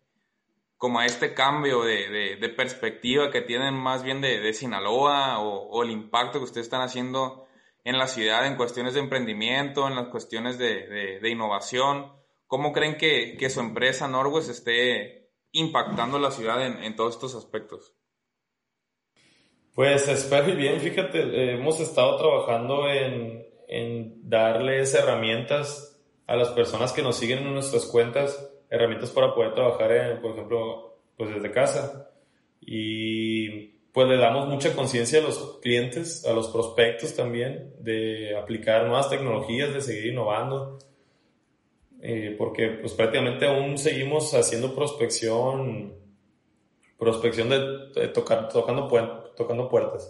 como 0.79 0.99
a 0.99 1.05
este 1.05 1.33
cambio 1.33 1.83
de, 1.83 2.37
de, 2.39 2.49
perspectiva 2.49 3.29
que 3.31 3.41
tienen 3.41 3.73
más 3.73 4.01
bien 4.01 4.21
de, 4.21 4.39
de 4.39 4.53
Sinaloa 4.53 5.39
o, 5.41 5.83
el 5.83 5.91
impacto 5.91 6.39
que 6.39 6.45
ustedes 6.45 6.67
están 6.67 6.81
haciendo 6.81 7.45
en 7.83 7.97
la 7.97 8.07
ciudad 8.07 8.47
en 8.47 8.55
cuestiones 8.55 8.93
de 8.93 9.01
emprendimiento, 9.01 9.89
en 9.89 9.95
las 9.97 10.07
cuestiones 10.07 10.57
de, 10.57 11.19
innovación. 11.29 12.13
¿Cómo 12.47 12.71
creen 12.71 12.95
que, 12.95 13.35
que, 13.37 13.49
su 13.49 13.59
empresa 13.59 14.07
Norwest 14.07 14.49
esté 14.49 15.33
impactando 15.51 16.17
la 16.17 16.31
ciudad 16.31 16.65
en, 16.65 16.81
en 16.81 16.95
todos 16.95 17.15
estos 17.15 17.35
aspectos? 17.35 17.93
Pues 19.75 20.07
espero 20.07 20.49
y 20.49 20.55
bien, 20.55 20.79
fíjate, 20.79 21.55
hemos 21.55 21.81
estado 21.81 22.15
trabajando 22.15 22.89
en, 22.89 23.45
en 23.67 24.29
darles 24.29 24.93
herramientas 24.93 26.01
a 26.25 26.37
las 26.37 26.49
personas 26.49 26.93
que 26.93 27.01
nos 27.01 27.17
siguen 27.17 27.39
en 27.39 27.53
nuestras 27.53 27.85
cuentas 27.85 28.48
herramientas 28.69 29.11
para 29.11 29.33
poder 29.33 29.53
trabajar, 29.53 29.91
en, 29.91 30.21
por 30.21 30.31
ejemplo, 30.31 30.97
pues 31.17 31.33
desde 31.33 31.51
casa. 31.51 32.11
Y 32.61 33.67
pues 33.91 34.07
le 34.07 34.17
damos 34.17 34.47
mucha 34.47 34.75
conciencia 34.75 35.19
a 35.19 35.23
los 35.23 35.59
clientes, 35.61 36.25
a 36.25 36.33
los 36.33 36.49
prospectos 36.49 37.15
también, 37.15 37.73
de 37.79 38.37
aplicar 38.37 38.85
nuevas 38.85 39.09
tecnologías, 39.09 39.73
de 39.73 39.81
seguir 39.81 40.07
innovando. 40.07 40.77
Eh, 42.01 42.35
porque 42.37 42.69
pues 42.69 42.93
prácticamente 42.93 43.45
aún 43.45 43.77
seguimos 43.77 44.33
haciendo 44.33 44.73
prospección, 44.73 45.93
prospección 46.97 47.49
de, 47.49 48.07
tocar, 48.09 48.47
tocando, 48.47 48.87
tocando 49.35 49.67
puertas. 49.67 50.09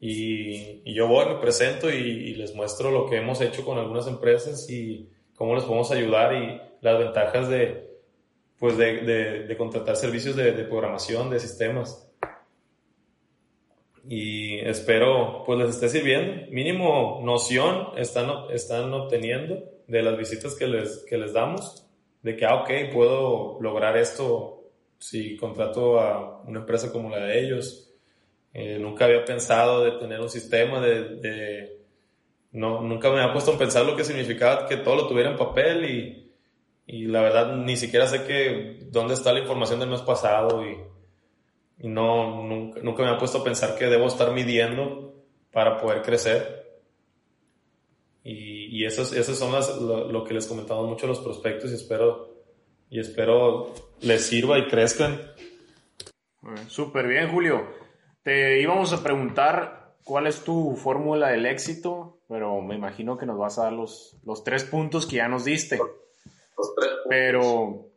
Y, 0.00 0.82
y, 0.84 0.94
yo 0.94 1.08
voy, 1.08 1.26
me 1.26 1.40
presento 1.40 1.90
y, 1.90 1.96
y, 1.96 2.34
les 2.34 2.54
muestro 2.54 2.92
lo 2.92 3.10
que 3.10 3.16
hemos 3.16 3.40
hecho 3.40 3.64
con 3.64 3.78
algunas 3.78 4.06
empresas 4.06 4.70
y 4.70 5.10
cómo 5.38 5.54
les 5.54 5.64
podemos 5.64 5.90
ayudar 5.92 6.34
y 6.34 6.60
las 6.80 6.98
ventajas 6.98 7.48
de, 7.48 7.88
pues 8.58 8.76
de, 8.76 9.46
de, 9.46 9.56
contratar 9.56 9.96
servicios 9.96 10.34
de, 10.34 10.50
de, 10.52 10.64
programación, 10.64 11.30
de 11.30 11.38
sistemas. 11.38 12.04
Y 14.08 14.58
espero 14.58 15.44
pues 15.46 15.58
les 15.60 15.70
esté 15.70 15.88
sirviendo. 15.88 16.50
Mínimo 16.50 17.20
noción 17.22 17.90
están, 17.96 18.30
están 18.50 18.92
obteniendo 18.92 19.62
de 19.86 20.02
las 20.02 20.18
visitas 20.18 20.56
que 20.56 20.66
les, 20.66 21.04
que 21.08 21.16
les 21.16 21.32
damos, 21.32 21.86
de 22.22 22.34
que, 22.34 22.44
ah, 22.44 22.56
ok, 22.56 22.70
puedo 22.92 23.58
lograr 23.60 23.96
esto 23.96 24.64
si 24.98 25.36
contrato 25.36 26.00
a 26.00 26.42
una 26.42 26.60
empresa 26.60 26.90
como 26.90 27.10
la 27.10 27.20
de 27.20 27.40
ellos. 27.40 27.94
Eh, 28.52 28.78
nunca 28.80 29.04
había 29.04 29.24
pensado 29.24 29.84
de 29.84 29.92
tener 29.92 30.20
un 30.20 30.30
sistema 30.30 30.80
de, 30.80 31.16
de 31.16 31.77
no, 32.58 32.82
nunca 32.82 33.08
me 33.10 33.20
había 33.20 33.32
puesto 33.32 33.52
a 33.52 33.58
pensar 33.58 33.86
lo 33.86 33.94
que 33.94 34.02
significaba 34.02 34.66
que 34.66 34.78
todo 34.78 34.96
lo 34.96 35.06
tuviera 35.06 35.30
en 35.30 35.36
papel 35.36 35.84
y, 35.84 36.32
y 36.86 37.04
la 37.04 37.20
verdad 37.22 37.54
ni 37.54 37.76
siquiera 37.76 38.06
sé 38.08 38.24
que 38.24 38.80
dónde 38.90 39.14
está 39.14 39.32
la 39.32 39.38
información 39.38 39.78
del 39.78 39.90
mes 39.90 40.02
pasado 40.02 40.66
y, 40.66 40.76
no, 41.86 42.42
nunca, 42.42 42.80
nunca, 42.82 43.04
me 43.04 43.12
he 43.12 43.18
puesto 43.18 43.38
a 43.38 43.44
pensar 43.44 43.76
que 43.76 43.86
debo 43.86 44.08
estar 44.08 44.32
midiendo 44.32 45.14
para 45.52 45.78
poder 45.78 46.02
crecer. 46.02 46.80
Y, 48.24 48.76
y 48.76 48.84
eso, 48.84 49.04
son 49.04 49.52
las, 49.52 49.76
lo, 49.80 50.24
que 50.24 50.34
les 50.34 50.48
comentamos 50.48 50.88
mucho 50.88 51.06
a 51.06 51.10
los 51.10 51.20
prospectos 51.20 51.70
y 51.70 51.74
espero, 51.74 52.42
y 52.90 52.98
espero 52.98 53.72
les 54.00 54.26
sirva 54.26 54.58
y 54.58 54.66
crezcan. 54.66 55.20
Súper 56.66 57.06
bien, 57.06 57.30
Julio. 57.30 57.68
Te 58.24 58.60
íbamos 58.60 58.92
a 58.92 59.02
preguntar 59.04 59.94
cuál 60.02 60.26
es 60.26 60.42
tu 60.42 60.74
fórmula 60.74 61.28
del 61.28 61.46
éxito, 61.46 62.17
pero 62.28 62.60
me 62.60 62.74
imagino 62.74 63.16
que 63.16 63.26
nos 63.26 63.38
vas 63.38 63.58
a 63.58 63.64
dar 63.64 63.72
los, 63.72 64.16
los 64.24 64.44
tres 64.44 64.64
puntos 64.64 65.06
que 65.06 65.16
ya 65.16 65.28
nos 65.28 65.44
diste. 65.44 65.78
Pero 67.08 67.90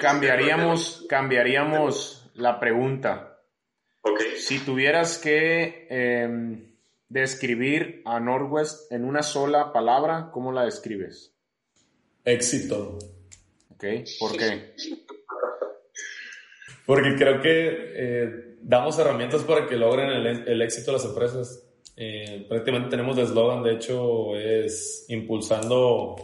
cambiaríamos, 0.00 1.06
cambiaríamos 1.08 2.30
la 2.34 2.60
pregunta. 2.60 3.40
Si 4.36 4.58
tuvieras 4.58 5.18
que 5.18 5.86
em, 5.88 6.74
describir 7.08 8.02
a 8.04 8.20
Northwest 8.20 8.92
en 8.92 9.04
una 9.04 9.22
sola 9.22 9.72
palabra, 9.72 10.30
¿cómo 10.32 10.52
la 10.52 10.64
describes? 10.64 11.34
Éxito. 12.24 12.98
Ok, 13.70 13.84
¿por 14.18 14.36
qué? 14.36 14.74
Porque 16.86 17.16
creo 17.16 17.40
que 17.40 17.92
eh, 17.96 18.56
damos 18.60 18.98
herramientas 18.98 19.42
para 19.42 19.66
que 19.66 19.76
logren 19.76 20.10
el, 20.10 20.60
éxito 20.62 20.90
de 20.90 20.98
las 20.98 21.06
empresas. 21.06 21.62
Eh, 21.96 22.46
prácticamente 22.48 22.90
tenemos 22.90 23.16
de 23.16 23.22
eslogan, 23.22 23.62
de 23.62 23.74
hecho, 23.74 24.36
es 24.36 25.06
impulsando 25.08 26.16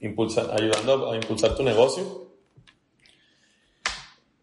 ayudando 0.00 1.12
a 1.12 1.16
impulsar 1.16 1.56
tu 1.56 1.62
negocio. 1.62 2.30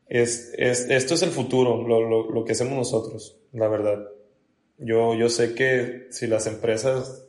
Es, 0.07 0.53
es, 0.57 0.89
esto 0.89 1.15
es 1.15 1.23
el 1.23 1.31
futuro, 1.31 1.85
lo, 1.85 2.01
lo, 2.07 2.31
lo, 2.31 2.45
que 2.45 2.53
hacemos 2.53 2.77
nosotros, 2.77 3.37
la 3.53 3.67
verdad. 3.67 4.07
Yo, 4.77 5.15
yo 5.15 5.29
sé 5.29 5.55
que 5.55 6.07
si 6.11 6.27
las 6.27 6.47
empresas 6.47 7.25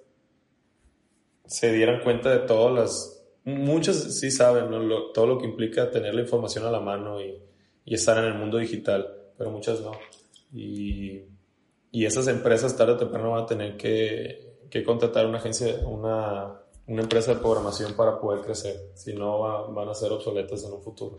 se 1.47 1.73
dieran 1.73 2.03
cuenta 2.03 2.31
de 2.31 2.47
todas 2.47 2.75
las... 2.75 3.15
Muchas 3.45 4.19
sí 4.21 4.31
saben 4.31 4.69
todo 5.15 5.27
lo 5.27 5.39
que 5.39 5.47
implica 5.47 5.91
tener 5.91 6.15
la 6.15 6.21
información 6.21 6.67
a 6.67 6.71
la 6.71 6.81
mano 6.81 7.21
y, 7.21 7.41
y 7.87 7.95
estar 7.95 8.19
en 8.19 8.25
el 8.25 8.35
mundo 8.35 8.59
digital, 8.59 9.09
pero 9.39 9.51
muchas 9.51 9.81
no. 9.81 9.93
Y, 10.53 11.23
y 11.91 12.05
esas 12.05 12.29
empresas 12.29 12.77
tarde 12.77 12.93
o 12.93 12.97
temprano 12.97 13.33
van 13.33 13.45
a 13.45 13.47
tener 13.47 13.77
que, 13.77 14.67
que 14.71 14.83
contratar 14.83 15.27
una 15.27 15.39
agencia, 15.39 15.81
una 15.87 16.59
una 16.89 17.03
empresa 17.03 17.35
de 17.35 17.41
programación 17.41 17.95
para 17.95 18.19
poder 18.19 18.45
crecer, 18.45 18.93
si 18.95 19.15
no 19.15 19.71
van 19.73 19.89
a 19.89 19.95
ser 19.95 20.11
obsoletas 20.11 20.65
en 20.65 20.73
un 20.73 20.83
futuro. 20.83 21.17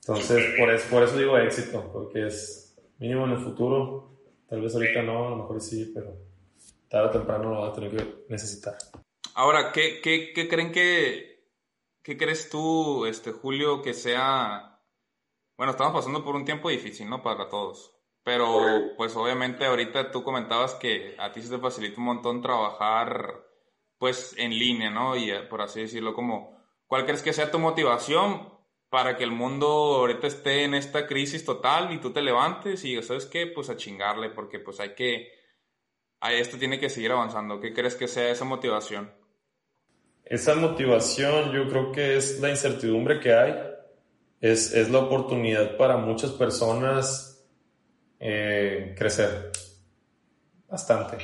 Entonces, 0.00 0.54
por 0.56 0.70
eso, 0.70 0.88
por 0.88 1.02
eso 1.02 1.18
digo 1.18 1.36
éxito, 1.36 1.90
porque 1.92 2.28
es 2.28 2.76
mínimo 2.98 3.24
en 3.24 3.32
el 3.32 3.40
futuro, 3.40 4.20
tal 4.48 4.60
vez 4.60 4.72
ahorita 4.72 5.02
no, 5.02 5.26
a 5.26 5.30
lo 5.30 5.36
mejor 5.36 5.60
sí, 5.60 5.90
pero 5.92 6.16
tarde 6.88 7.08
o 7.08 7.10
temprano 7.10 7.50
lo 7.50 7.60
van 7.62 7.70
a 7.70 7.74
tener 7.74 7.90
que 7.90 8.24
necesitar. 8.28 8.76
Ahora, 9.34 9.72
¿qué, 9.72 10.00
qué, 10.00 10.32
qué 10.32 10.48
creen 10.48 10.70
que, 10.70 11.50
qué 12.04 12.16
crees 12.16 12.48
tú, 12.48 13.04
este, 13.04 13.32
Julio, 13.32 13.82
que 13.82 13.94
sea, 13.94 14.80
bueno, 15.56 15.72
estamos 15.72 15.92
pasando 15.92 16.24
por 16.24 16.36
un 16.36 16.44
tiempo 16.44 16.68
difícil, 16.68 17.10
¿no? 17.10 17.20
Para 17.20 17.48
todos. 17.48 17.95
Pero, 18.26 18.96
pues 18.96 19.14
obviamente 19.14 19.66
ahorita 19.66 20.10
tú 20.10 20.24
comentabas 20.24 20.74
que 20.74 21.14
a 21.16 21.30
ti 21.30 21.40
se 21.40 21.48
te 21.48 21.60
facilita 21.60 22.00
un 22.00 22.06
montón 22.06 22.42
trabajar 22.42 23.46
pues 23.98 24.34
en 24.36 24.50
línea, 24.50 24.90
¿no? 24.90 25.14
Y 25.14 25.30
eh, 25.30 25.42
por 25.42 25.62
así 25.62 25.82
decirlo, 25.82 26.12
como, 26.12 26.60
¿cuál 26.88 27.04
crees 27.04 27.22
que 27.22 27.32
sea 27.32 27.52
tu 27.52 27.60
motivación 27.60 28.52
para 28.88 29.16
que 29.16 29.22
el 29.22 29.30
mundo 29.30 29.68
ahorita 29.68 30.26
esté 30.26 30.64
en 30.64 30.74
esta 30.74 31.06
crisis 31.06 31.44
total 31.44 31.92
y 31.92 31.98
tú 31.98 32.12
te 32.12 32.20
levantes 32.20 32.84
y, 32.84 33.00
¿sabes 33.00 33.26
qué? 33.26 33.46
Pues 33.46 33.70
a 33.70 33.76
chingarle, 33.76 34.30
porque 34.30 34.58
pues 34.58 34.80
hay 34.80 34.96
que, 34.96 35.30
esto 36.28 36.58
tiene 36.58 36.80
que 36.80 36.90
seguir 36.90 37.12
avanzando. 37.12 37.60
¿Qué 37.60 37.72
crees 37.72 37.94
que 37.94 38.08
sea 38.08 38.28
esa 38.30 38.44
motivación? 38.44 39.14
Esa 40.24 40.56
motivación 40.56 41.52
yo 41.52 41.68
creo 41.68 41.92
que 41.92 42.16
es 42.16 42.40
la 42.40 42.50
incertidumbre 42.50 43.20
que 43.20 43.32
hay, 43.32 43.54
es, 44.40 44.74
es 44.74 44.90
la 44.90 44.98
oportunidad 44.98 45.76
para 45.76 45.96
muchas 45.96 46.32
personas 46.32 47.34
eh, 48.20 48.94
crecer 48.96 49.50
bastante. 50.68 51.18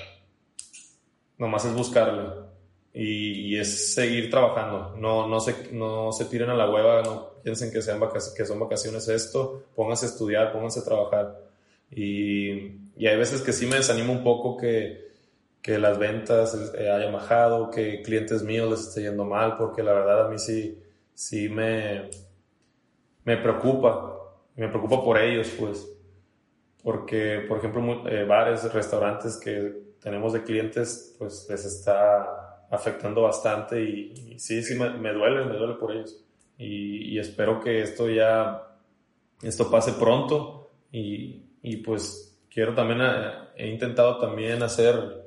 Nomás 1.38 1.64
es 1.64 1.74
buscarle 1.74 2.28
y, 2.94 3.56
es 3.56 3.94
seguir 3.94 4.30
trabajando. 4.30 4.94
No, 4.96 5.26
no, 5.26 5.40
se, 5.40 5.72
no 5.72 6.12
se 6.12 6.26
tiren 6.26 6.50
a 6.50 6.54
la 6.54 6.70
hueva, 6.70 7.02
no 7.02 7.32
piensen 7.42 7.72
que, 7.72 7.82
sean 7.82 8.00
que 8.36 8.46
son 8.46 8.60
vacaciones 8.60 9.08
esto, 9.08 9.64
pónganse 9.74 10.06
a 10.06 10.08
estudiar, 10.10 10.52
pónganse 10.52 10.80
a 10.80 10.84
trabajar. 10.84 11.38
Y, 11.90 12.52
y 12.96 13.06
hay 13.06 13.16
veces 13.16 13.42
que 13.42 13.52
sí 13.52 13.66
me 13.66 13.76
desanimo 13.76 14.12
un 14.12 14.22
poco 14.22 14.56
que, 14.56 15.12
que 15.62 15.78
las 15.78 15.98
ventas 15.98 16.72
eh, 16.76 16.90
hayan 16.90 17.12
bajado, 17.12 17.70
que 17.70 18.02
clientes 18.02 18.42
míos 18.42 18.70
les 18.70 18.88
esté 18.88 19.02
yendo 19.02 19.24
mal, 19.24 19.56
porque 19.56 19.82
la 19.82 19.92
verdad 19.92 20.26
a 20.26 20.28
mí 20.28 20.38
sí, 20.38 20.82
sí 21.14 21.48
me, 21.48 22.10
me 23.24 23.36
preocupa, 23.36 24.18
me 24.56 24.68
preocupa 24.68 25.02
por 25.02 25.18
ellos, 25.18 25.48
pues, 25.58 25.88
porque, 26.82 27.44
por 27.48 27.58
ejemplo, 27.58 28.08
eh, 28.08 28.24
bares, 28.24 28.72
restaurantes 28.72 29.36
que 29.36 29.92
tenemos 30.00 30.32
de 30.32 30.42
clientes, 30.42 31.14
pues 31.18 31.46
les 31.48 31.64
está 31.64 32.66
afectando 32.70 33.22
bastante 33.22 33.82
y, 33.82 34.38
sí, 34.38 34.62
sí, 34.62 34.74
me, 34.74 34.90
me, 34.90 35.12
duele, 35.12 35.44
me 35.44 35.56
duele 35.56 35.74
por 35.74 35.92
ellos. 35.92 36.24
Y, 36.58 37.14
y, 37.14 37.18
espero 37.18 37.60
que 37.60 37.82
esto 37.82 38.08
ya, 38.08 38.62
esto 39.42 39.70
pase 39.70 39.92
pronto 39.92 40.70
y, 40.90 41.42
y 41.62 41.76
pues 41.78 42.40
quiero 42.50 42.74
también, 42.74 43.00
eh, 43.02 43.32
he 43.56 43.68
intentado 43.68 44.18
también 44.18 44.62
hacer 44.62 45.22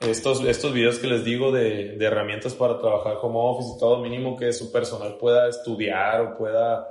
estos, 0.00 0.44
estos 0.44 0.72
videos 0.72 0.98
que 0.98 1.08
les 1.08 1.24
digo 1.24 1.50
de, 1.52 1.96
de, 1.96 2.04
herramientas 2.04 2.54
para 2.54 2.78
trabajar 2.78 3.18
como 3.18 3.50
office 3.50 3.74
y 3.76 3.78
todo, 3.78 4.00
mínimo 4.00 4.36
que 4.36 4.52
su 4.52 4.72
personal 4.72 5.16
pueda 5.18 5.48
estudiar 5.48 6.20
o 6.20 6.38
pueda 6.38 6.88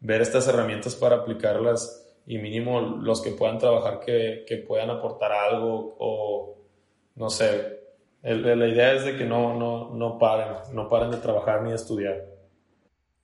ver 0.00 0.20
estas 0.20 0.46
herramientas 0.48 0.94
para 0.94 1.16
aplicarlas 1.16 1.99
y 2.26 2.38
mínimo 2.38 2.80
los 2.80 3.22
que 3.22 3.32
puedan 3.32 3.58
trabajar 3.58 4.00
que, 4.00 4.44
que 4.46 4.58
puedan 4.58 4.90
aportar 4.90 5.32
algo 5.32 5.96
o 5.98 6.56
no 7.16 7.30
sé. 7.30 7.80
El, 8.22 8.58
la 8.58 8.68
idea 8.68 8.92
es 8.92 9.04
de 9.04 9.16
que 9.16 9.24
no, 9.24 9.58
no, 9.58 9.94
no 9.94 10.18
paren, 10.18 10.74
no 10.74 10.88
paren 10.88 11.10
de 11.10 11.16
trabajar 11.16 11.62
ni 11.62 11.70
de 11.70 11.76
estudiar. 11.76 12.24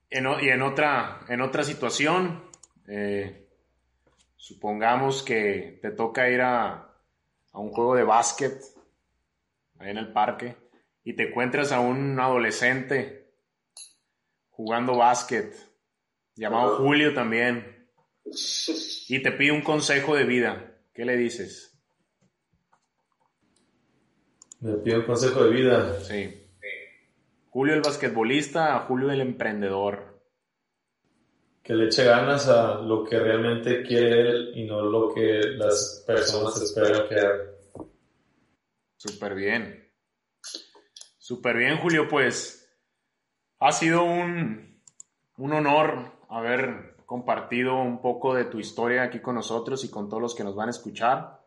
En, 0.08 0.26
y 0.40 0.48
en 0.48 0.62
otra, 0.62 1.20
en 1.28 1.40
otra 1.40 1.64
situación, 1.64 2.44
eh, 2.88 3.46
supongamos 4.36 5.22
que 5.22 5.78
te 5.82 5.90
toca 5.90 6.30
ir 6.30 6.40
a, 6.40 6.94
a 7.52 7.58
un 7.58 7.70
juego 7.70 7.94
de 7.94 8.04
básquet 8.04 8.62
ahí 9.78 9.90
en 9.90 9.98
el 9.98 10.12
parque, 10.12 10.56
y 11.04 11.14
te 11.14 11.28
encuentras 11.28 11.70
a 11.70 11.80
un 11.80 12.18
adolescente 12.18 13.30
jugando 14.48 14.96
básquet, 14.96 15.54
llamado 16.34 16.78
Julio 16.78 17.12
también, 17.12 17.75
y 19.08 19.22
te 19.22 19.32
pide 19.32 19.52
un 19.52 19.62
consejo 19.62 20.16
de 20.16 20.24
vida, 20.24 20.78
¿qué 20.94 21.04
le 21.04 21.16
dices? 21.16 21.72
Me 24.60 24.74
pide 24.78 24.98
un 24.98 25.04
consejo 25.04 25.44
de 25.44 25.50
vida. 25.50 26.00
Sí. 26.00 26.42
Julio 27.50 27.74
el 27.74 27.82
basquetbolista 27.82 28.76
a 28.76 28.80
Julio 28.80 29.10
el 29.10 29.20
emprendedor. 29.20 30.20
Que 31.62 31.74
le 31.74 31.86
eche 31.86 32.04
ganas 32.04 32.48
a 32.48 32.80
lo 32.80 33.04
que 33.04 33.18
realmente 33.18 33.82
quiere 33.82 34.20
él 34.20 34.52
y 34.54 34.64
no 34.64 34.82
lo 34.82 35.12
que 35.12 35.40
las 35.56 36.04
personas 36.06 36.60
esperan 36.60 37.08
que 37.08 37.14
haga. 37.14 37.44
Súper 38.96 39.34
bien. 39.34 39.92
Súper 41.18 41.56
bien, 41.56 41.76
Julio. 41.78 42.08
Pues 42.08 42.68
ha 43.58 43.72
sido 43.72 44.04
un, 44.04 44.82
un 45.36 45.52
honor 45.52 46.12
haber 46.28 46.95
compartido 47.06 47.80
un 47.80 48.02
poco 48.02 48.34
de 48.34 48.44
tu 48.44 48.58
historia 48.58 49.04
aquí 49.04 49.20
con 49.20 49.36
nosotros 49.36 49.84
y 49.84 49.90
con 49.90 50.08
todos 50.08 50.20
los 50.20 50.34
que 50.34 50.44
nos 50.44 50.56
van 50.56 50.68
a 50.68 50.72
escuchar. 50.72 51.40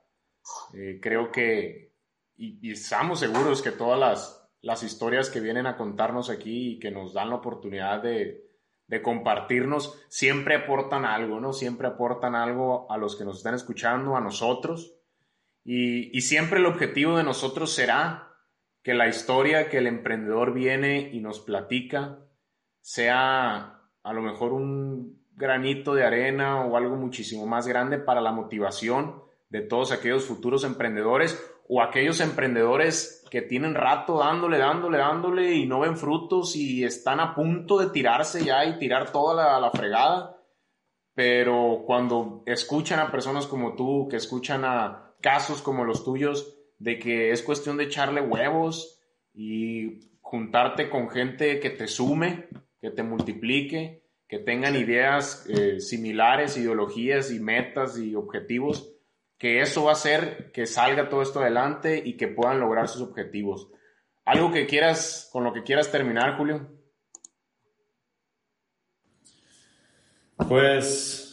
Eh, 0.73 0.99
creo 1.01 1.31
que, 1.31 1.93
y, 2.37 2.71
estamos 2.71 3.19
seguros 3.19 3.61
que 3.61 3.71
todas 3.71 3.99
las, 3.99 4.49
las, 4.61 4.83
historias 4.83 5.29
que 5.29 5.41
vienen 5.41 5.67
a 5.67 5.77
contarnos 5.77 6.29
aquí 6.29 6.71
y 6.71 6.79
que 6.79 6.91
nos 6.91 7.13
dan 7.13 7.29
la 7.29 7.35
oportunidad 7.35 8.01
de, 8.01 8.47
de, 8.87 9.01
compartirnos, 9.01 10.01
siempre 10.07 10.55
aportan 10.55 11.05
algo, 11.05 11.39
¿no? 11.39 11.53
Siempre 11.53 11.87
aportan 11.87 12.35
algo 12.35 12.89
a 12.89 12.97
los 12.97 13.17
que 13.17 13.25
nos 13.25 13.37
están 13.37 13.53
escuchando, 13.53 14.15
a 14.15 14.21
nosotros. 14.21 14.95
Y, 15.65 16.21
siempre 16.21 16.59
el 16.59 16.65
objetivo 16.65 17.17
de 17.17 17.23
nosotros 17.23 17.73
será 17.73 18.33
que 18.81 18.93
la 18.93 19.07
historia 19.07 19.69
que 19.69 19.79
el 19.79 19.87
emprendedor 19.87 20.53
viene 20.53 21.11
y 21.11 21.19
nos 21.19 21.41
platica 21.41 22.19
sea 22.81 23.81
a 24.01 24.13
lo 24.13 24.21
mejor 24.21 24.53
un 24.53 25.18
granito 25.39 25.95
de 25.95 26.05
arena 26.05 26.65
o 26.65 26.75
algo 26.75 26.97
muchísimo 26.97 27.47
más 27.47 27.65
grande 27.65 27.97
para 27.97 28.19
la 28.19 28.33
motivación 28.33 29.23
de 29.49 29.61
todos 29.61 29.93
aquellos 29.93 30.25
futuros 30.25 30.65
emprendedores 30.65 31.41
o 31.69 31.81
aquellos 31.81 32.19
emprendedores 32.19 33.25
que 33.31 33.41
tienen 33.41 33.73
rato 33.73 34.17
dándole, 34.17 34.57
dándole, 34.57 34.97
dándole 34.97 35.55
y 35.55 35.65
no 35.65 35.79
ven 35.79 35.95
frutos 35.95 36.57
y 36.57 36.83
están 36.83 37.21
a 37.21 37.33
punto 37.33 37.77
de 37.77 37.89
tirarse 37.89 38.43
ya 38.43 38.65
y 38.65 38.77
tirar 38.77 39.11
toda 39.13 39.59
la, 39.59 39.71
fregada. 39.71 40.35
Pero 41.13 41.83
cuando 41.85 42.43
escuchan 42.45 42.99
a 42.99 43.11
personas 43.11 43.47
como 43.47 43.75
tú, 43.75 44.07
que 44.09 44.17
escuchan 44.17 44.65
a, 44.65 45.15
casos 45.21 45.61
como 45.61 45.85
los 45.85 46.03
tuyos 46.03 46.55
de 46.79 46.99
que 46.99 47.31
es 47.31 47.43
cuestión 47.43 47.77
de 47.77 47.85
echarle 47.85 48.21
huevos 48.21 49.01
y 49.33 49.99
juntarte 50.21 50.89
con 50.89 51.09
gente 51.09 51.59
que 51.59 51.69
te 51.69 51.87
sume, 51.87 52.47
que 52.81 52.91
te 52.91 53.03
multiplique, 53.03 53.98
que 54.29 54.37
tengan 54.37 54.75
ideas 54.75 55.43
eh, 55.49 55.79
similares, 55.81 56.55
ideologías 56.55 57.31
y 57.31 57.39
metas 57.39 57.97
y 57.97 58.13
objetivos, 58.13 58.93
que 59.39 59.61
eso 59.61 59.85
va 59.85 59.91
a 59.91 59.93
hacer 59.93 60.51
que 60.53 60.67
salga 60.67 61.09
todo 61.09 61.23
esto 61.23 61.41
adelante 61.41 62.01
y 62.05 62.15
que 62.15 62.27
puedan 62.27 62.59
lograr 62.59 62.87
sus 62.87 63.01
objetivos. 63.01 63.69
¿Algo 64.25 64.51
que 64.51 64.67
quieras, 64.67 65.27
con 65.33 65.43
lo 65.43 65.51
que 65.51 65.63
quieras 65.63 65.91
terminar, 65.91 66.37
Julio? 66.37 66.69
Pues 70.47 71.25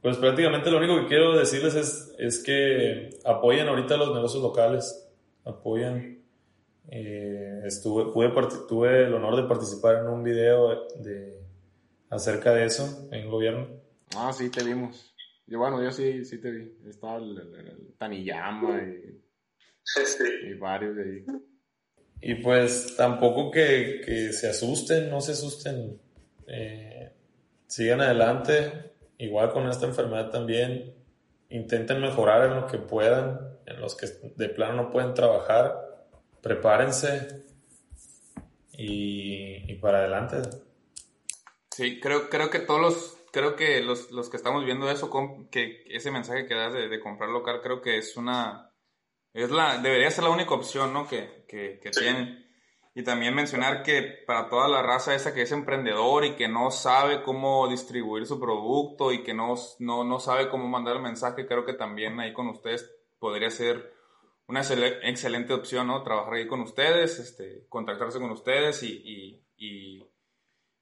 pues 0.00 0.16
prácticamente 0.18 0.70
lo 0.70 0.78
único 0.78 1.00
que 1.00 1.06
quiero 1.06 1.36
decirles 1.36 1.74
es, 1.74 2.14
es 2.18 2.42
que 2.42 3.10
apoyen 3.24 3.68
ahorita 3.68 3.96
los 3.96 4.14
negocios 4.14 4.42
locales, 4.42 5.10
apoyen. 5.44 6.22
Eh, 6.88 7.62
estuve, 7.64 8.12
pude, 8.12 8.28
tuve 8.68 9.04
el 9.04 9.14
honor 9.14 9.36
de 9.36 9.48
participar 9.48 9.96
en 9.96 10.08
un 10.08 10.22
video 10.22 10.88
de, 10.96 11.43
acerca 12.14 12.52
de 12.52 12.66
eso 12.66 13.08
en 13.10 13.20
el 13.20 13.28
gobierno. 13.28 13.68
Ah, 14.16 14.32
sí, 14.32 14.50
te 14.50 14.62
vimos. 14.62 15.14
Yo, 15.46 15.58
bueno, 15.58 15.82
yo 15.82 15.90
sí, 15.90 16.24
sí 16.24 16.40
te 16.40 16.50
vi. 16.50 16.72
Estaba 16.88 17.18
el, 17.18 17.38
el, 17.38 17.94
Taniyama 17.98 18.82
y, 18.82 19.22
y, 20.48 20.54
varios 20.54 20.96
de 20.96 21.02
ahí. 21.02 21.24
Y 22.20 22.36
pues 22.36 22.96
tampoco 22.96 23.50
que, 23.50 24.00
que 24.04 24.32
se 24.32 24.48
asusten, 24.48 25.10
no 25.10 25.20
se 25.20 25.32
asusten. 25.32 26.00
Eh, 26.46 27.12
sigan 27.66 28.00
adelante 28.00 28.94
igual 29.18 29.50
con 29.52 29.68
esta 29.68 29.86
enfermedad 29.86 30.30
también, 30.30 30.94
intenten 31.50 32.00
mejorar 32.00 32.50
en 32.50 32.56
lo 32.60 32.66
que 32.66 32.78
puedan, 32.78 33.40
en 33.66 33.80
los 33.80 33.94
que 33.94 34.06
de 34.36 34.48
plano 34.48 34.84
no 34.84 34.90
pueden 34.90 35.14
trabajar, 35.14 36.06
prepárense 36.40 37.44
y, 38.72 39.74
para 39.76 39.98
adelante. 39.98 40.36
Sí, 41.74 41.98
creo, 41.98 42.30
creo 42.30 42.50
que 42.50 42.60
todos 42.60 42.80
los, 42.80 43.16
creo 43.32 43.56
que 43.56 43.82
los, 43.82 44.12
los 44.12 44.30
que 44.30 44.36
estamos 44.36 44.64
viendo 44.64 44.88
eso, 44.88 45.10
que 45.50 45.82
ese 45.86 46.12
mensaje 46.12 46.46
que 46.46 46.54
das 46.54 46.72
de, 46.72 47.00
comprar 47.00 47.30
local, 47.30 47.62
creo 47.64 47.82
que 47.82 47.98
es 47.98 48.16
una, 48.16 48.72
es 49.32 49.50
la, 49.50 49.78
debería 49.78 50.08
ser 50.12 50.22
la 50.22 50.30
única 50.30 50.54
opción, 50.54 50.92
¿no? 50.92 51.08
Que, 51.08 51.44
que, 51.48 51.80
que 51.82 51.90
tienen. 51.90 52.48
Y 52.94 53.02
también 53.02 53.34
mencionar 53.34 53.82
que 53.82 54.02
para 54.24 54.48
toda 54.48 54.68
la 54.68 54.82
raza 54.84 55.16
esa 55.16 55.34
que 55.34 55.42
es 55.42 55.50
emprendedor 55.50 56.24
y 56.24 56.36
que 56.36 56.46
no 56.46 56.70
sabe 56.70 57.24
cómo 57.24 57.66
distribuir 57.66 58.24
su 58.24 58.38
producto 58.38 59.10
y 59.10 59.24
que 59.24 59.34
no, 59.34 59.56
no, 59.80 60.04
no 60.04 60.20
sabe 60.20 60.48
cómo 60.48 60.68
mandar 60.68 60.94
el 60.94 61.02
mensaje, 61.02 61.44
creo 61.44 61.64
que 61.64 61.74
también 61.74 62.20
ahí 62.20 62.32
con 62.32 62.46
ustedes 62.46 62.88
podría 63.18 63.50
ser 63.50 63.92
una 64.46 64.60
excelente 64.60 65.52
opción, 65.52 65.88
¿no? 65.88 66.04
Trabajar 66.04 66.34
ahí 66.34 66.46
con 66.46 66.60
ustedes, 66.60 67.18
este, 67.18 67.66
contactarse 67.68 68.20
con 68.20 68.30
ustedes 68.30 68.84
y, 68.84 68.92
y, 69.04 69.44
y, 69.56 70.13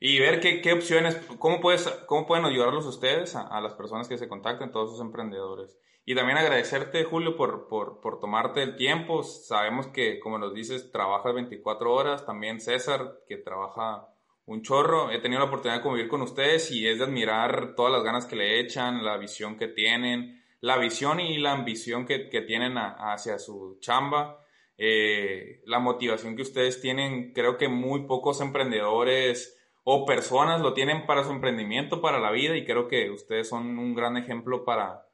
y 0.05 0.19
ver 0.19 0.41
qué, 0.41 0.61
qué, 0.61 0.73
opciones, 0.73 1.15
cómo, 1.39 1.61
puedes, 1.61 1.87
cómo 2.07 2.27
pueden 2.27 2.45
ayudarlos 2.45 2.87
ustedes 2.87 3.37
a, 3.37 3.61
las 3.61 3.75
personas 3.75 4.09
que 4.09 4.19
se 4.19 4.27
contacten, 4.27 4.73
todos 4.73 4.91
esos 4.91 5.01
emprendedores. 5.01 5.79
Y 6.05 6.17
también 6.17 6.39
agradecerte, 6.39 7.05
Julio, 7.05 7.37
por, 7.37 7.69
por, 7.69 8.01
por, 8.01 8.19
tomarte 8.19 8.65
el 8.65 8.75
tiempo. 8.75 9.23
Sabemos 9.23 9.87
que, 9.87 10.19
como 10.19 10.39
nos 10.39 10.55
dices, 10.55 10.91
trabajas 10.91 11.33
24 11.35 11.95
horas. 11.95 12.27
También 12.27 12.61
César, 12.61 13.21
que 13.29 13.37
trabaja 13.37 14.09
un 14.45 14.63
chorro. 14.63 15.13
He 15.13 15.21
tenido 15.21 15.39
la 15.39 15.47
oportunidad 15.47 15.77
de 15.77 15.85
convivir 15.85 16.09
con 16.09 16.23
ustedes 16.23 16.73
y 16.73 16.85
es 16.89 16.99
de 16.99 17.05
admirar 17.05 17.77
todas 17.77 17.93
las 17.93 18.03
ganas 18.03 18.27
que 18.27 18.35
le 18.35 18.59
echan, 18.59 19.05
la 19.05 19.19
visión 19.19 19.57
que 19.57 19.69
tienen, 19.69 20.43
la 20.61 20.79
visión 20.79 21.21
y 21.21 21.39
la 21.39 21.53
ambición 21.53 22.07
que, 22.07 22.29
que 22.29 22.41
tienen 22.41 22.77
hacia 22.77 23.39
su 23.39 23.79
chamba. 23.79 24.45
Eh, 24.77 25.63
la 25.67 25.79
motivación 25.79 26.35
que 26.35 26.43
ustedes 26.43 26.81
tienen, 26.81 27.33
creo 27.33 27.57
que 27.57 27.69
muy 27.69 28.05
pocos 28.09 28.41
emprendedores 28.41 29.61
o 29.85 30.07
personas 30.07 30.61
lo 30.61 30.75
tienen 30.75 31.07
para 31.07 31.25
su 31.25 31.31
emprendimiento, 31.31 32.01
para 32.01 32.21
la 32.21 32.31
vida, 32.31 32.57
y 32.57 32.65
creo 32.65 32.89
que 32.89 33.11
ustedes 33.11 33.49
son 33.49 33.79
un 33.79 33.95
gran 33.95 34.17
ejemplo 34.17 34.65
para, 34.65 35.09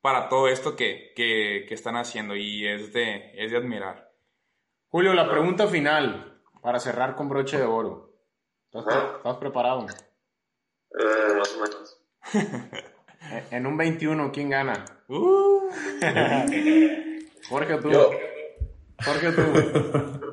para 0.00 0.28
todo 0.28 0.48
esto 0.48 0.76
que, 0.76 1.12
que, 1.16 1.66
están 1.70 1.96
haciendo 1.96 2.36
y 2.36 2.66
es 2.66 2.92
de, 2.92 3.32
es 3.34 3.50
de 3.50 3.56
admirar. 3.56 4.12
Julio, 4.88 5.14
la 5.14 5.30
pregunta 5.30 5.66
final 5.66 6.42
para 6.62 6.78
cerrar 6.78 7.14
con 7.16 7.28
broche 7.28 7.58
de 7.58 7.64
oro. 7.64 8.12
¿Estás, 8.72 9.36
preparado? 9.38 9.86
Eh, 9.86 11.34
más 11.38 11.56
o 11.56 11.60
menos. 11.60 12.00
en 13.50 13.66
un 13.66 13.76
21, 13.76 14.30
¿quién 14.32 14.50
gana? 14.50 14.84
Uh. 15.08 15.70
Jorge, 17.48 17.76
tú. 17.78 17.90
Yo, 17.90 18.10
Jorge, 19.04 19.32
tú. 19.32 20.26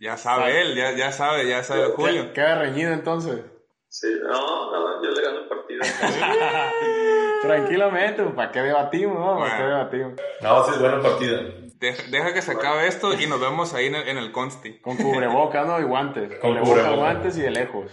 Ya 0.00 0.16
sabe 0.16 0.60
él, 0.60 0.74
ya, 0.74 0.92
ya 0.92 1.12
sabe, 1.12 1.48
ya 1.48 1.62
sabe 1.62 1.92
Julio. 1.96 2.32
Queda 2.32 2.56
reñido 2.56 2.92
entonces. 2.92 3.44
Sí, 3.88 4.08
no, 4.22 4.70
no, 4.70 5.02
yo 5.02 5.10
le 5.10 5.22
gano 5.22 5.38
el 5.40 5.48
partido. 5.48 5.82
Tranquilamente, 7.42 8.22
pues, 8.22 8.34
¿para 8.34 8.52
qué 8.52 8.62
debatimos? 8.62 9.18
No? 9.18 9.38
¿Para 9.38 9.56
qué 9.56 9.62
debatimos? 9.62 10.12
no, 10.40 10.64
sí 10.64 10.70
es 10.74 10.80
buena 10.80 11.00
partida. 11.00 11.40
Deja, 11.78 12.02
deja 12.10 12.34
que 12.34 12.42
se 12.42 12.52
acabe 12.52 12.88
esto 12.88 13.14
y 13.14 13.26
nos 13.26 13.40
vemos 13.40 13.72
ahí 13.72 13.86
en 13.86 13.94
el, 13.94 14.08
en 14.08 14.18
el 14.18 14.32
Consti. 14.32 14.80
Con 14.80 14.96
cubrebocas, 14.96 15.66
¿no? 15.66 15.80
Y 15.80 15.84
guantes. 15.84 16.38
Con 16.38 16.50
cubrebocas, 16.50 16.68
cubrebocas. 16.68 16.96
guantes 16.98 17.38
y 17.38 17.42
de 17.42 17.50
lejos. 17.50 17.92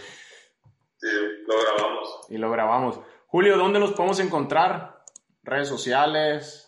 Sí, 0.98 1.08
lo 1.48 1.54
grabamos. 1.62 2.28
Y 2.30 2.38
lo 2.38 2.52
grabamos. 2.52 3.00
Julio, 3.28 3.58
¿dónde 3.58 3.80
los 3.80 3.92
podemos 3.92 4.20
encontrar? 4.20 5.04
Redes 5.44 5.68
sociales. 5.68 6.65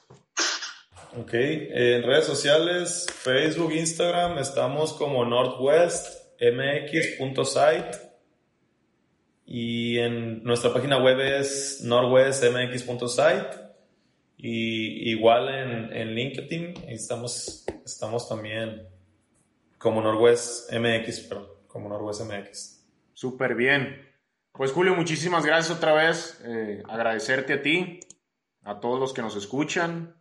Ok, 1.20 1.34
en 1.34 2.04
redes 2.04 2.26
sociales, 2.26 3.08
Facebook, 3.12 3.74
Instagram, 3.74 4.38
estamos 4.38 4.94
como 4.94 5.26
northwestmx.site 5.26 7.98
y 9.44 9.98
en 9.98 10.44
nuestra 10.44 10.72
página 10.72 11.02
web 11.02 11.20
es 11.20 11.82
northwestmx.site 11.84 13.50
y 14.38 15.10
igual 15.10 15.50
en, 15.50 15.92
en 15.92 16.14
LinkedIn 16.14 16.86
estamos, 16.88 17.66
estamos 17.84 18.30
también 18.30 18.88
como 19.80 20.04
northwestmx, 20.04 21.22
perdón, 21.22 21.48
como 21.66 21.90
northwestmx. 21.90 22.86
Súper 23.16 23.56
bien. 23.56 24.08
Pues 24.52 24.72
Julio, 24.72 24.96
muchísimas 24.96 25.44
gracias 25.44 25.76
otra 25.76 25.94
vez. 25.94 26.40
Eh, 26.46 26.84
agradecerte 26.88 27.54
a 27.54 27.64
ti, 27.64 28.02
a 28.62 28.80
todos 28.80 29.00
los 29.00 29.14
que 29.14 29.24
nos 29.24 29.36
escuchan, 29.36 30.16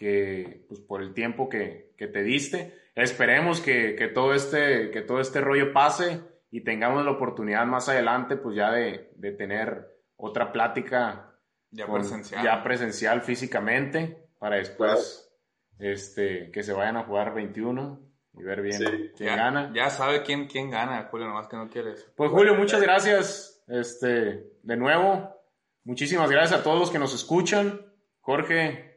que 0.00 0.64
pues 0.66 0.80
por 0.80 1.02
el 1.02 1.12
tiempo 1.12 1.50
que, 1.50 1.92
que 1.98 2.06
te 2.06 2.22
diste. 2.22 2.74
Esperemos 2.94 3.60
que, 3.60 3.96
que 3.96 4.08
todo 4.08 4.32
este, 4.32 4.90
que 4.90 5.02
todo 5.02 5.20
este 5.20 5.42
rollo 5.42 5.74
pase 5.74 6.22
y 6.50 6.62
tengamos 6.64 7.04
la 7.04 7.10
oportunidad 7.10 7.66
más 7.66 7.90
adelante 7.90 8.36
pues 8.38 8.56
ya 8.56 8.70
de, 8.72 9.10
de 9.16 9.32
tener 9.32 9.88
otra 10.16 10.52
plática 10.52 11.36
Ya 11.70 11.84
con- 11.84 11.96
presencial. 12.00 12.42
ya 12.42 12.62
presencial 12.64 13.20
físicamente 13.20 14.26
para 14.38 14.56
después 14.56 15.30
este, 15.78 16.50
que 16.50 16.62
se 16.62 16.72
vayan 16.72 16.96
a 16.96 17.04
jugar 17.04 17.34
21 17.34 18.00
y 18.32 18.42
ver 18.42 18.62
bien 18.62 18.78
Sí. 18.78 18.84
quién 19.18 19.28
ya, 19.28 19.36
gana. 19.36 19.70
ya 19.74 19.90
sabe 19.90 20.22
quién, 20.22 20.46
quién 20.46 20.70
gana, 20.70 21.08
Julio, 21.10 21.26
nomás 21.28 21.46
que 21.46 21.56
no 21.58 21.68
quieres. 21.68 22.10
Pues 22.16 22.30
Julio, 22.30 22.54
muchas 22.54 22.80
gracias. 22.80 23.62
Este, 23.68 24.46
de 24.62 24.76
nuevo, 24.78 25.36
muchísimas 25.84 26.30
gracias 26.30 26.58
a 26.58 26.62
todos 26.64 26.78
los 26.80 26.90
que 26.90 26.98
nos 26.98 27.14
escuchan. 27.14 27.82
Jorge, 28.20 28.89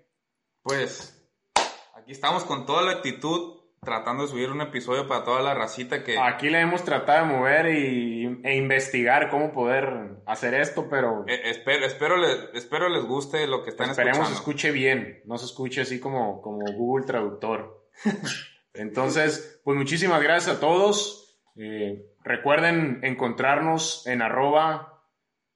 Pues, 0.63 1.21
aquí 1.95 2.11
estamos 2.11 2.43
con 2.45 2.65
toda 2.65 2.81
la 2.83 2.91
actitud, 2.93 3.59
tratando 3.81 4.23
de 4.23 4.29
subir 4.29 4.49
un 4.49 4.61
episodio 4.61 5.07
para 5.07 5.25
toda 5.25 5.41
la 5.41 5.53
racita 5.53 6.03
que... 6.03 6.17
aquí 6.17 6.49
le 6.49 6.61
hemos 6.61 6.83
tratado 6.85 7.25
de 7.27 7.33
mover 7.33 7.65
y, 7.75 8.39
e 8.43 8.55
investigar 8.55 9.29
cómo 9.29 9.51
poder 9.51 10.21
hacer 10.25 10.53
esto, 10.53 10.87
pero 10.89 11.25
Eh, 11.27 11.41
espero, 11.49 11.85
espero, 11.85 12.15
le- 12.17 12.57
espero 12.57 12.87
les 12.87 13.03
guste 13.03 13.45
lo 13.45 13.61
que 13.63 13.71
están 13.71 13.89
esperemos 13.89 14.27
se 14.27 14.33
escuchando. 14.35 14.39
escuche 14.39 14.71
bien, 14.71 15.21
no 15.25 15.37
se 15.37 15.45
escuche 15.45 15.81
así 15.81 15.99
como, 15.99 16.41
como 16.41 16.63
Google 16.73 17.05
Traductor. 17.05 17.85
Entonces, 18.73 19.59
pues 19.65 19.77
muchísimas 19.77 20.21
gracias 20.23 20.57
a 20.57 20.59
todos. 20.61 21.37
Eh, 21.57 22.05
recuerden 22.23 23.01
encontrarnos 23.03 24.07
en 24.07 24.21
arroba 24.21 25.03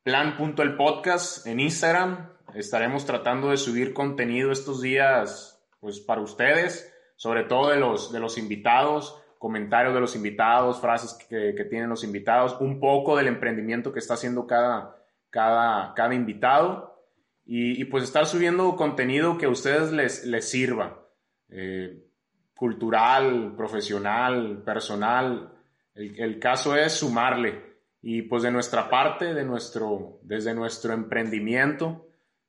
plan.elpodcast 0.03 1.47
en 1.47 1.59
Instagram. 1.61 2.33
Estaremos 2.53 3.05
tratando 3.05 3.49
de 3.49 3.57
subir 3.57 3.93
contenido 3.93 4.51
estos 4.51 4.81
días, 4.81 5.61
pues 5.79 5.99
para 5.99 6.21
ustedes, 6.21 6.93
sobre 7.15 7.43
todo 7.43 7.69
de 7.69 7.77
los, 7.77 8.11
de 8.11 8.19
los 8.19 8.37
invitados, 8.37 9.21
comentarios 9.37 9.93
de 9.93 9.99
los 9.99 10.15
invitados, 10.15 10.79
frases 10.79 11.13
que, 11.13 11.53
que 11.55 11.65
tienen 11.65 11.89
los 11.89 12.03
invitados, 12.03 12.57
un 12.59 12.79
poco 12.79 13.17
del 13.17 13.27
emprendimiento 13.27 13.91
que 13.91 13.99
está 13.99 14.15
haciendo 14.15 14.47
cada, 14.47 14.97
cada, 15.29 15.93
cada 15.93 16.13
invitado 16.13 17.03
y, 17.45 17.79
y, 17.81 17.85
pues 17.85 18.03
estar 18.03 18.25
subiendo 18.25 18.75
contenido 18.75 19.37
que 19.37 19.45
a 19.45 19.49
ustedes 19.49 19.91
les, 19.91 20.25
les 20.25 20.49
sirva, 20.49 21.05
eh, 21.49 22.03
cultural, 22.55 23.53
profesional, 23.55 24.63
personal. 24.65 25.53
El, 25.93 26.19
el, 26.19 26.39
caso 26.39 26.75
es 26.75 26.93
sumarle 26.93 27.63
y 28.01 28.23
pues 28.23 28.43
de 28.43 28.51
nuestra 28.51 28.89
parte, 28.89 29.33
de 29.33 29.45
nuestro, 29.45 30.19
desde 30.23 30.53
nuestro 30.53 30.93
emprendimiento, 30.93 32.06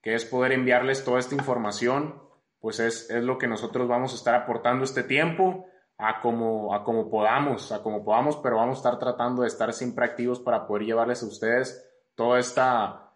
que 0.09 0.15
es 0.15 0.25
poder 0.25 0.53
enviarles 0.53 1.05
toda 1.05 1.19
esta 1.19 1.35
información, 1.35 2.19
pues 2.61 2.81
es, 2.81 3.11
es 3.11 3.23
lo 3.23 3.37
que 3.37 3.47
nosotros 3.47 3.87
vamos 3.89 4.15
a 4.15 4.17
estar 4.17 4.35
aportando 4.35 4.83
este 4.83 5.03
tiempo 5.03 5.67
a 5.99 6.23
como, 6.23 6.75
a 6.75 6.83
como 6.83 7.11
podamos, 7.11 7.73
a 7.73 7.83
como 7.83 8.03
podamos, 8.03 8.39
pero 8.39 8.57
vamos 8.57 8.79
a 8.79 8.81
estar 8.81 8.99
tratando 8.99 9.43
de 9.43 9.49
estar 9.49 9.71
siempre 9.75 10.07
activos 10.07 10.41
para 10.41 10.67
poder 10.67 10.87
llevarles 10.87 11.23
a 11.23 11.27
ustedes 11.27 11.87
toda 12.15 12.39
esta, 12.39 13.13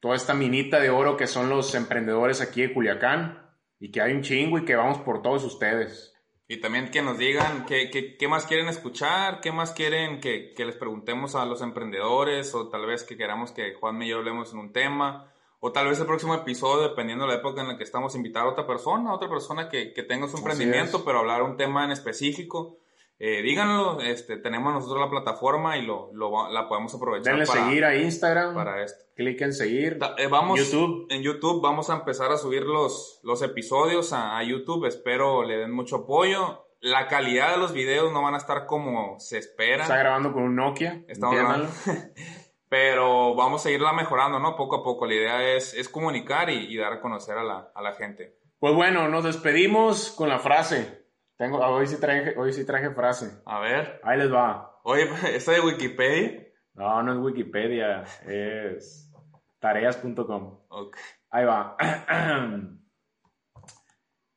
toda 0.00 0.16
esta 0.16 0.34
minita 0.34 0.80
de 0.80 0.90
oro 0.90 1.16
que 1.16 1.28
son 1.28 1.48
los 1.48 1.76
emprendedores 1.76 2.40
aquí 2.40 2.62
de 2.62 2.74
Culiacán 2.74 3.48
y 3.78 3.92
que 3.92 4.00
hay 4.00 4.12
un 4.12 4.22
chingo 4.22 4.58
y 4.58 4.64
que 4.64 4.74
vamos 4.74 4.98
por 4.98 5.22
todos 5.22 5.44
ustedes. 5.44 6.12
Y 6.48 6.60
también 6.60 6.90
que 6.90 7.02
nos 7.02 7.18
digan 7.18 7.66
qué, 7.66 7.88
qué, 7.88 8.16
qué 8.16 8.26
más 8.26 8.46
quieren 8.46 8.66
escuchar, 8.66 9.40
qué 9.40 9.52
más 9.52 9.70
quieren 9.70 10.18
que, 10.18 10.54
que, 10.54 10.64
les 10.64 10.74
preguntemos 10.74 11.36
a 11.36 11.46
los 11.46 11.62
emprendedores 11.62 12.52
o 12.52 12.68
tal 12.68 12.84
vez 12.84 13.04
que 13.04 13.16
queramos 13.16 13.52
que 13.52 13.74
Juan 13.74 14.02
y 14.02 14.08
yo 14.08 14.18
hablemos 14.18 14.52
en 14.52 14.58
un 14.58 14.72
tema. 14.72 15.31
O 15.64 15.70
tal 15.70 15.88
vez 15.88 16.00
el 16.00 16.06
próximo 16.06 16.34
episodio, 16.34 16.88
dependiendo 16.88 17.24
de 17.24 17.34
la 17.34 17.38
época 17.38 17.60
en 17.60 17.68
la 17.68 17.76
que 17.78 17.84
estamos, 17.84 18.16
invitar 18.16 18.42
a 18.42 18.48
otra 18.48 18.66
persona, 18.66 19.10
a 19.10 19.14
otra 19.14 19.28
persona 19.28 19.68
que, 19.68 19.92
que 19.92 20.02
tenga 20.02 20.26
su 20.26 20.36
emprendimiento, 20.36 21.04
pero 21.04 21.20
hablar 21.20 21.40
un 21.44 21.56
tema 21.56 21.84
en 21.84 21.92
específico. 21.92 22.80
Eh, 23.20 23.42
díganlo, 23.42 24.00
este, 24.00 24.38
tenemos 24.38 24.74
nosotros 24.74 25.00
la 25.00 25.08
plataforma 25.08 25.78
y 25.78 25.82
lo, 25.82 26.10
lo 26.14 26.50
la 26.50 26.66
podemos 26.66 26.92
aprovechar. 26.96 27.34
Denle 27.34 27.46
para, 27.46 27.64
seguir 27.64 27.84
a 27.84 27.94
Instagram. 27.94 28.56
Para 28.56 28.82
esto. 28.82 29.04
Clic 29.14 29.40
en 29.40 29.52
seguir. 29.52 30.00
Eh, 30.18 30.26
vamos, 30.26 30.58
YouTube. 30.58 31.06
En 31.10 31.22
YouTube 31.22 31.62
vamos 31.62 31.90
a 31.90 31.94
empezar 31.94 32.32
a 32.32 32.38
subir 32.38 32.64
los, 32.64 33.20
los 33.22 33.40
episodios 33.42 34.12
a, 34.12 34.36
a, 34.36 34.42
YouTube. 34.42 34.86
Espero 34.86 35.44
le 35.44 35.58
den 35.58 35.70
mucho 35.70 35.98
apoyo. 35.98 36.66
La 36.80 37.06
calidad 37.06 37.52
de 37.52 37.58
los 37.58 37.72
videos 37.72 38.12
no 38.12 38.22
van 38.22 38.34
a 38.34 38.38
estar 38.38 38.66
como 38.66 39.20
se 39.20 39.38
espera. 39.38 39.84
Está 39.84 39.98
grabando 39.98 40.32
con 40.32 40.42
un 40.42 40.56
Nokia. 40.56 41.04
Estamos 41.06 41.36
grabando. 41.36 41.68
Pero 42.72 43.34
vamos 43.34 43.60
a 43.60 43.64
seguirla 43.64 43.92
mejorando, 43.92 44.38
¿no? 44.38 44.56
Poco 44.56 44.76
a 44.76 44.82
poco. 44.82 45.04
La 45.04 45.12
idea 45.12 45.56
es, 45.56 45.74
es 45.74 45.90
comunicar 45.90 46.48
y, 46.48 46.72
y, 46.72 46.78
dar 46.78 46.94
a 46.94 47.00
conocer 47.02 47.36
a 47.36 47.44
la, 47.44 47.70
a 47.74 47.82
la 47.82 47.92
gente. 47.92 48.38
Pues 48.58 48.74
bueno, 48.74 49.08
nos 49.08 49.24
despedimos 49.24 50.10
con 50.12 50.30
la 50.30 50.38
frase. 50.38 51.04
Tengo, 51.36 51.58
hoy, 51.58 51.86
sí 51.86 52.00
traje, 52.00 52.34
hoy 52.34 52.50
sí 52.54 52.64
traje 52.64 52.88
frase. 52.94 53.42
A 53.44 53.60
ver. 53.60 54.00
Ahí 54.02 54.16
les 54.16 54.32
va. 54.32 54.80
Oye, 54.84 55.06
¿esta 55.34 55.52
de 55.52 55.60
Wikipedia? 55.60 56.46
No, 56.72 57.02
no 57.02 57.12
es 57.12 57.18
Wikipedia, 57.18 58.04
es 58.26 59.12
tareas.com. 59.58 60.60
Okay. 60.70 61.02
Ahí 61.28 61.44
va. 61.44 61.76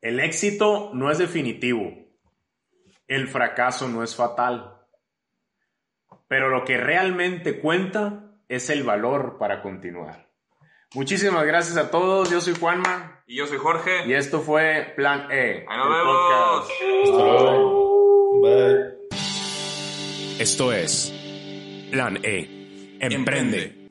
El 0.01 0.19
éxito 0.19 0.91
no 0.93 1.09
es 1.09 1.19
definitivo. 1.19 1.89
El 3.07 3.29
fracaso 3.29 3.88
no 3.88 4.03
es 4.03 4.13
fatal. 4.13 4.73
Pero 6.27 6.49
lo 6.49 6.65
que 6.65 6.75
realmente 6.75 7.61
cuenta 7.61 8.24
es 8.47 8.69
el 8.69 8.83
valor 8.83 9.37
para 9.37 9.61
continuar. 9.61 10.29
Muchísimas 10.93 11.45
gracias 11.45 11.77
a 11.77 11.91
todos. 11.91 12.29
Yo 12.29 12.39
soy 12.41 12.55
Juanma. 12.55 13.23
Y 13.27 13.37
yo 13.37 13.47
soy 13.47 13.57
Jorge. 13.57 14.07
Y 14.07 14.13
esto 14.13 14.41
fue 14.41 14.93
Plan 14.95 15.27
E. 15.31 15.65
Ahí 15.67 15.77
nos 15.77 15.89
vemos. 15.89 16.69
Hasta 17.03 17.17
luego. 17.17 18.41
Bye. 18.41 18.95
Esto 20.39 20.71
es 20.71 21.13
Plan 21.91 22.19
E. 22.23 22.97
Emprende. 22.99 23.15
Emprende. 23.15 23.84